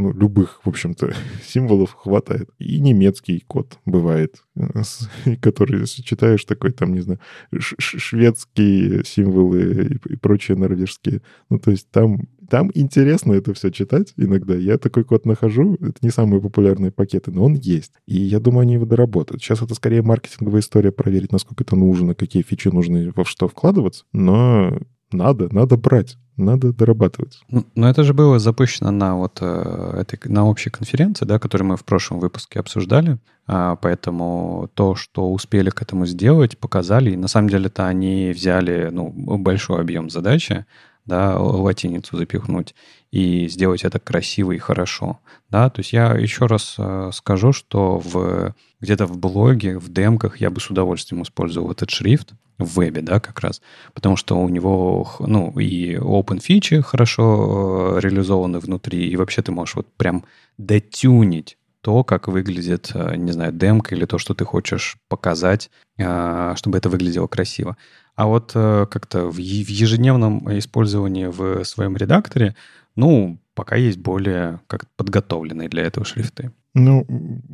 [0.01, 1.13] ну, любых, в общем-то,
[1.45, 2.49] символов хватает.
[2.59, 4.83] И немецкий код бывает, э,
[5.43, 7.21] который, читаешь, такой там, не знаю,
[7.59, 11.23] шведские символы и прочие норвежские.
[11.51, 14.55] Ну, то есть там там интересно это все читать иногда.
[14.55, 15.75] Я такой код нахожу.
[15.75, 17.93] Это не самые популярные пакеты, но он есть.
[18.07, 19.43] И я думаю, они его доработают.
[19.43, 24.05] Сейчас это скорее маркетинговая история, проверить, насколько это нужно, какие фичи нужны, во что вкладываться.
[24.13, 24.79] Но
[25.13, 27.41] надо, надо брать надо дорабатывать.
[27.49, 31.69] Ну, но это же было запущено на вот э, этой на общей конференции, да, которую
[31.69, 33.19] мы в прошлом выпуске обсуждали.
[33.47, 37.11] А, поэтому то, что успели к этому сделать, показали.
[37.11, 40.65] И на самом деле-то они взяли ну, большой объем задачи,
[41.09, 42.75] да, латиницу запихнуть
[43.11, 45.19] и сделать это красиво и хорошо,
[45.49, 50.37] да, то есть я еще раз э, скажу, что в, где-то в блоге, в демках
[50.41, 53.63] я бы с удовольствием использовал этот шрифт, в вебе, да, как раз,
[53.95, 59.53] потому что у него, ну, и open фичи хорошо э, реализованы внутри, и вообще ты
[59.53, 60.25] можешь вот прям
[60.59, 66.79] дотюнить то, как выглядит, э, не знаю, демка или то, что ты хочешь показать, чтобы
[66.79, 67.77] это выглядело красиво.
[68.19, 72.57] А вот как-то в ежедневном использовании в своем редакторе,
[72.97, 76.51] ну, пока есть более как подготовленные для этого шрифты.
[76.75, 77.07] Ну,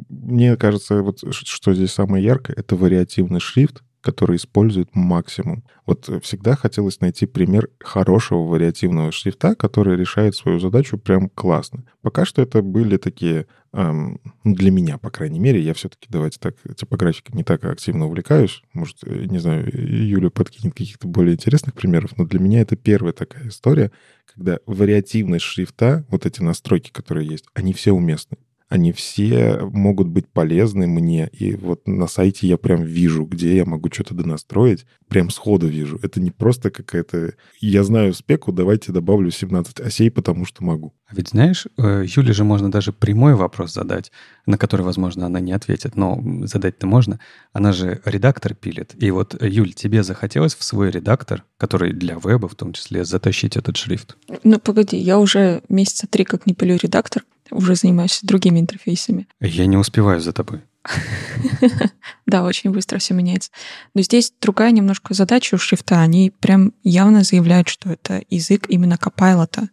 [0.08, 5.64] мне кажется, вот что здесь самое яркое, это вариативный шрифт, который использует максимум.
[5.86, 11.84] Вот всегда хотелось найти пример хорошего вариативного шрифта, который решает свою задачу прям классно.
[12.02, 16.38] Пока что это были такие, эм, ну, для меня, по крайней мере, я все-таки, давайте
[16.38, 18.62] так, типографикой не так активно увлекаюсь.
[18.74, 23.14] Может, э, не знаю, Юля подкинет каких-то более интересных примеров, но для меня это первая
[23.14, 23.90] такая история,
[24.34, 28.36] когда вариативность шрифта, вот эти настройки, которые есть, они все уместны
[28.74, 31.30] они все могут быть полезны мне.
[31.32, 34.84] И вот на сайте я прям вижу, где я могу что-то донастроить.
[35.06, 36.00] Прям сходу вижу.
[36.02, 37.34] Это не просто какая-то...
[37.60, 40.92] Я знаю спеку, давайте добавлю 17 осей, потому что могу.
[41.06, 44.10] А ведь знаешь, э, Юле же можно даже прямой вопрос задать,
[44.44, 47.20] на который, возможно, она не ответит, но задать-то можно.
[47.52, 48.96] Она же редактор пилит.
[48.98, 53.56] И вот, Юль, тебе захотелось в свой редактор, который для веба в том числе, затащить
[53.56, 54.16] этот шрифт?
[54.42, 59.26] Ну, погоди, я уже месяца три как не пилю редактор, уже занимаюсь другими интерфейсами.
[59.40, 60.62] Я не успеваю за тобой.
[62.26, 63.50] Да, очень быстро все меняется.
[63.94, 66.00] Но здесь другая немножко задача у шрифта.
[66.00, 69.68] Они прям явно заявляют, что это язык именно Copilot.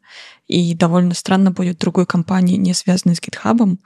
[0.47, 3.77] И довольно странно будет другой компании, не связанной с GitHub,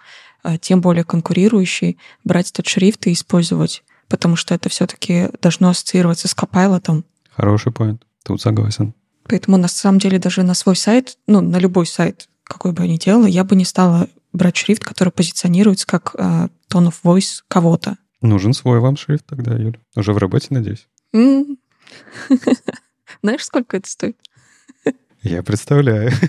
[0.44, 6.28] а тем более конкурирующей, брать этот шрифт и использовать, потому что это все-таки должно ассоциироваться
[6.28, 7.04] с Copilot.
[7.30, 8.04] Хороший поинт.
[8.24, 8.96] Тут согласен.
[9.28, 12.90] Поэтому на самом деле даже на свой сайт, ну, на любой сайт какой бы я
[12.90, 17.42] ни делала, я бы не стала брать шрифт, который позиционируется как э, tone of voice
[17.48, 17.98] кого-то.
[18.22, 19.80] Нужен свой вам шрифт тогда, Юля.
[19.96, 20.88] Уже в работе, надеюсь?
[23.22, 24.18] Знаешь, сколько это стоит?
[25.22, 26.12] Я представляю.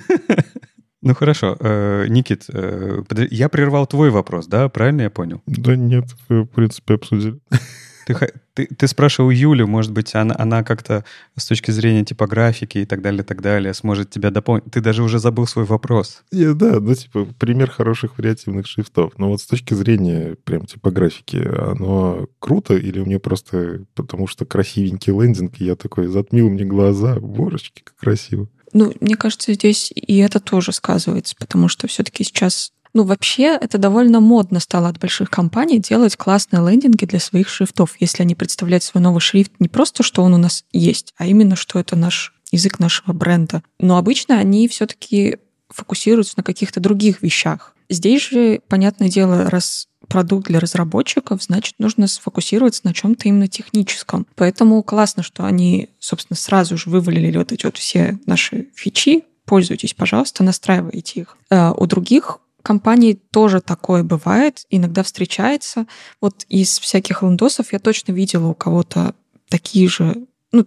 [1.03, 4.69] Ну хорошо, э, Никит, э, я прервал твой вопрос, да?
[4.69, 5.41] Правильно я понял?
[5.47, 7.39] Да нет, в принципе, обсудили.
[8.07, 8.17] Ты,
[8.55, 11.05] ты, ты спрашивал Юлю, может быть, она, она как-то
[11.37, 14.71] с точки зрения типографики и так далее, так далее, сможет тебя дополнить.
[14.71, 16.23] Ты даже уже забыл свой вопрос.
[16.31, 19.15] Я, да, ну, типа, пример хороших вариативных шрифтов.
[19.19, 25.13] Но вот с точки зрения прям типографики, оно круто или мне просто потому что красивенький
[25.13, 28.47] лендинг, и я такой, затмил мне глаза, божечки, как красиво.
[28.73, 33.77] Ну, мне кажется, здесь и это тоже сказывается, потому что все-таки сейчас ну, вообще, это
[33.77, 38.85] довольно модно стало от больших компаний делать классные лендинги для своих шрифтов, если они представляют
[38.85, 42.33] свой новый шрифт не просто, что он у нас есть, а именно, что это наш
[42.51, 43.63] язык нашего бренда.
[43.79, 45.37] Но обычно они все-таки
[45.69, 47.75] фокусируются на каких-то других вещах.
[47.91, 54.27] Здесь же, понятное дело, раз продукт для разработчиков, значит, нужно сфокусироваться на чем-то именно техническом.
[54.37, 59.93] Поэтому классно, что они, собственно, сразу же вывалили вот эти вот все наши фичи, пользуйтесь,
[59.93, 61.37] пожалуйста, настраивайте их.
[61.51, 65.87] А у других компаний тоже такое бывает, иногда встречается.
[66.21, 69.15] Вот из всяких лендосов я точно видела у кого-то
[69.49, 70.67] такие же ну,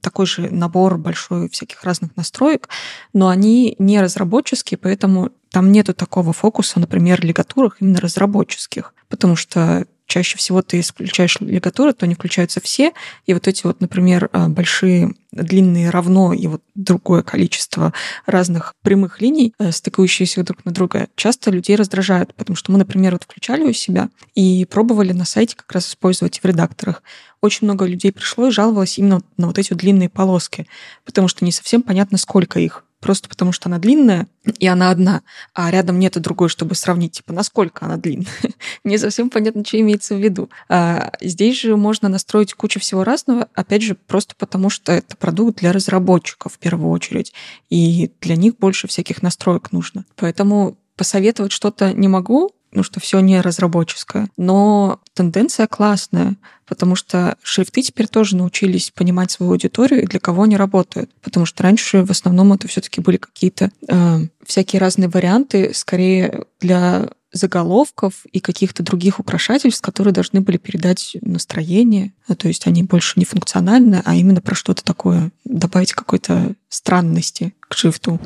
[0.00, 2.68] такой же набор большой всяких разных настроек,
[3.12, 9.86] но они не разработческие, поэтому там нету такого фокуса, например, лигатурах именно разработческих, потому что
[10.06, 12.92] чаще всего ты исключаешь лигатуры, то не включаются все,
[13.26, 17.92] и вот эти вот, например, а, большие длинные равно и вот другое количество
[18.26, 23.12] разных прямых линий, э, стыкающиеся друг на друга, часто людей раздражают, потому что мы, например,
[23.12, 27.02] вот включали у себя и пробовали на сайте как раз использовать в редакторах.
[27.40, 30.66] Очень много людей пришло и жаловалось именно на вот эти вот длинные полоски,
[31.04, 34.28] потому что не совсем понятно, сколько их просто потому что она длинная,
[34.58, 35.20] и она одна,
[35.52, 38.32] а рядом нет другой, чтобы сравнить, типа, насколько она длинная.
[38.84, 40.48] Не совсем понятно, что имеется в виду.
[40.70, 45.58] А здесь же можно настроить кучу всего разного, опять же, просто потому что это продукт
[45.58, 47.34] для разработчиков в первую очередь,
[47.68, 50.06] и для них больше всяких настроек нужно.
[50.16, 54.28] Поэтому посоветовать что-то не могу, ну, что все не разработческое.
[54.36, 56.36] Но тенденция классная,
[56.66, 61.10] потому что шрифты теперь тоже научились понимать свою аудиторию и для кого они работают.
[61.22, 67.08] Потому что раньше в основном это все-таки были какие-то э, всякие разные варианты, скорее для
[67.32, 72.12] заголовков и каких-то других украшательств, которые должны были передать настроение.
[72.28, 77.54] Ну, то есть они больше не функциональны, а именно про что-то такое, добавить какой-то странности
[77.68, 78.20] к шрифту.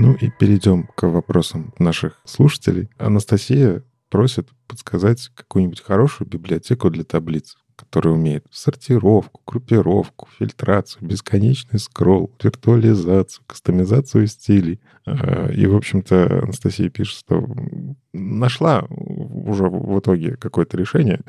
[0.00, 2.88] Ну и перейдем к вопросам наших слушателей.
[2.96, 12.30] Анастасия просит подсказать какую-нибудь хорошую библиотеку для таблиц который умеет сортировку, группировку, фильтрацию, бесконечный скролл,
[12.42, 14.80] виртуализацию, кастомизацию стилей.
[15.06, 17.48] А, и, в общем-то, Анастасия пишет, что
[18.12, 21.20] нашла уже в итоге какое-то решение.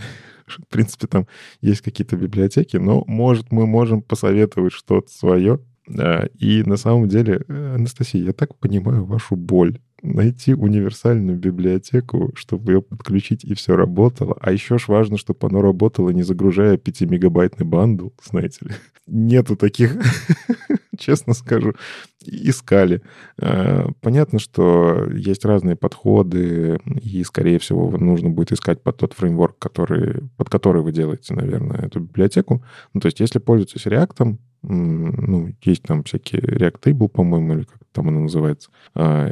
[0.46, 1.26] В принципе, там
[1.62, 5.60] есть какие-то библиотеки, но, может, мы можем посоветовать что-то свое.
[5.88, 12.74] И на самом деле, э, Анастасия, я так понимаю вашу боль найти универсальную библиотеку, чтобы
[12.74, 14.38] ее подключить и все работало.
[14.42, 18.72] А еще ж важно, чтобы оно работало, не загружая 5-мегабайтный бандл, знаете ли.
[19.08, 19.98] Нету таких,
[21.02, 21.74] честно скажу,
[22.26, 23.02] искали.
[23.40, 29.58] А, понятно, что есть разные подходы, и, скорее всего, нужно будет искать под тот фреймворк,
[29.60, 32.64] который, под который вы делаете, наверное, эту библиотеку.
[32.94, 37.80] Ну, то есть, если пользуетесь React, ну, есть там всякие React Table, по-моему, или как
[37.92, 38.70] там оно называется.
[38.94, 39.28] А,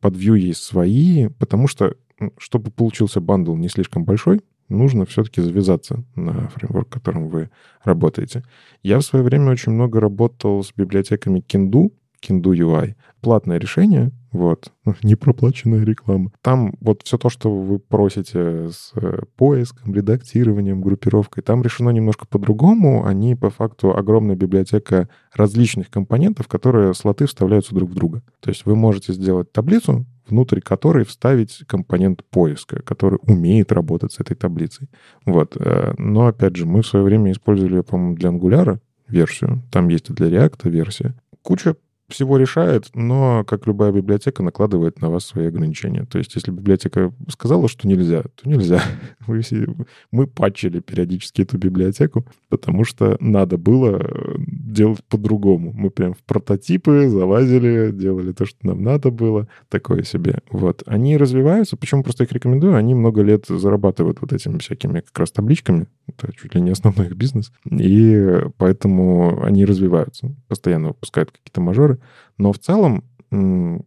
[0.00, 1.94] под Vue есть свои, потому что,
[2.38, 7.50] чтобы получился бандл не слишком большой, нужно все-таки завязаться на фреймворк, которым вы
[7.82, 8.44] работаете.
[8.82, 11.92] Я в свое время очень много работал с библиотеками Kindu,
[12.22, 12.94] Kindu UI.
[13.20, 14.72] Платное решение, вот,
[15.02, 16.30] не проплаченная реклама.
[16.42, 22.26] Там вот все то, что вы просите с э, поиском, редактированием, группировкой, там решено немножко
[22.26, 23.06] по-другому.
[23.06, 28.22] Они по факту огромная библиотека различных компонентов, которые слоты вставляются друг в друга.
[28.40, 34.20] То есть вы можете сделать таблицу, внутрь которой вставить компонент поиска, который умеет работать с
[34.20, 34.88] этой таблицей.
[35.26, 35.56] Вот.
[35.56, 38.78] Э, но, опять же, мы в свое время использовали, по-моему, для Angular
[39.08, 39.62] версию.
[39.70, 41.14] Там есть и для React версия.
[41.42, 41.76] Куча
[42.08, 46.04] всего решает, но, как любая библиотека, накладывает на вас свои ограничения.
[46.04, 48.82] То есть, если библиотека сказала, что нельзя, то нельзя.
[49.26, 49.66] Мы, все,
[50.10, 55.72] мы патчили периодически эту библиотеку, потому что надо было э, делать по-другому.
[55.74, 59.46] Мы прям в прототипы залазили, делали то, что нам надо было.
[59.68, 60.38] Такое себе.
[60.50, 60.82] Вот.
[60.86, 65.30] Они развиваются, почему просто их рекомендую, они много лет зарабатывают вот этими всякими как раз
[65.30, 65.88] табличками.
[66.06, 67.52] Это чуть ли не основной их бизнес.
[67.70, 70.34] И поэтому они развиваются.
[70.48, 71.97] Постоянно выпускают какие-то мажоры.
[72.36, 73.04] Но в целом,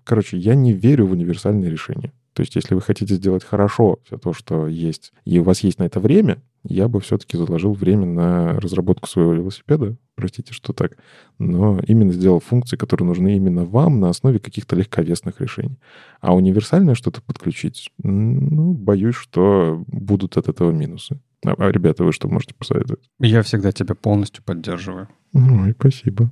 [0.04, 2.14] короче, я не верю в универсальные решения.
[2.34, 5.80] То есть, если вы хотите сделать хорошо все то, что есть, и у вас есть
[5.80, 10.98] на это время, я бы все-таки заложил время на разработку своего велосипеда, простите, что так,
[11.40, 15.78] но именно сделал функции, которые нужны именно вам на основе каких-то легковесных решений.
[16.22, 21.20] А универсальное что-то подключить, ну, боюсь, что будут от этого минусы.
[21.44, 23.10] А, а ребята, вы что можете посоветовать?
[23.20, 25.10] Я всегда тебя полностью поддерживаю.
[25.34, 26.32] Ой, спасибо.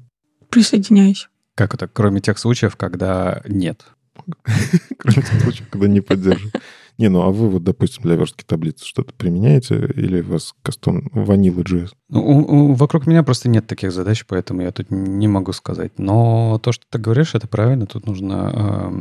[0.50, 1.28] Присоединяюсь.
[1.56, 1.88] Как это?
[1.88, 3.86] Кроме тех случаев, когда нет.
[4.98, 6.56] Кроме тех случаев, когда не поддерживают.
[6.98, 11.10] Не, ну а вы вот, допустим, для верстки таблицы что-то применяете или у вас кастом
[11.14, 11.92] ванила JS?
[12.10, 15.98] Ну, вокруг меня просто нет таких задач, поэтому я тут не могу сказать.
[15.98, 17.86] Но то, что ты говоришь, это правильно.
[17.86, 18.52] Тут нужно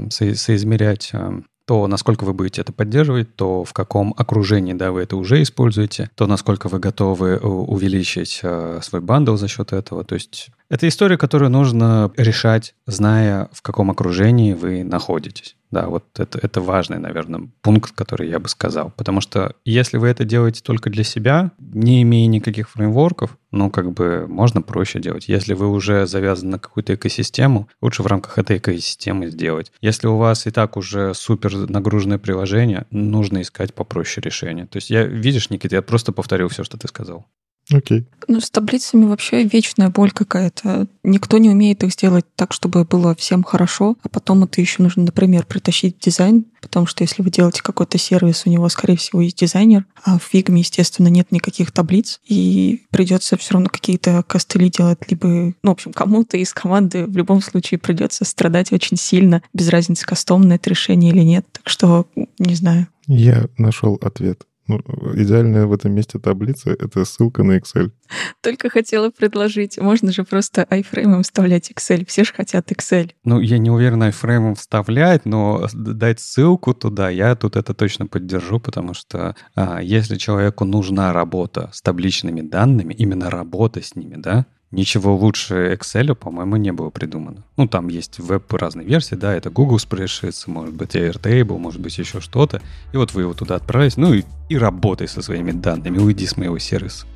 [0.07, 4.91] э, со- соизмерять э, то насколько вы будете это поддерживать, то в каком окружении да,
[4.91, 9.75] вы это уже используете, то насколько вы готовы э, увеличить э, свой бандл за счет
[9.75, 10.03] этого.
[10.03, 15.58] То есть это история, которую нужно решать, зная, в каком окружении вы находитесь.
[15.71, 18.93] Да, вот это, это важный, наверное, пункт, который я бы сказал.
[18.97, 23.93] Потому что если вы это делаете только для себя, не имея никаких фреймворков, ну, как
[23.93, 25.29] бы можно проще делать.
[25.29, 29.73] Если вы уже завязаны на какую-то экосистему, лучше в рамках этой экосистемы сделать.
[29.81, 34.67] Если у вас и так уже супер нагруженное приложение, нужно искать попроще решение.
[34.67, 37.27] То есть я, видишь, Никита, я просто повторил все, что ты сказал.
[37.73, 38.07] Окей.
[38.29, 40.87] Ну, с таблицами вообще вечная боль какая-то.
[41.03, 45.05] Никто не умеет их сделать так, чтобы было всем хорошо, а потом это еще нужно,
[45.05, 49.39] например, притащить дизайн, потому что если вы делаете какой-то сервис, у него, скорее всего, есть
[49.39, 54.99] дизайнер, а в Figma, естественно, нет никаких таблиц, и придется все равно какие-то костыли делать,
[55.09, 59.69] либо, ну, в общем, кому-то из команды в любом случае придется страдать очень сильно, без
[59.69, 61.47] разницы, кастомное это решение или нет.
[61.53, 62.07] Так что,
[62.39, 62.89] не знаю.
[63.07, 64.45] Я нашел ответ.
[64.69, 64.81] Ну,
[65.15, 67.91] идеальная в этом месте таблица— это ссылка на Excel.
[68.43, 69.79] Только хотела предложить.
[69.79, 72.07] Можно же просто айфреймом вставлять Excel.
[72.07, 73.11] Все же хотят Excel.
[73.25, 78.61] Ну, я не уверен айфреймом вставлять, но дать ссылку туда, я тут это точно поддержу,
[78.61, 84.47] потому что а, если человеку нужна работа с табличными данными, именно работа с ними, да,
[84.71, 87.43] Ничего лучше Excel, по-моему, не было придумано.
[87.57, 91.97] Ну, там есть веб разные версии, да, это Google Spreadsheets, может быть Airtable, может быть
[91.97, 92.61] еще что-то.
[92.93, 96.37] И вот вы его туда отправились, ну и, и работай со своими данными, уйди с
[96.37, 97.07] моего сервиса.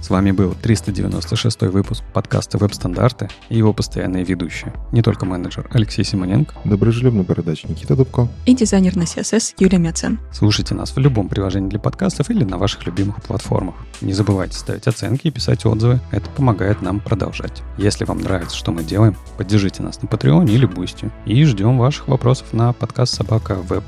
[0.00, 4.72] С вами был 396 выпуск подкаста «Веб-стандарты» и его постоянные ведущие.
[4.92, 6.54] Не только менеджер Алексей Симоненко.
[6.64, 8.28] Доброжелюбный бородач Никита Дубко.
[8.46, 10.20] И дизайнер на CSS Юлия Мяцен.
[10.32, 13.74] Слушайте нас в любом приложении для подкастов или на ваших любимых платформах.
[14.00, 16.00] Не забывайте ставить оценки и писать отзывы.
[16.12, 17.62] Это помогает нам продолжать.
[17.76, 21.10] Если вам нравится, что мы делаем, поддержите нас на Patreon или Boosty.
[21.26, 23.84] И ждем ваших вопросов на подкаст собака web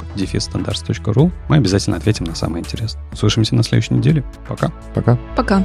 [1.48, 3.02] Мы обязательно ответим на самое интересное.
[3.12, 4.24] Услышимся на следующей неделе.
[4.48, 4.72] Пока.
[4.94, 5.16] Пока.
[5.36, 5.64] Пока.